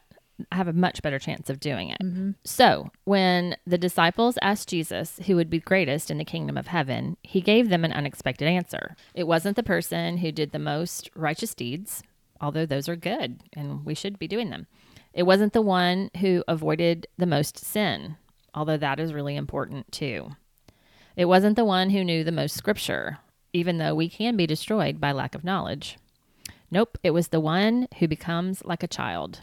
I 0.51 0.55
have 0.55 0.67
a 0.67 0.73
much 0.73 1.01
better 1.01 1.19
chance 1.19 1.49
of 1.49 1.59
doing 1.59 1.89
it. 1.89 1.99
Mm-hmm. 2.01 2.31
So, 2.43 2.91
when 3.05 3.55
the 3.65 3.77
disciples 3.77 4.37
asked 4.41 4.67
Jesus 4.67 5.19
who 5.25 5.35
would 5.37 5.49
be 5.49 5.59
greatest 5.59 6.11
in 6.11 6.17
the 6.17 6.25
kingdom 6.25 6.57
of 6.57 6.67
heaven, 6.67 7.15
he 7.21 7.39
gave 7.39 7.69
them 7.69 7.85
an 7.85 7.93
unexpected 7.93 8.47
answer. 8.47 8.97
It 9.13 9.27
wasn't 9.27 9.55
the 9.55 9.63
person 9.63 10.17
who 10.17 10.31
did 10.33 10.51
the 10.51 10.59
most 10.59 11.09
righteous 11.15 11.53
deeds, 11.53 12.03
although 12.41 12.65
those 12.65 12.89
are 12.89 12.97
good 12.97 13.43
and 13.53 13.85
we 13.85 13.95
should 13.95 14.19
be 14.19 14.27
doing 14.27 14.49
them. 14.49 14.67
It 15.13 15.23
wasn't 15.23 15.53
the 15.53 15.61
one 15.61 16.11
who 16.19 16.43
avoided 16.47 17.07
the 17.17 17.25
most 17.25 17.57
sin, 17.57 18.17
although 18.55 18.77
that 18.77 18.99
is 18.99 19.13
really 19.13 19.35
important 19.35 19.91
too. 19.91 20.31
It 21.15 21.25
wasn't 21.25 21.55
the 21.55 21.65
one 21.65 21.91
who 21.91 22.03
knew 22.03 22.23
the 22.23 22.31
most 22.31 22.55
scripture, 22.55 23.19
even 23.53 23.77
though 23.77 23.93
we 23.93 24.09
can 24.09 24.35
be 24.35 24.47
destroyed 24.47 24.99
by 24.99 25.11
lack 25.11 25.35
of 25.35 25.43
knowledge. 25.43 25.97
Nope, 26.71 26.97
it 27.03 27.11
was 27.11 27.27
the 27.27 27.39
one 27.39 27.87
who 27.99 28.07
becomes 28.07 28.65
like 28.65 28.83
a 28.83 28.87
child. 28.87 29.41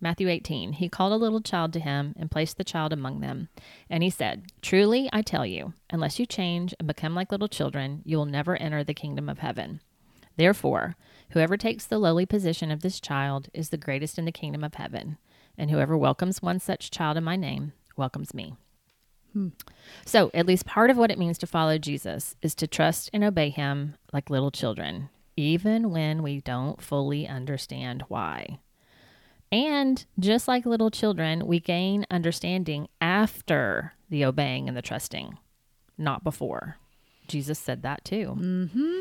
Matthew 0.00 0.28
18, 0.28 0.74
he 0.74 0.88
called 0.88 1.12
a 1.12 1.16
little 1.16 1.42
child 1.42 1.72
to 1.74 1.80
him 1.80 2.14
and 2.18 2.30
placed 2.30 2.56
the 2.56 2.64
child 2.64 2.92
among 2.92 3.20
them. 3.20 3.48
And 3.90 4.02
he 4.02 4.08
said, 4.08 4.44
Truly, 4.62 5.10
I 5.12 5.20
tell 5.20 5.44
you, 5.44 5.74
unless 5.90 6.18
you 6.18 6.26
change 6.26 6.74
and 6.78 6.86
become 6.88 7.14
like 7.14 7.30
little 7.30 7.48
children, 7.48 8.02
you 8.04 8.16
will 8.16 8.24
never 8.24 8.56
enter 8.56 8.82
the 8.82 8.94
kingdom 8.94 9.28
of 9.28 9.40
heaven. 9.40 9.80
Therefore, 10.36 10.96
whoever 11.30 11.56
takes 11.56 11.84
the 11.84 11.98
lowly 11.98 12.24
position 12.24 12.70
of 12.70 12.80
this 12.80 12.98
child 12.98 13.48
is 13.52 13.68
the 13.68 13.76
greatest 13.76 14.18
in 14.18 14.24
the 14.24 14.32
kingdom 14.32 14.64
of 14.64 14.74
heaven. 14.74 15.18
And 15.58 15.70
whoever 15.70 15.98
welcomes 15.98 16.40
one 16.40 16.60
such 16.60 16.90
child 16.90 17.18
in 17.18 17.24
my 17.24 17.36
name 17.36 17.72
welcomes 18.00 18.34
me. 18.34 18.56
So, 20.04 20.30
at 20.34 20.46
least 20.46 20.66
part 20.66 20.90
of 20.90 20.96
what 20.96 21.10
it 21.10 21.18
means 21.18 21.38
to 21.38 21.46
follow 21.46 21.78
Jesus 21.78 22.34
is 22.42 22.54
to 22.56 22.66
trust 22.66 23.10
and 23.12 23.22
obey 23.22 23.50
him 23.50 23.94
like 24.12 24.28
little 24.28 24.50
children, 24.50 25.08
even 25.36 25.90
when 25.90 26.22
we 26.22 26.40
don't 26.40 26.82
fully 26.82 27.28
understand 27.28 28.04
why. 28.08 28.58
And 29.52 30.04
just 30.18 30.48
like 30.48 30.66
little 30.66 30.90
children, 30.90 31.46
we 31.46 31.60
gain 31.60 32.06
understanding 32.10 32.88
after 33.00 33.94
the 34.08 34.24
obeying 34.24 34.68
and 34.68 34.76
the 34.76 34.82
trusting, 34.82 35.38
not 35.98 36.24
before. 36.24 36.76
Jesus 37.28 37.58
said 37.58 37.82
that 37.82 38.04
too. 38.04 38.36
Mm-hmm. 38.38 39.00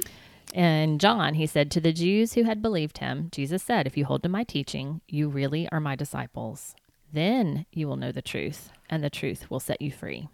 And 0.54 1.00
John, 1.00 1.36
he 1.36 1.46
said 1.46 1.70
to 1.72 1.80
the 1.80 1.94
Jews 1.94 2.34
who 2.34 2.44
had 2.44 2.62
believed 2.62 2.98
him, 3.00 3.30
Jesus 3.32 3.62
said, 3.62 3.86
If 3.86 3.98
you 3.98 4.06
hold 4.06 4.24
to 4.24 4.30
my 4.30 4.44
teaching, 4.44 5.02
you 5.08 5.30
really 5.30 5.70
are 5.72 5.80
my 5.80 5.96
disciples. 5.96 6.76
Then 7.12 7.66
you 7.72 7.88
will 7.88 7.96
know 7.96 8.12
the 8.12 8.22
truth, 8.22 8.72
and 8.90 9.04
the 9.04 9.10
truth 9.10 9.50
will 9.50 9.60
set 9.60 9.82
you 9.82 9.92
free. 9.92 10.28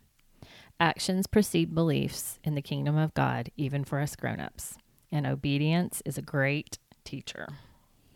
Actions 0.80 1.26
precede 1.28 1.74
beliefs 1.74 2.40
in 2.44 2.56
the 2.56 2.62
kingdom 2.62 2.98
of 2.98 3.14
God, 3.14 3.50
even 3.56 3.86
for 3.86 4.00
us 4.00 4.16
grown-ups. 4.16 4.78
And 5.12 5.26
obedience 5.26 6.02
is 6.06 6.18
a 6.18 6.22
great 6.22 6.78
teacher. 7.06 7.48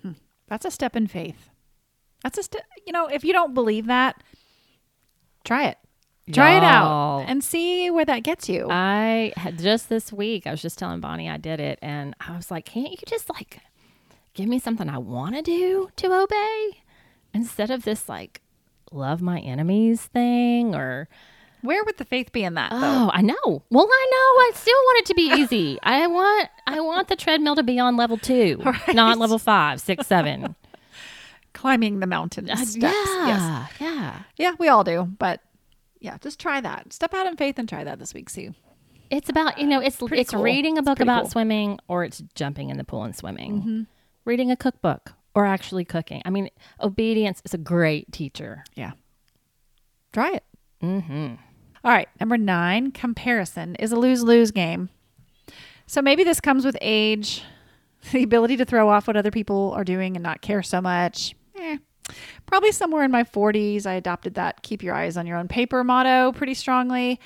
Hmm. 0.01 0.13
That's 0.47 0.65
a 0.65 0.71
step 0.71 0.95
in 0.95 1.07
faith. 1.07 1.49
That's 2.23 2.37
a 2.37 2.43
step. 2.43 2.63
You 2.85 2.91
know, 2.91 3.07
if 3.07 3.23
you 3.23 3.31
don't 3.31 3.53
believe 3.53 3.85
that, 3.85 4.21
try 5.45 5.67
it. 5.67 5.77
Try 6.31 6.57
it 6.57 6.61
Y'all. 6.61 7.21
out 7.21 7.25
and 7.27 7.43
see 7.43 7.89
where 7.89 8.05
that 8.05 8.23
gets 8.23 8.49
you. 8.49 8.67
I 8.69 9.33
had 9.35 9.57
just 9.57 9.89
this 9.89 10.13
week, 10.13 10.45
I 10.45 10.51
was 10.51 10.61
just 10.61 10.77
telling 10.77 10.99
Bonnie 10.99 11.27
I 11.29 11.37
did 11.37 11.59
it, 11.59 11.79
and 11.81 12.13
I 12.19 12.35
was 12.35 12.51
like, 12.51 12.65
can't 12.65 12.91
you 12.91 12.97
just 13.07 13.29
like 13.29 13.61
give 14.33 14.47
me 14.47 14.59
something 14.59 14.89
I 14.89 14.99
want 14.99 15.35
to 15.35 15.41
do 15.41 15.89
to 15.95 16.13
obey 16.13 16.83
instead 17.33 17.71
of 17.71 17.83
this 17.83 18.07
like 18.07 18.41
love 18.91 19.21
my 19.21 19.39
enemies 19.39 20.01
thing 20.03 20.75
or 20.75 21.07
where 21.61 21.83
would 21.83 21.97
the 21.97 22.05
faith 22.05 22.31
be 22.31 22.43
in 22.43 22.53
that? 22.55 22.71
though? 22.71 22.77
oh 22.81 23.11
I 23.13 23.21
know 23.21 23.63
well 23.69 23.87
I 23.91 24.07
know 24.11 24.17
I 24.41 24.51
still 24.55 24.73
want 24.75 24.99
it 24.99 25.05
to 25.07 25.13
be 25.15 25.31
easy 25.41 25.77
I 25.83 26.07
want 26.07 26.49
I 26.67 26.79
want 26.79 27.07
the 27.07 27.15
treadmill 27.15 27.55
to 27.55 27.63
be 27.63 27.79
on 27.79 27.97
level 27.97 28.17
two 28.17 28.61
Right. 28.65 28.95
not 28.95 29.17
level 29.17 29.39
five 29.39 29.81
six 29.81 30.07
seven 30.07 30.55
Climbing 31.53 31.99
the 31.99 32.07
mountain 32.07 32.49
Uh, 32.49 32.55
steps. 32.57 32.77
yeah 32.77 33.27
Yes. 33.27 33.71
yeah 33.81 34.19
Yeah, 34.37 34.51
we 34.59 34.67
all 34.69 34.83
do. 34.83 35.09
But 35.17 35.41
yeah, 35.99 36.17
just 36.21 36.39
try 36.39 36.61
that. 36.61 36.93
Step 36.93 37.13
out 37.13 37.25
in 37.27 37.35
faith 37.35 37.59
and 37.59 37.67
try 37.67 37.83
that 37.83 37.99
this 37.99 38.13
week, 38.13 38.29
Sue. 38.29 38.53
It's 39.09 39.27
about 39.29 39.57
you 39.57 39.65
know 39.67 39.79
it's 39.81 39.97
Pretty 39.97 40.21
it's 40.21 40.31
cool. 40.31 40.43
reading 40.43 40.77
a 40.77 40.83
book 40.83 40.99
about 40.99 41.23
cool. 41.23 41.31
swimming 41.31 41.79
or 41.87 42.03
it's 42.05 42.23
jumping 42.35 42.69
in 42.69 42.77
the 42.77 42.83
pool 42.83 43.03
and 43.03 43.15
swimming. 43.15 43.53
Mm-hmm. 43.59 43.81
Reading 44.25 44.51
a 44.51 44.55
cookbook 44.55 45.13
or 45.35 45.45
actually 45.45 45.85
cooking. 45.85 46.21
I 46.25 46.29
mean, 46.29 46.49
obedience 46.81 47.41
is 47.45 47.53
a 47.53 47.57
great 47.57 48.11
teacher. 48.11 48.63
Yeah. 48.75 48.91
Try 50.11 50.31
it. 50.33 50.43
Mm-hmm. 50.83 51.35
All 51.83 51.91
right. 51.91 52.09
Number 52.19 52.37
nine, 52.37 52.91
comparison 52.91 53.75
is 53.75 53.91
a 53.91 53.95
lose 53.95 54.23
lose 54.23 54.51
game. 54.51 54.89
So 55.87 56.01
maybe 56.01 56.23
this 56.23 56.39
comes 56.39 56.65
with 56.65 56.77
age, 56.81 57.43
the 58.11 58.23
ability 58.23 58.57
to 58.57 58.65
throw 58.65 58.89
off 58.89 59.07
what 59.07 59.17
other 59.17 59.31
people 59.31 59.73
are 59.75 59.83
doing 59.83 60.15
and 60.15 60.23
not 60.23 60.41
care 60.41 60.63
so 60.63 60.81
much. 60.81 61.35
Eh. 61.57 61.77
Probably 62.45 62.71
somewhere 62.71 63.03
in 63.03 63.11
my 63.11 63.23
40s, 63.23 63.85
I 63.85 63.93
adopted 63.93 64.33
that 64.33 64.63
keep 64.63 64.81
your 64.81 64.95
eyes 64.95 65.15
on 65.15 65.27
your 65.27 65.37
own 65.37 65.47
paper 65.47 65.83
motto 65.83 66.31
pretty 66.31 66.55
strongly. 66.55 67.19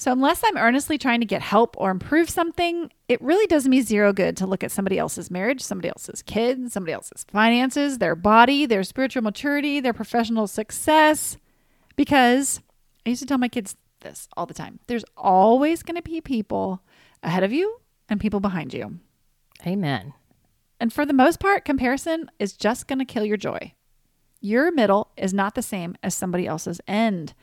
So, 0.00 0.12
unless 0.12 0.42
I'm 0.44 0.56
earnestly 0.56 0.96
trying 0.96 1.18
to 1.20 1.26
get 1.26 1.42
help 1.42 1.74
or 1.76 1.90
improve 1.90 2.30
something, 2.30 2.92
it 3.08 3.20
really 3.20 3.48
does 3.48 3.66
me 3.66 3.80
zero 3.80 4.12
good 4.12 4.36
to 4.36 4.46
look 4.46 4.62
at 4.62 4.70
somebody 4.70 4.96
else's 4.96 5.28
marriage, 5.28 5.60
somebody 5.60 5.88
else's 5.88 6.22
kids, 6.22 6.72
somebody 6.72 6.92
else's 6.92 7.26
finances, 7.32 7.98
their 7.98 8.14
body, 8.14 8.64
their 8.64 8.84
spiritual 8.84 9.22
maturity, 9.22 9.80
their 9.80 9.92
professional 9.92 10.46
success. 10.46 11.36
Because 11.96 12.60
I 13.04 13.10
used 13.10 13.22
to 13.22 13.26
tell 13.26 13.38
my 13.38 13.48
kids 13.48 13.76
this 14.00 14.28
all 14.36 14.46
the 14.46 14.54
time 14.54 14.78
there's 14.86 15.04
always 15.16 15.82
going 15.82 15.96
to 15.96 16.02
be 16.02 16.20
people 16.20 16.80
ahead 17.24 17.42
of 17.42 17.52
you 17.52 17.80
and 18.08 18.20
people 18.20 18.38
behind 18.38 18.72
you. 18.72 19.00
Amen. 19.66 20.14
And 20.78 20.92
for 20.92 21.04
the 21.04 21.12
most 21.12 21.40
part, 21.40 21.64
comparison 21.64 22.30
is 22.38 22.52
just 22.52 22.86
going 22.86 23.00
to 23.00 23.04
kill 23.04 23.24
your 23.24 23.36
joy. 23.36 23.74
Your 24.40 24.70
middle 24.70 25.10
is 25.16 25.34
not 25.34 25.56
the 25.56 25.62
same 25.62 25.96
as 26.04 26.14
somebody 26.14 26.46
else's 26.46 26.80
end. 26.86 27.34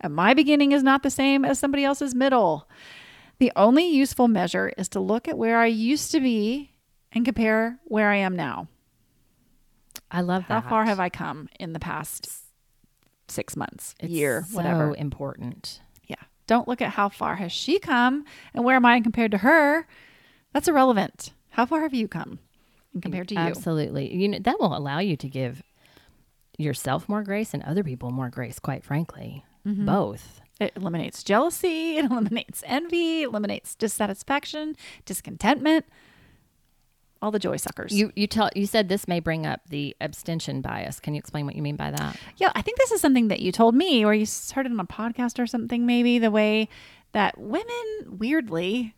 And 0.00 0.14
my 0.14 0.34
beginning 0.34 0.72
is 0.72 0.82
not 0.82 1.02
the 1.02 1.10
same 1.10 1.44
as 1.44 1.58
somebody 1.58 1.84
else's 1.84 2.14
middle. 2.14 2.68
The 3.38 3.52
only 3.56 3.86
useful 3.88 4.28
measure 4.28 4.72
is 4.76 4.88
to 4.90 5.00
look 5.00 5.28
at 5.28 5.38
where 5.38 5.58
I 5.58 5.66
used 5.66 6.10
to 6.12 6.20
be 6.20 6.72
and 7.12 7.24
compare 7.24 7.78
where 7.84 8.10
I 8.10 8.16
am 8.16 8.36
now. 8.36 8.68
I 10.10 10.20
love 10.22 10.44
that. 10.48 10.62
How 10.64 10.68
far 10.68 10.84
have 10.84 11.00
I 11.00 11.08
come 11.08 11.48
in 11.58 11.72
the 11.72 11.78
past 11.80 12.28
six 13.28 13.56
months, 13.56 13.94
It's 14.00 14.10
year, 14.10 14.44
so 14.48 14.56
whatever? 14.56 14.94
important. 14.96 15.80
Yeah. 16.06 16.16
Don't 16.46 16.66
look 16.66 16.80
at 16.80 16.90
how 16.90 17.08
far 17.08 17.36
has 17.36 17.52
she 17.52 17.78
come 17.78 18.24
and 18.54 18.64
where 18.64 18.76
am 18.76 18.86
I 18.86 19.00
compared 19.00 19.32
to 19.32 19.38
her. 19.38 19.86
That's 20.52 20.68
irrelevant. 20.68 21.32
How 21.50 21.66
far 21.66 21.82
have 21.82 21.92
you 21.92 22.08
come 22.08 22.38
compared 23.02 23.28
to 23.28 23.34
you? 23.34 23.40
Absolutely. 23.40 24.14
You 24.14 24.28
know 24.28 24.38
that 24.38 24.58
will 24.58 24.76
allow 24.76 24.98
you 25.00 25.16
to 25.16 25.28
give 25.28 25.62
yourself 26.56 27.08
more 27.08 27.22
grace 27.22 27.52
and 27.52 27.62
other 27.64 27.84
people 27.84 28.10
more 28.10 28.30
grace, 28.30 28.58
quite 28.58 28.82
frankly. 28.84 29.44
Mm-hmm. 29.66 29.86
Both. 29.86 30.40
It 30.60 30.72
eliminates 30.76 31.22
jealousy, 31.22 31.96
it 31.98 32.10
eliminates 32.10 32.62
envy, 32.66 33.22
eliminates 33.22 33.74
dissatisfaction, 33.74 34.76
discontentment, 35.04 35.84
all 37.20 37.30
the 37.30 37.38
joy 37.38 37.56
suckers. 37.56 37.92
You 37.92 38.12
you 38.14 38.26
tell 38.26 38.50
you 38.54 38.66
said 38.66 38.88
this 38.88 39.08
may 39.08 39.20
bring 39.20 39.46
up 39.46 39.60
the 39.68 39.96
abstention 40.00 40.60
bias. 40.60 41.00
Can 41.00 41.14
you 41.14 41.18
explain 41.18 41.46
what 41.46 41.56
you 41.56 41.62
mean 41.62 41.76
by 41.76 41.90
that? 41.90 42.16
yeah, 42.36 42.52
I 42.54 42.62
think 42.62 42.78
this 42.78 42.92
is 42.92 43.00
something 43.00 43.28
that 43.28 43.40
you 43.40 43.52
told 43.52 43.74
me 43.74 44.04
or 44.04 44.14
you 44.14 44.26
heard 44.54 44.66
it 44.66 44.72
on 44.72 44.80
a 44.80 44.84
podcast 44.84 45.38
or 45.38 45.46
something, 45.46 45.86
maybe 45.86 46.18
the 46.18 46.30
way 46.30 46.68
that 47.12 47.38
women, 47.38 48.18
weirdly, 48.18 48.94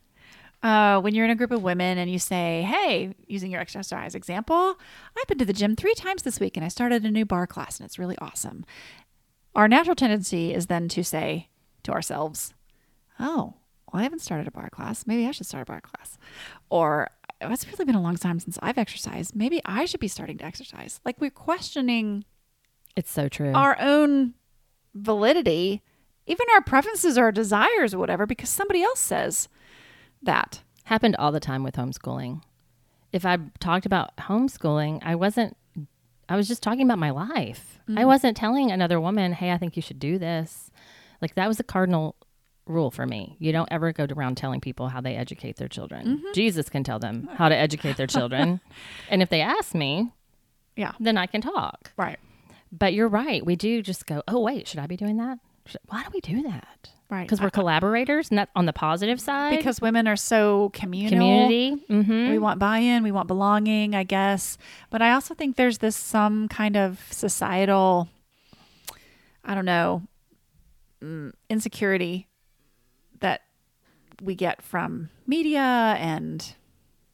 uh, 0.63 1.01
when 1.01 1.15
you're 1.15 1.25
in 1.25 1.31
a 1.31 1.37
group 1.37 1.51
of 1.51 1.63
women 1.63 1.97
and 1.97 2.11
you 2.11 2.19
say, 2.19 2.63
Hey, 2.69 3.15
using 3.27 3.51
your 3.51 3.61
exercise 3.61 4.15
example, 4.15 4.79
I've 5.19 5.27
been 5.27 5.39
to 5.39 5.45
the 5.45 5.53
gym 5.53 5.77
three 5.77 5.95
times 5.95 6.23
this 6.23 6.41
week 6.41 6.57
and 6.57 6.65
I 6.65 6.69
started 6.69 7.05
a 7.05 7.11
new 7.11 7.25
barre 7.25 7.47
class 7.47 7.79
and 7.79 7.87
it's 7.87 7.99
really 7.99 8.19
awesome. 8.19 8.65
Our 9.55 9.69
natural 9.69 9.97
tendency 9.97 10.55
is 10.55 10.67
then 10.67 10.89
to 10.91 11.03
say 11.05 11.49
to 11.83 11.93
ourselves, 11.93 12.55
Oh, 13.19 13.55
well, 13.93 14.01
I 14.01 14.03
haven't 14.05 14.21
started 14.21 14.47
a 14.47 14.51
barre 14.51 14.71
class. 14.71 15.07
Maybe 15.07 15.27
I 15.27 15.33
should 15.33 15.47
start 15.47 15.63
a 15.63 15.65
barre 15.67 15.81
class. 15.81 16.17
Or 16.71 17.11
"Oh, 17.43 17.51
it's 17.53 17.67
really 17.67 17.85
been 17.85 17.95
a 17.97 18.03
long 18.03 18.17
time 18.17 18.39
since 18.39 18.59
I've 18.63 18.79
exercised. 18.79 19.35
Maybe 19.35 19.61
I 19.65 19.85
should 19.87 20.01
be 20.01 20.09
starting 20.09 20.39
to 20.39 20.45
exercise. 20.45 21.01
Like 21.05 21.21
we're 21.21 21.31
questioning 21.31 22.25
It's 22.97 23.11
so 23.11 23.29
true. 23.29 23.53
our 23.53 23.77
own 23.81 24.35
validity, 24.95 25.83
even 26.27 26.47
our 26.55 26.61
preferences 26.63 27.17
or 27.19 27.33
desires 27.33 27.95
or 27.95 27.99
whatever, 27.99 28.27
because 28.27 28.49
somebody 28.51 28.83
else 28.83 29.01
says 29.01 29.49
that. 30.23 30.63
happened 30.85 31.17
all 31.17 31.31
the 31.33 31.41
time 31.41 31.63
with 31.63 31.77
homeschooling. 31.77 32.43
If 33.13 33.25
I 33.25 33.39
talked 33.59 33.87
about 33.87 34.17
homeschooling, 34.17 35.01
I 35.03 35.15
wasn't 35.15 35.57
I 36.31 36.37
was 36.37 36.49
just 36.49 36.63
talking 36.63 36.83
about 36.83 36.99
my 36.99 37.11
life. 37.11 37.81
I 37.89 37.93
mm-hmm. 37.93 38.07
wasn't 38.07 38.37
telling 38.37 38.71
another 38.71 39.01
woman, 39.01 39.33
"Hey, 39.33 39.51
I 39.51 39.59
think 39.59 39.77
you 39.77 39.83
should 39.83 39.99
do 39.99 40.17
this." 40.17 40.71
Like 41.21 41.35
that 41.35 41.49
was 41.49 41.61
a 41.61 41.65
cardinal 41.65 42.17
rule 42.67 42.91
for 42.91 43.05
me. 43.05 43.37
You 43.41 43.53
don't 43.53 43.69
ever 43.71 43.93
go 43.93 44.07
around 44.09 44.37
telling 44.37 44.61
people 44.61 44.89
how 44.89 45.01
they 45.01 45.17
educate 45.17 45.57
their 45.57 45.69
children. 45.69 46.07
Mm-hmm. 46.07 46.33
Jesus 46.35 46.69
can 46.71 46.85
tell 46.85 47.01
them 47.01 47.29
how 47.35 47.49
to 47.49 47.57
educate 47.57 47.97
their 47.97 48.07
children. 48.07 48.61
and 49.11 49.23
if 49.23 49.29
they 49.29 49.41
ask 49.41 49.75
me, 49.75 50.13
Yeah. 50.77 50.93
then 51.01 51.19
I 51.19 51.27
can 51.27 51.41
talk. 51.41 51.93
Right. 51.97 52.19
But 52.71 52.95
you're 52.95 53.09
right. 53.09 53.45
We 53.45 53.57
do 53.57 53.83
just 53.83 54.07
go, 54.07 54.23
"Oh, 54.29 54.41
wait, 54.41 54.69
should 54.69 54.79
I 54.81 54.87
be 54.87 54.97
doing 54.97 55.17
that?" 55.17 55.41
Should- 55.67 55.81
Why 55.89 56.05
do 56.05 56.11
we 56.15 56.21
do 56.21 56.43
that? 56.45 56.91
Right. 57.11 57.23
Because 57.27 57.41
we're 57.41 57.51
collaborators, 57.51 58.31
not 58.31 58.49
on 58.55 58.67
the 58.67 58.73
positive 58.73 59.21
side. 59.21 59.57
Because 59.57 59.81
women 59.81 60.07
are 60.07 60.17
so 60.17 60.71
communal. 60.73 61.11
community. 61.49 61.85
hmm 61.89 62.31
We 62.31 62.39
want 62.39 62.61
buy 62.61 62.79
in, 62.79 63.03
we 63.03 63.11
want 63.11 63.27
belonging, 63.27 63.97
I 63.97 64.05
guess. 64.05 64.57
But 64.91 65.03
I 65.03 65.13
also 65.13 65.35
think 65.35 65.57
there's 65.57 65.79
this 65.79 65.97
some 65.97 66.47
kind 66.49 66.77
of 66.77 67.01
societal, 67.11 68.09
I 69.45 69.57
don't 69.57 69.65
know, 69.65 70.03
mm, 71.03 71.33
insecurity 71.49 72.29
that 73.19 73.43
we 74.23 74.37
get 74.37 74.63
from 74.63 75.11
media 75.27 75.97
and 75.99 76.55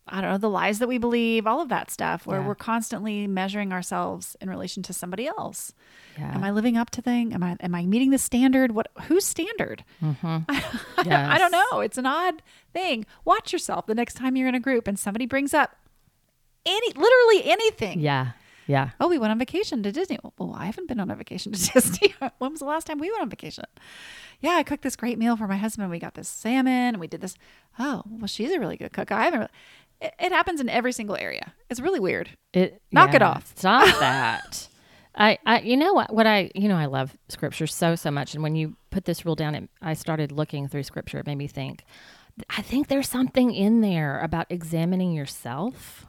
I 0.09 0.21
don't 0.21 0.31
know, 0.31 0.39
the 0.39 0.49
lies 0.51 0.79
that 0.79 0.87
we 0.87 0.99
believe, 0.99 1.47
all 1.49 1.61
of 1.61 1.69
that 1.71 1.91
stuff, 1.91 2.27
where 2.27 2.41
Yeah. 2.41 2.47
we're 2.47 2.55
constantly 2.55 3.27
measuring 3.27 3.73
ourselves 3.73 4.37
in 4.41 4.49
relation 4.49 4.83
to 4.85 4.93
somebody 4.93 5.27
else. 5.27 5.73
Yeah. 6.17 6.33
Am 6.35 6.45
I 6.45 6.53
living 6.53 6.77
up 6.77 6.91
to 6.91 7.03
thing? 7.03 7.33
Am 7.35 7.43
I 7.43 7.57
am 7.61 7.75
I 7.75 7.85
meeting 7.87 8.11
the 8.11 8.19
standard? 8.19 8.71
What 8.73 8.87
whose 9.09 9.25
standard? 9.25 9.85
Mm-hmm. 10.03 10.39
I, 10.49 11.03
don't, 11.03 11.13
I 11.13 11.39
don't 11.39 11.51
know. 11.51 11.81
It's 11.81 11.99
an 11.99 12.07
odd 12.07 12.41
thing. 12.73 13.05
Watch 13.25 13.53
yourself 13.53 13.87
the 13.87 13.95
next 13.97 14.15
time 14.15 14.37
you're 14.37 14.49
in 14.49 14.55
a 14.55 14.61
group 14.61 14.87
and 14.87 14.99
somebody 14.99 15.27
brings 15.27 15.53
up 15.53 15.75
any 16.65 16.89
literally 16.95 17.51
anything. 17.51 18.01
Yeah. 18.01 18.33
Yeah. 18.69 18.91
Oh, 18.99 19.07
we 19.09 19.19
went 19.19 19.31
on 19.31 19.39
vacation 19.39 19.83
to 19.85 19.93
Disney. 19.93 20.19
Well, 20.39 20.53
I 20.57 20.67
haven't 20.67 20.89
been 20.89 20.99
on 20.99 21.09
a 21.11 21.15
vacation 21.15 21.53
to 21.53 21.73
Disney. 21.73 22.15
when 22.39 22.51
was 22.51 22.59
the 22.61 22.67
last 22.67 22.87
time 22.87 22.99
we 22.99 23.11
went 23.11 23.23
on 23.23 23.31
vacation? 23.31 23.65
Yeah, 24.41 24.51
I 24.57 24.65
cooked 24.65 24.83
this 24.83 24.97
great 24.97 25.19
meal 25.19 25.37
for 25.37 25.47
my 25.47 25.57
husband. 25.57 25.89
We 25.91 25.99
got 26.01 26.15
this 26.15 26.29
salmon 26.29 26.73
and 26.73 26.99
we 27.01 27.07
did 27.07 27.21
this. 27.21 27.37
Oh, 27.79 28.03
well, 28.09 28.27
she's 28.27 28.51
a 28.53 28.59
really 28.59 28.77
good 28.77 28.93
cook. 28.93 29.13
I 29.13 29.25
haven't. 29.25 29.39
Really, 29.41 29.51
it, 30.01 30.15
it 30.19 30.33
happens 30.33 30.61
in 30.61 30.69
every 30.69 30.93
single 30.93 31.17
area. 31.17 31.53
It's 31.71 31.81
really 31.81 32.01
weird. 32.01 32.31
It 32.53 32.81
Knock 32.93 33.15
it 33.15 33.23
off. 33.23 33.53
Stop 33.57 33.87
that. 34.01 34.69
I, 35.15 35.39
I, 35.47 35.61
you 35.61 35.77
know 35.77 35.95
what? 35.95 36.13
What 36.13 36.27
I, 36.27 36.51
you 36.55 36.69
know, 36.69 36.77
I 36.77 36.87
love 36.87 37.17
scripture 37.29 37.67
so 37.67 37.95
so 37.95 38.11
much, 38.11 38.35
and 38.35 38.43
when 38.43 38.55
you 38.55 38.77
put 38.91 39.07
this 39.07 39.25
rule 39.25 39.35
down, 39.35 39.55
it, 39.55 39.71
I 39.81 39.95
started 39.95 40.31
looking 40.31 40.69
through 40.69 40.83
scripture. 40.83 41.19
It 41.19 41.27
made 41.27 41.39
me 41.39 41.47
think. 41.47 41.85
I 42.51 42.61
think 42.61 42.89
there's 42.89 43.09
something 43.09 43.55
in 43.55 43.81
there 43.81 44.21
about 44.21 44.47
examining 44.51 45.13
yourself 45.13 46.07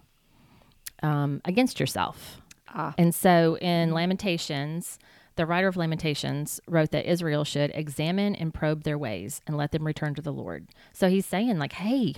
um, 1.01 1.41
against 1.45 1.79
yourself. 1.79 2.41
Ah. 2.67 2.93
And 2.97 3.15
so 3.15 3.57
in 3.59 3.93
Lamentations, 3.93 4.99
the 5.37 5.45
writer 5.45 5.67
of 5.67 5.77
Lamentations 5.77 6.59
wrote 6.67 6.91
that 6.91 7.09
Israel 7.09 7.45
should 7.45 7.71
examine 7.73 8.35
and 8.35 8.53
probe 8.53 8.83
their 8.83 8.97
ways 8.97 9.41
and 9.47 9.55
let 9.55 9.71
them 9.71 9.85
return 9.85 10.15
to 10.15 10.21
the 10.21 10.33
Lord. 10.33 10.67
So 10.91 11.09
he's 11.09 11.25
saying 11.25 11.57
like, 11.59 11.73
hey, 11.73 12.13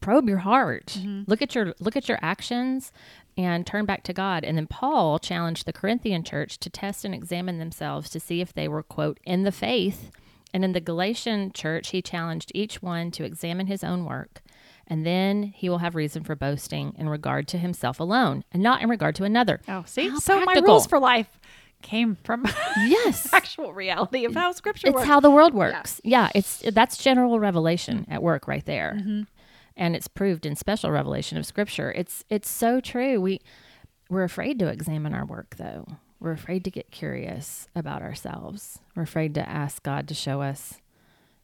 probe 0.00 0.28
your 0.28 0.38
heart. 0.38 0.96
Mm-hmm. 0.98 1.22
Look 1.26 1.42
at 1.42 1.54
your 1.54 1.74
look 1.80 1.96
at 1.96 2.08
your 2.08 2.18
actions 2.22 2.92
and 3.36 3.66
turn 3.66 3.84
back 3.84 4.02
to 4.04 4.12
God. 4.12 4.44
And 4.44 4.56
then 4.56 4.66
Paul 4.66 5.18
challenged 5.18 5.64
the 5.66 5.72
Corinthian 5.72 6.24
church 6.24 6.58
to 6.58 6.70
test 6.70 7.04
and 7.04 7.14
examine 7.14 7.58
themselves 7.58 8.10
to 8.10 8.20
see 8.20 8.40
if 8.40 8.52
they 8.52 8.66
were 8.68 8.82
quote 8.82 9.18
in 9.24 9.44
the 9.44 9.52
faith 9.52 10.10
And 10.52 10.64
in 10.64 10.72
the 10.72 10.80
Galatian 10.80 11.52
church, 11.52 11.90
he 11.90 12.00
challenged 12.02 12.50
each 12.54 12.82
one 12.82 13.10
to 13.12 13.24
examine 13.24 13.66
his 13.66 13.84
own 13.84 14.04
work, 14.06 14.40
and 14.86 15.04
then 15.04 15.42
he 15.54 15.68
will 15.68 15.78
have 15.78 15.94
reason 15.94 16.24
for 16.24 16.34
boasting 16.34 16.94
in 16.98 17.08
regard 17.08 17.46
to 17.48 17.58
himself 17.58 18.00
alone 18.00 18.44
and 18.52 18.62
not 18.62 18.80
in 18.82 18.88
regard 18.88 19.14
to 19.16 19.24
another. 19.24 19.60
Oh, 19.68 19.84
see, 19.86 20.08
How 20.08 20.18
so 20.18 20.40
my 20.44 20.54
rules 20.54 20.86
for 20.86 20.98
life 20.98 21.38
came 21.82 22.16
from 22.24 22.44
Yes. 22.86 23.32
actual 23.32 23.72
reality 23.74 24.24
of 24.24 24.34
how 24.34 24.50
Scripture 24.52 24.88
it's 24.88 24.94
works. 24.96 25.06
how 25.06 25.20
the 25.20 25.30
world 25.30 25.54
works. 25.54 26.00
Yeah. 26.02 26.28
it's 26.34 26.58
that's 26.72 26.96
general 26.96 27.38
revelation 27.38 28.06
at 28.10 28.20
work 28.22 28.48
right 28.48 28.64
there, 28.64 28.96
mm-hmm. 28.98 29.22
And 29.78 29.96
it's 29.96 30.08
proved 30.08 30.44
in 30.44 30.54
special 30.56 30.90
revelation 30.90 31.38
of 31.38 31.46
Scripture. 31.46 31.90
It's 31.92 32.24
it's 32.28 32.50
so 32.50 32.80
true. 32.80 33.20
We 33.20 33.40
we're 34.10 34.24
afraid 34.24 34.58
to 34.58 34.66
examine 34.68 35.14
our 35.14 35.24
work 35.24 35.56
though. 35.56 35.86
We're 36.20 36.32
afraid 36.32 36.64
to 36.64 36.70
get 36.70 36.90
curious 36.90 37.68
about 37.74 38.02
ourselves. 38.02 38.80
We're 38.96 39.04
afraid 39.04 39.34
to 39.36 39.48
ask 39.48 39.82
God 39.84 40.08
to 40.08 40.14
show 40.14 40.42
us, 40.42 40.80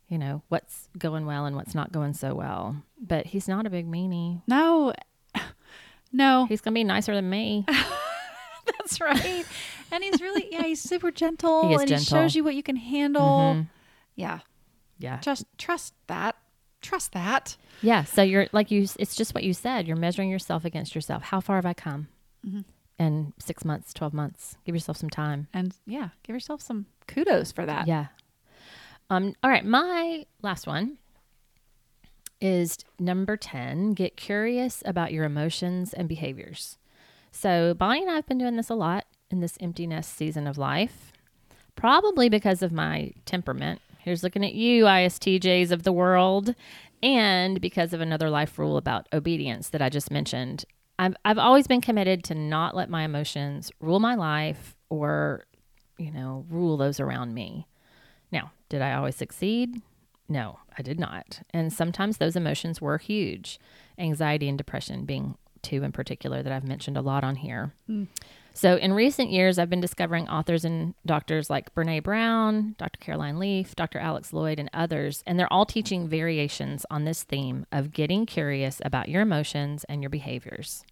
you 0.09 0.19
know, 0.19 0.43
what's 0.49 0.89
going 0.99 1.27
well 1.27 1.47
and 1.47 1.55
what's 1.55 1.75
not 1.77 1.93
going 1.93 2.13
so 2.15 2.35
well. 2.35 2.83
But 3.01 3.27
He's 3.27 3.47
not 3.49 3.67
a 3.67 3.71
big 3.71 3.87
meanie. 3.91 4.43
no, 4.49 4.93
no, 6.13 6.47
He's 6.47 6.61
gonna 6.61 6.75
be 6.75 6.85
nicer 6.85 7.15
than 7.15 7.31
me. 7.31 7.65
that's 8.79 9.01
right. 9.01 9.45
and 9.93 10.03
he's 10.03 10.21
really, 10.23 10.49
yeah, 10.51 10.63
he's 10.63 10.81
super 10.81 11.11
gentle, 11.11 11.69
He 11.69 11.75
and 11.75 11.87
gentle. 11.87 11.99
he 11.99 12.05
shows 12.05 12.35
you 12.35 12.43
what 12.45 12.55
you 12.55 12.63
can 12.63 12.77
handle. 12.77 13.23
Mhm. 13.55 13.69
Yeah, 14.17 14.41
Yeah. 14.99 15.19
just 15.21 15.45
trust 15.59 15.93
that. 16.07 16.37
Trust 16.85 17.13
that. 17.13 17.57
Yeah. 17.81 18.05
So 18.05 18.23
you're 18.23 18.47
like 18.53 18.71
you. 18.71 18.87
It's 18.99 19.17
just 19.17 19.35
what 19.35 19.43
you 19.43 19.55
said. 19.55 19.89
You're 19.89 19.97
measuring 19.97 20.29
yourself 20.29 20.67
against 20.67 20.95
yourself. 20.95 21.23
How 21.23 21.41
far 21.41 21.57
have 21.57 21.65
I 21.65 21.73
come? 21.73 22.09
In 22.99 23.33
six 23.39 23.65
months, 23.65 23.95
twelve 23.95 24.13
months. 24.13 24.59
Give 24.67 24.75
yourself 24.75 24.99
some 24.99 25.09
time. 25.09 25.49
And 25.55 25.75
yeah, 25.87 26.11
give 26.23 26.37
yourself 26.37 26.61
some 26.61 26.85
kudos 27.07 27.53
for 27.53 27.65
that. 27.65 27.89
Yeah. 27.89 28.09
Um. 29.09 29.35
All 29.43 29.49
right. 29.51 29.65
My 29.65 30.27
last 30.43 30.67
one 30.67 30.99
is 32.39 32.77
number 32.99 33.39
ten. 33.39 33.95
Get 33.95 34.19
curious 34.19 34.83
about 34.85 35.11
your 35.11 35.25
emotions 35.25 35.95
and 35.95 36.07
behaviors. 36.07 36.77
So 37.33 37.73
Bonnie 37.73 38.03
and 38.03 38.11
I 38.11 38.17
have 38.17 38.27
been 38.27 38.39
doing 38.39 38.57
this 38.57 38.69
a 38.69 38.75
lot 38.75 39.07
in 39.31 39.41
this 39.41 39.57
emptiness 39.59 40.07
season 40.07 40.47
of 40.47 40.59
life, 40.59 41.13
probably 41.77 42.29
because 42.29 42.63
of 42.63 42.73
my 42.73 43.13
temperament. 43.25 43.81
Here's 44.05 44.23
looking 44.23 44.45
at 44.45 44.53
you, 44.53 44.85
ISTJs 44.85 45.71
of 45.71 45.83
the 45.83 45.93
world, 45.93 46.55
and 47.03 47.59
because 47.59 47.95
of 47.95 48.03
another 48.03 48.29
life 48.29 48.59
rule 48.59 48.77
about 48.77 49.09
obedience 49.15 49.71
that 49.71 49.81
I 49.81 49.89
just 49.89 50.11
mentioned. 50.11 50.67
I've, 50.99 51.17
I've 51.25 51.39
always 51.39 51.67
been 51.67 51.81
committed 51.81 52.23
to 52.25 52.35
not 52.35 52.77
let 52.77 52.91
my 52.91 53.05
emotions 53.05 53.73
rule 53.81 54.01
my 54.01 54.15
life 54.15 54.77
or, 54.91 55.47
you 55.97 56.11
know, 56.11 56.45
rule 56.51 56.77
those 56.77 57.01
around 57.01 57.33
me. 57.33 57.67
Now, 58.31 58.53
did 58.69 58.83
I 58.83 58.93
always 58.93 59.17
succeed? 59.17 59.81
No, 60.29 60.59
I 60.77 60.83
did 60.83 61.01
not. 61.01 61.41
And 61.55 61.73
sometimes 61.73 62.19
those 62.19 62.37
emotions 62.37 62.83
were 62.83 62.99
huge, 62.99 63.59
anxiety 63.99 64.51
and 64.51 64.59
depression 64.59 65.07
being 65.07 65.37
two 65.63 65.83
in 65.83 65.93
particular 65.93 66.43
that 66.43 66.53
I've 66.53 66.69
mentioned 66.69 66.99
a 66.99 67.03
lot 67.03 67.25
on 67.25 67.37
here. 67.37 67.73
Hmm. 67.87 68.05
So, 68.57 68.77
in 68.77 68.93
recent 68.93 69.31
years, 69.31 69.59
I've 69.59 69.69
been 69.69 69.81
discovering 69.81 70.29
authors 70.29 70.65
and 70.65 70.95
doctors 71.05 71.51
like 71.51 71.75
Brene 71.75 72.05
Brown, 72.05 72.77
Dr. 72.79 73.01
Caroline 73.01 73.41
Leaf, 73.41 73.75
Dr. 73.75 73.99
Alex 73.99 74.31
Loyd, 74.31 74.61
and 74.61 74.71
others, 74.73 75.25
and 75.27 75.37
they're 75.37 75.53
all 75.53 75.67
teaching 75.67 76.07
variations 76.07 76.87
on 76.89 77.05
this 77.05 77.25
theme 77.25 77.67
of 77.73 77.91
getting 77.91 78.27
curious 78.27 78.81
about 78.85 79.09
your 79.09 79.23
emotions 79.23 79.83
and 79.89 80.03
your 80.03 80.09
behaviors. 80.09 80.85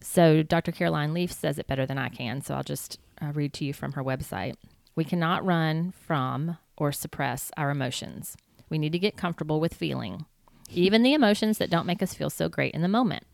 So, 0.00 0.44
Dr. 0.44 0.70
Caroline 0.70 1.12
Leaf 1.12 1.32
says 1.32 1.58
it 1.58 1.66
better 1.66 1.84
than 1.84 1.98
I 1.98 2.10
can, 2.10 2.42
so 2.42 2.54
I'll 2.54 2.62
just 2.62 3.00
uh, 3.20 3.32
read 3.34 3.52
to 3.54 3.64
you 3.64 3.72
from 3.72 3.94
her 3.94 4.04
website. 4.04 4.54
We 4.94 5.04
cannot 5.04 5.44
run 5.44 5.90
from 5.90 6.58
or 6.76 6.92
suppress 6.92 7.50
our 7.56 7.70
emotions. 7.70 8.36
We 8.70 8.78
need 8.78 8.92
to 8.92 9.00
get 9.00 9.16
comfortable 9.16 9.58
with 9.58 9.74
feeling, 9.74 10.26
even 10.70 11.02
the 11.02 11.14
emotions 11.14 11.58
that 11.58 11.70
don't 11.70 11.86
make 11.86 12.04
us 12.04 12.14
feel 12.14 12.30
so 12.30 12.48
great 12.48 12.72
in 12.72 12.82
the 12.82 12.88
moment. 12.88 13.24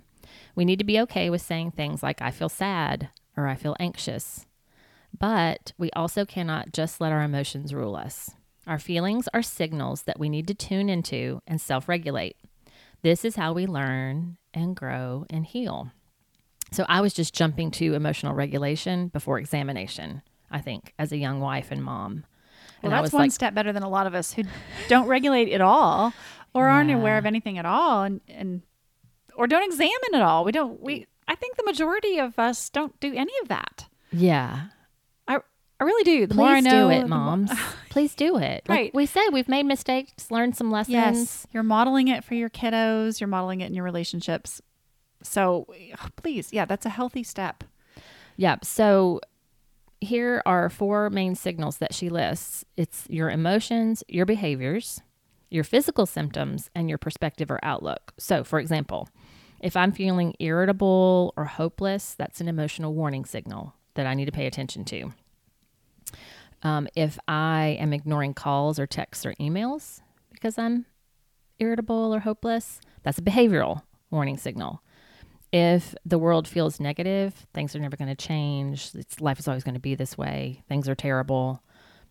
We 0.54 0.64
need 0.64 0.78
to 0.78 0.84
be 0.84 0.98
okay 1.00 1.28
with 1.28 1.42
saying 1.42 1.72
things 1.72 2.02
like, 2.02 2.22
I 2.22 2.30
feel 2.30 2.48
sad 2.48 3.10
or 3.36 3.46
I 3.46 3.54
feel 3.54 3.76
anxious. 3.78 4.46
But 5.18 5.72
we 5.78 5.90
also 5.92 6.24
cannot 6.24 6.72
just 6.72 7.00
let 7.00 7.12
our 7.12 7.22
emotions 7.22 7.72
rule 7.72 7.96
us. 7.96 8.30
Our 8.66 8.78
feelings 8.78 9.28
are 9.34 9.42
signals 9.42 10.02
that 10.02 10.18
we 10.18 10.28
need 10.28 10.48
to 10.48 10.54
tune 10.54 10.88
into 10.88 11.40
and 11.46 11.60
self 11.60 11.88
regulate. 11.88 12.36
This 13.02 13.24
is 13.24 13.36
how 13.36 13.52
we 13.52 13.66
learn 13.66 14.38
and 14.54 14.74
grow 14.74 15.26
and 15.28 15.44
heal. 15.44 15.92
So 16.72 16.86
I 16.88 17.00
was 17.00 17.12
just 17.14 17.34
jumping 17.34 17.70
to 17.72 17.94
emotional 17.94 18.34
regulation 18.34 19.08
before 19.08 19.38
examination, 19.38 20.22
I 20.50 20.60
think, 20.60 20.94
as 20.98 21.12
a 21.12 21.16
young 21.16 21.40
wife 21.40 21.70
and 21.70 21.84
mom. 21.84 22.24
Well, 22.82 22.92
and 22.92 23.04
that's 23.04 23.12
one 23.12 23.22
like, 23.22 23.32
step 23.32 23.54
better 23.54 23.72
than 23.72 23.82
a 23.82 23.88
lot 23.88 24.06
of 24.06 24.14
us 24.14 24.32
who 24.32 24.44
don't 24.88 25.06
regulate 25.06 25.52
at 25.52 25.60
all 25.60 26.12
or 26.54 26.68
aren't 26.68 26.90
aware 26.90 27.18
of 27.18 27.26
anything 27.26 27.58
at 27.58 27.66
all 27.66 28.02
and, 28.02 28.20
and 28.28 28.62
or 29.36 29.46
don't 29.46 29.64
examine 29.64 30.14
at 30.14 30.22
all. 30.22 30.44
We 30.44 30.52
don't 30.52 30.80
we 30.80 31.06
I 31.28 31.34
think 31.34 31.56
the 31.56 31.64
majority 31.64 32.18
of 32.18 32.38
us 32.38 32.68
don't 32.70 32.98
do 33.00 33.12
any 33.14 33.32
of 33.42 33.48
that. 33.48 33.86
yeah, 34.12 34.66
I 35.26 35.38
I 35.80 35.84
really 35.84 36.04
do. 36.04 36.26
The 36.26 36.34
more 36.34 36.48
I 36.48 36.60
please 36.60 36.64
know, 36.64 36.88
do 36.88 36.94
it, 36.94 36.98
more- 37.00 37.08
moms. 37.08 37.50
please 37.90 38.14
do 38.14 38.36
it. 38.38 38.62
Like 38.68 38.76
Right. 38.78 38.94
we 38.94 39.06
said, 39.06 39.30
we've 39.30 39.48
made 39.48 39.66
mistakes, 39.66 40.30
learned 40.30 40.56
some 40.56 40.70
lessons. 40.70 40.92
Yes, 40.94 41.46
you're 41.52 41.62
modeling 41.62 42.08
it 42.08 42.22
for 42.24 42.34
your 42.34 42.50
kiddos. 42.50 43.20
You're 43.20 43.28
modeling 43.28 43.60
it 43.60 43.66
in 43.66 43.74
your 43.74 43.84
relationships. 43.84 44.60
So 45.22 45.66
please, 46.16 46.52
yeah, 46.52 46.64
that's 46.64 46.86
a 46.86 46.90
healthy 46.90 47.22
step. 47.22 47.64
Yep. 48.36 48.64
So 48.64 49.20
here 50.00 50.42
are 50.44 50.68
four 50.68 51.08
main 51.10 51.34
signals 51.34 51.78
that 51.78 51.94
she 51.94 52.08
lists 52.10 52.64
it's 52.76 53.06
your 53.08 53.30
emotions, 53.30 54.02
your 54.08 54.26
behaviors, 54.26 55.00
your 55.50 55.64
physical 55.64 56.04
symptoms, 56.06 56.68
and 56.74 56.88
your 56.88 56.98
perspective 56.98 57.50
or 57.50 57.58
outlook. 57.62 58.12
So, 58.18 58.44
for 58.44 58.58
example, 58.58 59.08
if 59.64 59.78
I'm 59.78 59.92
feeling 59.92 60.34
irritable 60.38 61.32
or 61.38 61.46
hopeless, 61.46 62.14
that's 62.14 62.42
an 62.42 62.48
emotional 62.48 62.92
warning 62.92 63.24
signal 63.24 63.74
that 63.94 64.06
I 64.06 64.12
need 64.12 64.26
to 64.26 64.32
pay 64.32 64.46
attention 64.46 64.84
to. 64.84 65.14
Um, 66.62 66.86
if 66.94 67.18
I 67.26 67.78
am 67.80 67.94
ignoring 67.94 68.34
calls 68.34 68.78
or 68.78 68.86
texts 68.86 69.24
or 69.24 69.32
emails 69.40 70.02
because 70.30 70.58
I'm 70.58 70.84
irritable 71.58 72.14
or 72.14 72.20
hopeless, 72.20 72.78
that's 73.04 73.16
a 73.16 73.22
behavioral 73.22 73.82
warning 74.10 74.36
signal. 74.36 74.82
If 75.50 75.94
the 76.04 76.18
world 76.18 76.46
feels 76.46 76.78
negative, 76.78 77.46
things 77.54 77.74
are 77.74 77.80
never 77.80 77.96
going 77.96 78.14
to 78.14 78.14
change, 78.14 78.90
it's, 78.94 79.18
life 79.22 79.38
is 79.38 79.48
always 79.48 79.64
going 79.64 79.76
to 79.76 79.80
be 79.80 79.94
this 79.94 80.18
way, 80.18 80.62
things 80.68 80.90
are 80.90 80.94
terrible, 80.94 81.62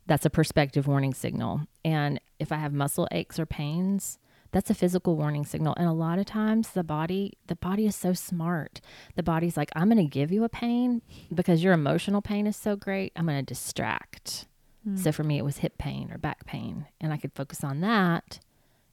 that's 0.07 0.25
a 0.25 0.31
perspective 0.31 0.87
warning 0.87 1.13
signal. 1.13 1.67
And 1.85 2.19
if 2.39 2.51
I 2.51 2.55
have 2.55 2.73
muscle 2.73 3.07
aches 3.11 3.37
or 3.37 3.45
pains, 3.45 4.17
that's 4.53 4.69
a 4.69 4.75
physical 4.75 5.17
warning 5.17 5.45
signal. 5.45 5.73
And 5.77 5.87
a 5.87 5.91
lot 5.91 6.19
of 6.19 6.25
times 6.25 6.69
the 6.69 6.83
body, 6.83 7.33
the 7.47 7.55
body 7.55 7.85
is 7.85 7.95
so 7.95 8.13
smart. 8.13 8.79
The 9.15 9.23
body's 9.23 9.57
like, 9.57 9.71
I'm 9.75 9.89
going 9.89 9.97
to 9.97 10.09
give 10.09 10.31
you 10.31 10.43
a 10.43 10.49
pain 10.49 11.01
because 11.33 11.63
your 11.63 11.73
emotional 11.73 12.21
pain 12.21 12.47
is 12.47 12.55
so 12.55 12.75
great. 12.75 13.11
I'm 13.15 13.25
going 13.25 13.43
to 13.43 13.53
distract. 13.53 14.47
Hmm. 14.83 14.95
So 14.95 15.11
for 15.11 15.23
me, 15.23 15.39
it 15.39 15.43
was 15.43 15.57
hip 15.57 15.77
pain 15.77 16.11
or 16.11 16.17
back 16.17 16.45
pain. 16.45 16.85
And 17.01 17.11
I 17.11 17.17
could 17.17 17.33
focus 17.33 17.63
on 17.63 17.81
that 17.81 18.39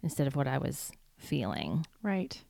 instead 0.02 0.26
of 0.26 0.34
what 0.34 0.48
I 0.48 0.58
was 0.58 0.92
feeling. 1.18 1.86
Right. 2.02 2.42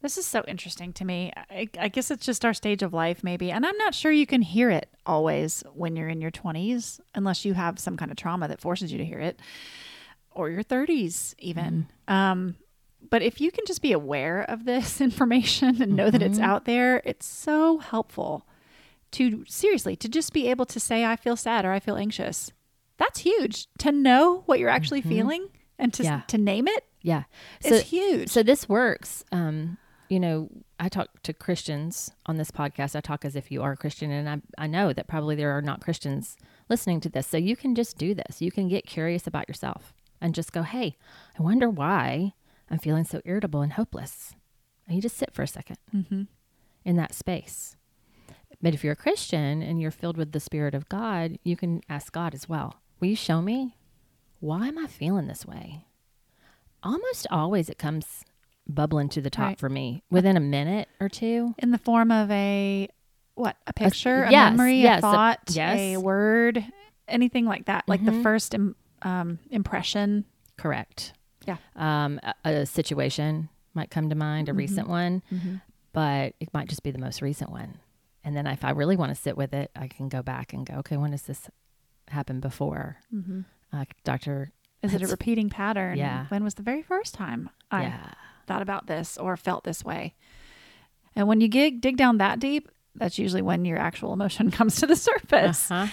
This 0.00 0.18
is 0.18 0.26
so 0.26 0.44
interesting 0.46 0.92
to 0.92 1.04
me. 1.04 1.32
I, 1.50 1.68
I 1.80 1.88
guess 1.88 2.10
it's 2.10 2.26
just 2.26 2.44
our 2.44 2.54
stage 2.54 2.82
of 2.82 2.92
life, 2.92 3.24
maybe. 3.24 3.50
And 3.50 3.64
I'm 3.64 3.76
not 3.78 3.94
sure 3.94 4.12
you 4.12 4.26
can 4.26 4.42
hear 4.42 4.70
it 4.70 4.90
always 5.06 5.64
when 5.74 5.96
you're 5.96 6.10
in 6.10 6.20
your 6.20 6.30
20s, 6.30 7.00
unless 7.14 7.44
you 7.44 7.54
have 7.54 7.78
some 7.78 7.96
kind 7.96 8.10
of 8.10 8.16
trauma 8.18 8.46
that 8.48 8.60
forces 8.60 8.92
you 8.92 8.98
to 8.98 9.04
hear 9.04 9.18
it, 9.18 9.40
or 10.34 10.50
your 10.50 10.62
30s, 10.64 11.34
even. 11.38 11.88
Um, 12.08 12.56
but 13.10 13.22
if 13.22 13.40
you 13.40 13.50
can 13.50 13.64
just 13.66 13.82
be 13.82 13.92
aware 13.92 14.42
of 14.42 14.64
this 14.64 15.00
information 15.08 15.80
and 15.82 15.94
know 15.96 16.10
that 16.10 16.22
it's 16.22 16.38
out 16.40 16.64
there, 16.64 17.02
it's 17.04 17.26
so 17.26 17.78
helpful 17.78 18.46
to 19.12 19.44
seriously 19.46 19.94
to 19.96 20.08
just 20.08 20.32
be 20.32 20.48
able 20.48 20.66
to 20.66 20.80
say, 20.80 21.04
I 21.04 21.16
feel 21.16 21.36
sad 21.36 21.64
or 21.64 21.72
I 21.72 21.80
feel 21.80 21.96
anxious. 21.96 22.50
That's 22.96 23.20
huge. 23.20 23.66
To 23.78 23.92
know 23.92 24.42
what 24.46 24.58
you're 24.58 24.68
actually 24.70 25.02
feeling 25.02 25.48
and 25.78 25.92
to, 25.94 26.02
Yeah. 26.02 26.22
to 26.28 26.38
name 26.38 26.66
it 26.68 26.84
Yeah. 27.02 27.24
is 27.64 27.82
huge. 27.82 28.28
So 28.28 28.42
this 28.42 28.68
works. 28.68 29.24
Um, 29.32 29.78
you 30.08 30.20
know, 30.20 30.48
I 30.78 30.88
talk 30.88 31.08
to 31.22 31.32
Christians 31.32 32.10
on 32.26 32.36
this 32.36 32.50
podcast. 32.50 32.94
I 32.94 33.00
talk 33.00 33.24
as 33.24 33.36
if 33.36 33.50
you 33.50 33.62
are 33.62 33.72
a 33.72 33.76
Christian, 33.76 34.10
and 34.10 34.28
I, 34.28 34.64
I 34.64 34.66
know 34.66 34.92
that 34.92 35.06
probably 35.08 35.34
there 35.34 35.56
are 35.56 35.62
not 35.62 35.80
Christians 35.80 36.36
listening 36.68 37.00
to 37.00 37.08
this. 37.08 37.26
So 37.26 37.36
you 37.36 37.56
can 37.56 37.74
just 37.74 37.96
do 37.96 38.14
this. 38.14 38.42
You 38.42 38.52
can 38.52 38.68
get 38.68 38.86
curious 38.86 39.26
about 39.26 39.48
yourself 39.48 39.94
and 40.24 40.34
just 40.34 40.52
go, 40.52 40.62
hey, 40.62 40.96
I 41.38 41.42
wonder 41.42 41.68
why 41.68 42.32
I'm 42.70 42.78
feeling 42.78 43.04
so 43.04 43.20
irritable 43.26 43.60
and 43.60 43.74
hopeless. 43.74 44.34
And 44.86 44.96
you 44.96 45.02
just 45.02 45.18
sit 45.18 45.34
for 45.34 45.42
a 45.42 45.46
2nd 45.46 45.76
mm-hmm. 45.94 46.22
in 46.82 46.96
that 46.96 47.14
space. 47.14 47.76
But 48.62 48.72
if 48.72 48.82
you're 48.82 48.94
a 48.94 48.96
Christian 48.96 49.60
and 49.60 49.82
you're 49.82 49.90
filled 49.90 50.16
with 50.16 50.32
the 50.32 50.40
Spirit 50.40 50.74
of 50.74 50.88
God, 50.88 51.38
you 51.44 51.56
can 51.56 51.82
ask 51.90 52.10
God 52.10 52.32
as 52.32 52.48
well. 52.48 52.76
Will 53.00 53.08
you 53.08 53.16
show 53.16 53.42
me 53.42 53.76
why 54.40 54.68
am 54.68 54.78
I 54.78 54.86
feeling 54.86 55.26
this 55.26 55.44
way? 55.44 55.84
Almost 56.82 57.26
always 57.30 57.68
it 57.68 57.78
comes 57.78 58.24
bubbling 58.66 59.10
to 59.10 59.20
the 59.20 59.30
top 59.30 59.44
Right. 59.48 59.58
for 59.58 59.68
me 59.68 60.02
uh, 60.04 60.06
within 60.10 60.38
a 60.38 60.40
minute 60.40 60.88
or 61.00 61.10
two. 61.10 61.54
in 61.58 61.70
the 61.70 61.78
form 61.78 62.10
of 62.10 62.30
a 62.30 62.88
what 63.34 63.56
a 63.66 63.74
picture 63.74 64.24
a, 64.24 64.30
yes, 64.30 64.50
memory 64.52 64.80
yes, 64.80 65.02
a 65.02 65.06
a- 65.06 65.12
thought 65.12 65.40
yes. 65.48 65.78
a 65.78 65.96
word 65.98 66.64
anything 67.08 67.44
like 67.44 67.66
that 67.66 67.84
like 67.86 68.02
the 68.04 68.12
mm-hmm. 68.12 68.22
first 68.22 68.54
Im- 68.54 68.76
um, 69.04 69.38
impression. 69.50 70.24
Correct. 70.56 71.12
Yeah. 71.46 71.56
Um, 71.76 72.20
a, 72.22 72.34
a 72.50 72.66
situation 72.66 73.48
might 73.74 73.90
come 73.90 74.08
to 74.08 74.14
mind, 74.14 74.48
a 74.48 74.52
recent 74.54 74.88
one, 74.88 75.22
but 75.92 76.34
it 76.40 76.48
might 76.52 76.68
just 76.68 76.82
be 76.82 76.90
the 76.90 76.98
most 76.98 77.22
recent 77.22 77.50
one. 77.50 77.78
And 78.24 78.36
then 78.36 78.46
if 78.46 78.64
I 78.64 78.70
really 78.70 78.96
want 78.96 79.14
to 79.14 79.20
sit 79.20 79.36
with 79.36 79.52
it, 79.52 79.70
I 79.76 79.86
can 79.88 80.08
go 80.08 80.22
back 80.22 80.52
and 80.52 80.64
go, 80.64 80.74
okay, 80.76 80.96
when 80.96 81.10
does 81.10 81.22
this 81.22 81.50
happen 82.08 82.40
before? 82.40 82.98
Uh, 83.72 83.84
Doctor, 84.04 84.52
Is 84.82 84.94
it 84.94 85.02
a 85.02 85.06
repeating 85.06 85.50
pattern? 85.50 85.98
Yeah. 85.98 86.26
When 86.28 86.42
was 86.44 86.54
the 86.54 86.62
very 86.62 86.82
first 86.82 87.14
time 87.14 87.50
I 87.70 87.82
yeah, 87.82 88.10
thought 88.46 88.62
about 88.62 88.86
this 88.86 89.18
or 89.18 89.36
felt 89.36 89.64
this 89.64 89.84
way? 89.84 90.14
And 91.16 91.28
when 91.28 91.40
you 91.40 91.48
dig, 91.48 91.80
dig 91.80 91.96
down 91.96 92.18
that 92.18 92.38
deep, 92.40 92.70
that's 92.94 93.18
usually 93.18 93.42
when 93.42 93.64
your 93.64 93.78
actual 93.78 94.12
emotion 94.12 94.50
comes 94.52 94.76
to 94.76 94.86
the 94.86 94.96
surface. 94.96 95.70
uh-huh. 95.70 95.88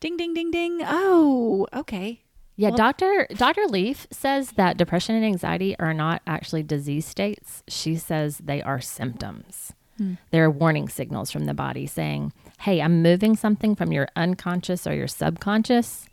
Ding, 0.00 0.16
ding, 0.16 0.32
ding, 0.32 0.50
ding. 0.50 0.80
Oh, 0.84 1.66
okay. 1.74 2.22
Yeah, 2.60 2.70
Well- 2.70 2.76
Dr. 2.76 3.26
Dr. 3.36 3.66
Leaf 3.68 4.06
says 4.10 4.50
that 4.52 4.76
depression 4.76 5.14
and 5.14 5.24
anxiety 5.24 5.78
are 5.78 5.94
not 5.94 6.22
actually 6.26 6.64
disease 6.64 7.06
states. 7.06 7.62
She 7.68 7.94
says 7.96 8.38
they 8.38 8.60
are 8.62 8.80
symptoms. 8.80 9.72
They're 10.30 10.50
warning 10.50 10.88
signals 10.88 11.30
from 11.32 11.46
the 11.46 11.54
body 11.54 11.84
saying, 11.86 12.32
"Hey, 12.60 12.80
I'm 12.80 13.02
moving 13.02 13.34
something 13.36 13.74
from 13.74 13.90
your 13.92 14.06
unconscious 14.14 14.86
or 14.86 14.94
your 14.94 15.08
subconscious 15.08 16.06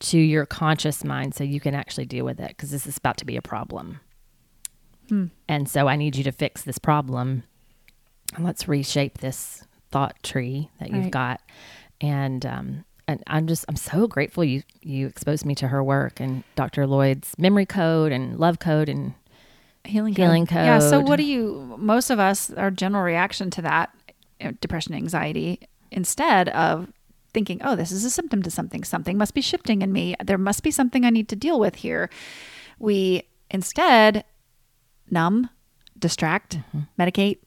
to 0.00 0.18
your 0.18 0.44
conscious 0.44 1.02
mind 1.04 1.34
so 1.34 1.42
you 1.44 1.58
can 1.60 1.74
actually 1.74 2.04
deal 2.04 2.26
with 2.26 2.40
it 2.40 2.48
because 2.48 2.70
this 2.70 2.86
is 2.86 2.98
about 2.98 3.16
to 3.18 3.24
be 3.24 3.36
a 3.36 3.42
problem." 3.42 4.00
And 5.48 5.68
so 5.68 5.88
I 5.88 5.96
need 5.96 6.16
you 6.16 6.24
to 6.24 6.32
fix 6.32 6.62
this 6.62 6.78
problem. 6.78 7.44
And 8.34 8.44
let's 8.44 8.66
reshape 8.66 9.18
this 9.18 9.64
thought 9.90 10.22
tree 10.22 10.70
that 10.78 10.90
you've 10.90 11.04
Right. 11.04 11.10
got. 11.12 11.40
And 12.00 12.44
um, 12.46 12.84
and 13.08 13.22
I'm 13.26 13.46
just 13.46 13.64
I'm 13.68 13.76
so 13.76 14.06
grateful 14.06 14.44
you 14.44 14.62
you 14.80 15.06
exposed 15.06 15.44
me 15.44 15.54
to 15.56 15.68
her 15.68 15.82
work 15.82 16.20
and 16.20 16.44
Dr. 16.56 16.86
Loyd's 16.86 17.34
memory 17.38 17.66
code 17.66 18.12
and 18.12 18.38
love 18.38 18.58
code 18.58 18.88
and 18.88 19.14
Healing, 19.84 20.14
Healing 20.14 20.46
code. 20.46 20.64
Yeah. 20.64 20.78
So, 20.78 21.00
what 21.00 21.16
do 21.16 21.24
you, 21.24 21.74
most 21.76 22.10
of 22.10 22.20
us, 22.20 22.52
our 22.52 22.70
general 22.70 23.02
reaction 23.02 23.50
to 23.50 23.62
that, 23.62 23.90
uh, 24.40 24.52
depression, 24.60 24.94
anxiety, 24.94 25.60
instead 25.90 26.48
of 26.50 26.92
thinking, 27.34 27.60
oh, 27.64 27.74
this 27.74 27.90
is 27.90 28.04
a 28.04 28.10
symptom 28.10 28.42
to 28.44 28.50
something, 28.50 28.84
something 28.84 29.18
must 29.18 29.34
be 29.34 29.40
shifting 29.40 29.82
in 29.82 29.92
me, 29.92 30.14
there 30.22 30.38
must 30.38 30.62
be 30.62 30.70
something 30.70 31.04
I 31.04 31.10
need 31.10 31.28
to 31.30 31.36
deal 31.36 31.58
with 31.58 31.76
here. 31.76 32.10
We 32.78 33.24
instead 33.50 34.24
numb, 35.10 35.50
distract, 35.98 36.58
medicate, 36.98 37.38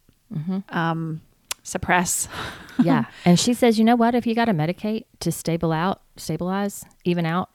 um, 0.69 1.21
suppress. 1.65 2.29
yeah. 2.81 3.05
and 3.25 3.37
she 3.37 3.53
says, 3.53 3.77
you 3.77 3.83
know 3.83 3.97
what? 3.97 4.15
If 4.15 4.25
you 4.25 4.33
got 4.35 4.45
to 4.45 4.53
medicate 4.53 5.05
to 5.19 5.31
stable 5.31 5.73
out, 5.73 6.01
stabilize, 6.15 6.85
even 7.03 7.25
out, 7.25 7.49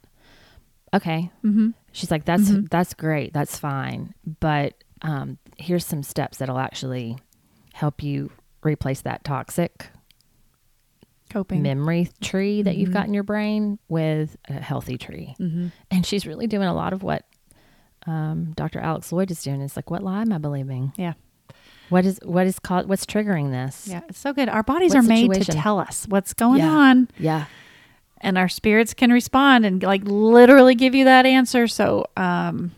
okay. 0.93 1.31
Mm-hmm. 1.43 1.71
She's 1.93 2.11
like, 2.11 2.25
that's 2.25 2.51
that's 2.71 2.95
great, 2.95 3.33
that's 3.33 3.59
fine, 3.59 4.15
but 4.39 4.75
um, 5.03 5.39
here's 5.57 5.85
some 5.85 6.03
steps 6.03 6.39
that'll 6.39 6.59
actually 6.59 7.17
help 7.73 8.03
you 8.03 8.31
replace 8.63 9.01
that 9.03 9.25
toxic 9.25 9.89
Coping. 11.31 11.63
memory 11.63 12.11
tree 12.21 12.63
that 12.63 12.77
you've 12.77 12.93
got 12.93 13.07
in 13.07 13.15
your 13.15 13.23
brain 13.23 13.79
with 13.89 14.37
a 14.49 14.55
healthy 14.55 14.99
tree. 14.99 15.35
And 15.91 16.05
she's 16.05 16.27
really 16.27 16.47
doing 16.47 16.69
a 16.69 16.75
lot 16.75 16.93
of 16.93 17.03
what 17.03 17.25
um, 18.07 18.53
Dr. 18.57 18.79
Alex 18.81 19.11
Loyd 19.11 19.31
is 19.31 19.43
doing. 19.43 19.61
It's 19.63 19.77
like, 19.77 19.91
what 19.91 20.03
lie 20.03 20.23
am 20.23 20.33
I 20.33 20.39
believing? 20.39 20.93
Yeah. 20.97 21.15
What 21.91 22.05
is 22.07 22.19
what 22.25 22.47
is 22.47 22.59
called 22.59 22.89
what's 22.89 23.05
triggering 23.05 23.51
this? 23.51 23.87
Yeah. 23.89 24.01
It's 24.09 24.19
so 24.19 24.33
good. 24.33 24.49
Our 24.49 24.63
bodies 24.63 24.95
What 24.95 25.05
are 25.05 25.09
made 25.09 25.33
to 25.35 25.45
tell 25.53 25.79
us 25.79 26.07
what's 26.09 26.33
going 26.33 26.61
Yeah. 26.61 26.71
on. 26.71 27.09
Yeah. 27.19 27.45
and 28.23 28.37
our 28.37 28.49
spirits 28.51 28.93
can 28.95 29.11
respond 29.11 29.65
and 29.65 29.83
like 29.83 30.03
literally 30.05 30.75
give 30.75 30.95
you 30.95 31.07
that 31.07 31.25
answer. 31.25 31.67
So, 31.67 32.05
um, 32.19 32.71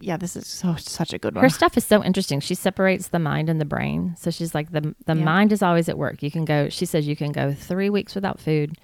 yeah, 0.00 0.18
this 0.18 0.36
is 0.36 0.46
so 0.46 0.74
such 0.76 1.12
a 1.14 1.18
good 1.18 1.34
one. 1.34 1.42
Her 1.44 1.48
stuff 1.48 1.76
is 1.78 1.84
so 1.86 2.04
interesting. 2.04 2.40
She 2.40 2.54
separates 2.54 3.08
the 3.08 3.18
mind 3.18 3.48
and 3.48 3.58
the 3.60 3.64
brain. 3.64 4.14
So 4.18 4.30
she's 4.30 4.54
like 4.54 4.70
the 4.72 4.94
the 5.06 5.14
Yeah. 5.16 5.24
mind 5.24 5.50
is 5.52 5.62
always 5.62 5.88
at 5.88 5.96
work. 5.96 6.22
You 6.22 6.30
can 6.30 6.44
go. 6.44 6.68
She 6.68 6.84
says 6.86 7.06
you 7.08 7.16
can 7.16 7.32
go 7.32 7.52
three 7.54 7.88
weeks 7.88 8.14
without 8.14 8.38
food, 8.38 8.76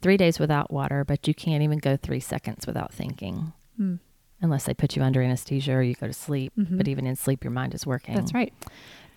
three 0.00 0.16
days 0.16 0.38
without 0.38 0.72
water, 0.72 1.04
but 1.04 1.26
you 1.26 1.34
can't 1.34 1.62
even 1.62 1.78
go 1.78 1.96
three 1.96 2.20
seconds 2.20 2.66
without 2.66 2.92
thinking, 2.92 3.52
Hmm. 3.76 3.94
unless 4.40 4.64
they 4.66 4.74
put 4.74 4.94
you 4.96 5.02
under 5.02 5.20
anesthesia 5.20 5.72
or 5.72 5.82
you 5.82 5.94
go 5.94 6.06
to 6.06 6.12
sleep. 6.12 6.52
But 6.56 6.86
even 6.88 7.06
in 7.08 7.16
sleep, 7.16 7.42
your 7.42 7.50
mind 7.52 7.74
is 7.74 7.84
working. 7.86 8.14
Mm-hmm. 8.14 8.20
That's 8.20 8.34
right. 8.34 8.52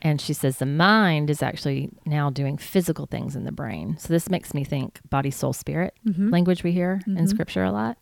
And 0.02 0.22
she 0.22 0.34
says 0.34 0.58
the 0.60 0.66
mind 0.66 1.30
is 1.30 1.44
actually 1.44 1.90
now 2.06 2.30
doing 2.30 2.58
physical 2.58 3.06
things 3.06 3.36
in 3.36 3.44
the 3.44 3.52
brain. 3.52 3.98
So 4.00 4.08
this 4.14 4.30
makes 4.30 4.54
me 4.54 4.64
think 4.64 5.00
body, 5.10 5.32
soul, 5.32 5.54
spirit 5.54 5.94
Mm-hmm. 6.08 6.30
language 6.30 6.64
we 6.64 6.72
hear 6.72 7.02
in 7.06 7.28
scripture 7.28 7.64
a 7.64 7.72
lot. 7.72 7.98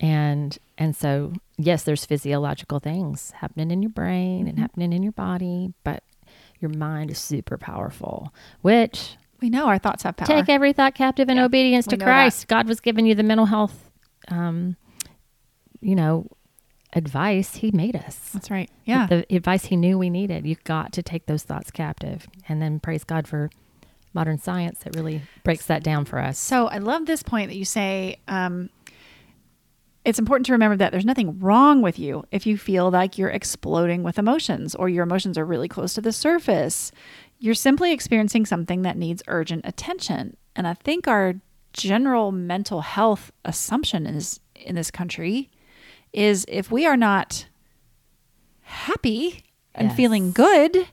And 0.00 0.58
and 0.76 0.94
so 0.94 1.32
yes, 1.56 1.84
there's 1.84 2.04
physiological 2.04 2.78
things 2.80 3.30
happening 3.32 3.70
in 3.70 3.82
your 3.82 3.90
brain 3.90 4.40
Mm-hmm. 4.40 4.48
and 4.48 4.58
happening 4.58 4.92
in 4.92 5.02
your 5.02 5.12
body, 5.12 5.72
but 5.84 6.02
your 6.60 6.70
mind 6.70 7.10
is 7.10 7.18
super 7.18 7.56
powerful, 7.58 8.32
which 8.62 9.16
We 9.40 9.50
know 9.50 9.66
our 9.66 9.78
thoughts 9.78 10.02
have 10.02 10.16
power. 10.16 10.26
take 10.26 10.48
every 10.48 10.72
thought 10.72 10.94
captive 10.94 11.28
in 11.28 11.36
Yeah, 11.36 11.44
obedience 11.44 11.86
to 11.88 11.96
Christ. 11.96 12.48
God 12.48 12.66
was 12.68 12.80
giving 12.80 13.06
you 13.06 13.14
the 13.14 13.22
mental 13.22 13.46
health 13.46 13.90
um, 14.28 14.76
you 15.80 15.94
know, 15.94 16.26
advice. 16.94 17.56
He 17.56 17.70
made 17.72 17.96
us 17.96 18.30
That's 18.32 18.50
right. 18.50 18.70
Yeah. 18.84 19.06
the 19.06 19.26
advice 19.34 19.66
he 19.66 19.76
knew 19.76 19.98
we 19.98 20.10
needed. 20.10 20.46
You 20.46 20.56
got 20.64 20.92
to 20.94 21.02
take 21.02 21.26
those 21.26 21.42
thoughts 21.42 21.70
captive, 21.70 22.26
and 22.48 22.62
then 22.62 22.80
praise 22.80 23.04
God 23.04 23.26
for 23.28 23.50
modern 24.12 24.38
science 24.38 24.78
that 24.80 24.94
really 24.94 25.22
breaks 25.42 25.66
that 25.66 25.82
down 25.82 26.04
for 26.04 26.20
us. 26.20 26.38
so 26.38 26.68
I 26.68 26.78
love 26.78 27.06
this 27.06 27.22
point 27.22 27.50
that 27.50 27.56
you 27.56 27.64
say. 27.64 28.18
Um, 28.28 28.70
it's 30.04 30.18
important 30.18 30.44
to 30.46 30.52
remember 30.52 30.76
that 30.76 30.92
there's 30.92 31.06
nothing 31.06 31.38
wrong 31.40 31.80
with 31.80 31.98
you 31.98 32.24
if 32.30 32.46
you 32.46 32.58
feel 32.58 32.90
like 32.90 33.16
you're 33.16 33.30
exploding 33.30 34.02
with 34.02 34.18
emotions 34.18 34.74
or 34.74 34.90
your 34.90 35.02
emotions 35.02 35.38
are 35.38 35.46
really 35.46 35.66
close 35.66 35.94
to 35.94 36.02
the 36.02 36.12
surface. 36.12 36.92
You're 37.38 37.54
simply 37.54 37.90
experiencing 37.90 38.44
something 38.44 38.82
that 38.82 38.98
needs 38.98 39.22
urgent 39.28 39.62
attention. 39.64 40.36
And 40.54 40.68
I 40.68 40.74
think 40.74 41.08
our 41.08 41.36
general 41.72 42.32
mental 42.32 42.82
health 42.82 43.32
assumption 43.46 44.06
is 44.06 44.40
in 44.54 44.74
this 44.74 44.90
country 44.90 45.50
is 46.14 46.44
if 46.48 46.70
we 46.70 46.86
are 46.86 46.96
not 46.96 47.46
happy 48.62 49.44
and 49.74 49.88
Yes. 49.88 49.96
feeling 49.96 50.32
good, 50.32 50.88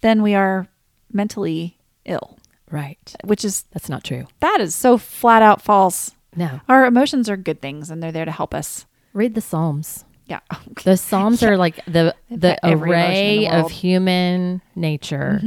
then 0.00 0.22
we 0.22 0.34
are 0.34 0.68
mentally 1.12 1.78
ill, 2.04 2.38
Right. 2.70 3.14
which 3.24 3.44
is 3.44 3.64
That's 3.72 3.88
not 3.88 4.04
true. 4.04 4.26
that 4.40 4.60
is 4.60 4.74
so 4.74 4.98
flat 4.98 5.42
out 5.42 5.62
false. 5.62 6.12
No. 6.36 6.60
Our 6.68 6.84
emotions 6.86 7.28
are 7.30 7.36
good 7.36 7.60
things 7.60 7.90
and 7.90 8.02
they're 8.02 8.12
there 8.12 8.24
to 8.24 8.30
help 8.32 8.54
us. 8.54 8.86
Read 9.12 9.34
the 9.34 9.40
Psalms. 9.40 10.04
Yeah. 10.26 10.40
The 10.84 10.96
Psalms 10.96 11.42
are 11.42 11.56
like 11.56 11.84
the 11.86 12.14
the 12.30 12.50
got 12.50 12.58
every 12.62 12.90
emotion 12.90 13.10
in 13.10 13.10
array 13.10 13.38
the 13.38 13.46
of. 13.58 13.64
Mm-hmm. 13.66 13.74
human 13.74 14.62
nature, 14.76 15.40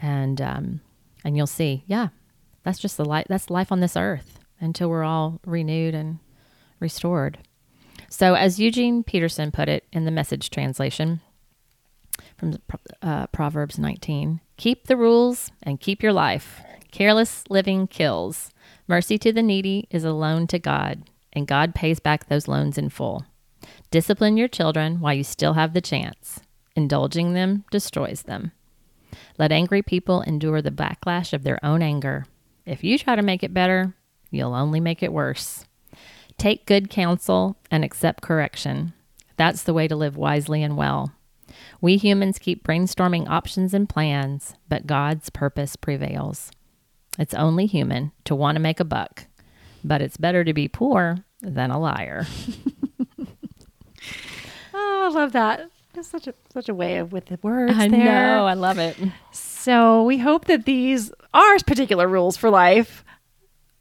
and 0.00 0.40
um, 0.40 0.80
and 1.24 1.36
you'll 1.36 1.46
see, 1.46 1.84
yeah, 1.86 2.08
that's 2.62 2.78
just 2.78 2.96
the 2.96 3.04
life. 3.04 3.26
That's 3.28 3.50
life 3.50 3.70
on 3.70 3.80
this 3.80 3.96
earth 3.96 4.38
until 4.60 4.88
we're 4.88 5.04
all 5.04 5.38
renewed 5.46 5.94
and 5.94 6.18
restored. 6.80 7.38
So, 8.16 8.34
as 8.34 8.60
Eugene 8.60 9.02
Peterson 9.02 9.50
put 9.50 9.68
it 9.68 9.88
in 9.92 10.04
the 10.04 10.12
Message 10.12 10.48
translation 10.48 11.20
from 12.38 12.58
uh, 13.02 13.26
Proverbs 13.26 13.76
19, 13.76 14.40
keep 14.56 14.86
the 14.86 14.96
rules 14.96 15.50
and 15.64 15.80
keep 15.80 16.00
your 16.00 16.12
life. 16.12 16.62
Careless 16.92 17.42
living 17.50 17.88
kills. 17.88 18.52
Mercy 18.86 19.18
to 19.18 19.32
the 19.32 19.42
needy 19.42 19.88
is 19.90 20.04
a 20.04 20.12
loan 20.12 20.46
to 20.46 20.60
God, 20.60 21.10
and 21.32 21.48
God 21.48 21.74
pays 21.74 21.98
back 21.98 22.28
those 22.28 22.46
loans 22.46 22.78
in 22.78 22.88
full. 22.88 23.26
Discipline 23.90 24.36
your 24.36 24.46
children 24.46 25.00
while 25.00 25.14
you 25.14 25.24
still 25.24 25.54
have 25.54 25.74
the 25.74 25.80
chance. 25.80 26.38
Indulging 26.76 27.34
them 27.34 27.64
destroys 27.72 28.22
them. 28.22 28.52
Let 29.38 29.50
angry 29.50 29.82
people 29.82 30.20
endure 30.20 30.62
the 30.62 30.70
backlash 30.70 31.32
of 31.32 31.42
their 31.42 31.58
own 31.64 31.82
anger. 31.82 32.26
If 32.64 32.84
you 32.84 32.96
try 32.96 33.16
to 33.16 33.22
make 33.22 33.42
it 33.42 33.52
better, 33.52 33.96
you'll 34.30 34.54
only 34.54 34.78
make 34.78 35.02
it 35.02 35.12
worse. 35.12 35.64
Take 36.38 36.66
good 36.66 36.90
counsel 36.90 37.56
and 37.70 37.84
accept 37.84 38.22
correction. 38.22 38.92
That's 39.36 39.62
the 39.62 39.74
way 39.74 39.88
to 39.88 39.96
live 39.96 40.16
wisely 40.16 40.62
and 40.62 40.76
well. 40.76 41.12
We 41.80 41.96
humans 41.96 42.38
keep 42.38 42.64
brainstorming 42.64 43.28
options 43.28 43.74
and 43.74 43.88
plans, 43.88 44.54
but 44.68 44.86
God's 44.86 45.30
purpose 45.30 45.76
prevails. 45.76 46.50
It's 47.18 47.34
only 47.34 47.66
human 47.66 48.12
to 48.24 48.34
want 48.34 48.56
to 48.56 48.60
make 48.60 48.80
a 48.80 48.84
buck, 48.84 49.26
but 49.84 50.02
it's 50.02 50.16
better 50.16 50.42
to 50.44 50.52
be 50.52 50.66
poor 50.68 51.18
than 51.40 51.70
a 51.70 51.78
liar. 51.78 52.26
Oh, 54.76 55.08
I 55.10 55.14
love 55.14 55.32
that. 55.32 55.70
That's 55.92 56.08
such 56.08 56.26
a 56.26 56.34
such 56.52 56.68
a 56.68 56.74
way 56.74 56.96
of 56.96 57.12
with 57.12 57.26
the 57.26 57.38
words 57.42 57.74
I 57.76 57.86
there. 57.88 58.04
know, 58.04 58.46
I 58.46 58.54
love 58.54 58.78
it. 58.78 58.96
So 59.30 60.02
we 60.02 60.18
hope 60.18 60.46
that 60.46 60.64
these 60.64 61.12
are 61.32 61.58
particular 61.60 62.08
rules 62.08 62.36
for 62.36 62.50
life, 62.50 63.04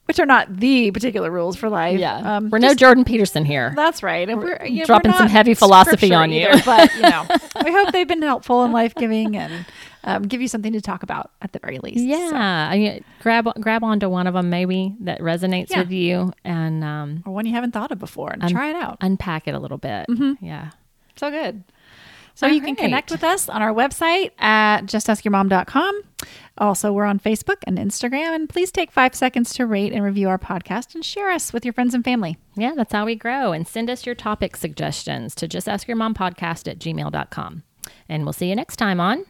which 0.06 0.20
are 0.20 0.26
not 0.26 0.56
the 0.58 0.92
particular 0.92 1.32
rules 1.32 1.56
for 1.56 1.70
life. 1.70 2.00
Yeah. 2.00 2.38
Um, 2.38 2.50
we're 2.50 2.60
no 2.60 2.74
Jordan 2.74 3.06
Peterson 3.06 3.46
here. 3.46 3.74
That's 3.76 4.04
right. 4.04 4.28
And 4.30 4.40
we're, 4.40 4.64
yeah, 4.66 4.82
we're 4.82 4.86
dropping 4.86 5.14
some 5.14 5.28
heavy 5.30 5.54
philosophy 5.54 6.14
on 6.14 6.32
you. 6.32 6.48
either, 6.48 6.62
but 6.66 6.94
you 6.96 7.02
know, 7.02 7.26
we 7.64 7.72
hope 7.72 7.92
they've 7.94 8.08
been 8.08 8.22
helpful 8.22 8.64
and 8.64 8.74
life 8.74 8.94
giving 8.96 9.38
and 9.38 9.66
um, 10.04 10.24
give 10.24 10.42
you 10.42 10.50
something 10.50 10.74
to 10.74 10.82
talk 10.82 11.04
about 11.04 11.32
at 11.42 11.54
the 11.54 11.60
very 11.60 11.80
least. 11.80 12.00
So, 12.00 12.04
Yeah. 12.06 12.70
I 12.70 12.78
mean, 12.78 13.04
grab 13.22 13.48
grab 13.62 13.84
onto 13.84 14.10
one 14.10 14.28
of 14.28 14.34
them 14.34 14.50
maybe 14.50 14.94
that 15.02 15.20
resonates 15.22 15.70
Yeah. 15.70 15.80
with 15.80 15.92
you 15.92 16.34
and 16.44 16.84
um, 16.84 17.24
or 17.26 17.34
one 17.34 17.46
you 17.46 17.54
haven't 17.54 17.72
thought 17.72 17.92
of 17.92 18.00
before 18.00 18.32
and 18.34 18.48
try 18.50 18.72
it 18.72 18.76
out. 18.76 18.98
unpack 19.00 19.48
it 19.48 19.56
a 19.56 19.60
little 19.60 19.78
bit. 19.78 20.06
Yeah. 20.42 20.72
So 21.16 21.30
good. 21.32 21.64
So 22.36 22.48
All 22.48 22.54
you 22.54 22.62
can 22.62 22.76
connect 22.76 23.12
with 23.12 23.24
us 23.24 23.48
on 23.48 23.62
our 23.62 23.74
website 23.74 24.32
at 24.40 24.82
justaskyourmom.com. 24.82 26.02
Also, 26.58 26.92
we're 26.92 27.06
on 27.06 27.20
Facebook 27.20 27.58
and 27.66 27.78
Instagram. 27.78 28.36
And 28.36 28.50
please 28.50 28.72
take 28.72 28.92
five 28.92 29.16
seconds 29.16 29.54
to 29.54 29.66
rate 29.66 29.94
and 29.94 30.04
review 30.04 30.30
our 30.30 30.38
podcast 30.38 30.96
and 30.96 31.04
share 31.04 31.32
us 31.32 31.54
with 31.54 31.66
your 31.66 31.74
friends 31.74 31.94
and 31.94 32.04
family. 32.04 32.38
Yeah, 32.56 32.74
that's 32.76 32.94
how 32.94 33.06
we 33.06 33.16
grow. 33.16 33.52
And 33.52 33.68
send 33.68 33.90
us 33.90 34.06
your 34.06 34.16
topic 34.16 34.56
suggestions 34.56 35.36
to 35.36 35.48
just 35.48 35.68
ask 35.68 35.88
your 35.88 35.98
mom 35.98 36.14
podcast 36.14 36.70
at 36.70 36.80
gmail.com. 36.80 37.64
And 38.10 38.24
we'll 38.24 38.34
see 38.34 38.50
you 38.50 38.56
next 38.56 38.78
time 38.78 39.00
on 39.00 39.26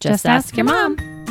Just 0.00 0.26
Ask 0.26 0.56
Your 0.56 0.64
Mom. 0.64 1.27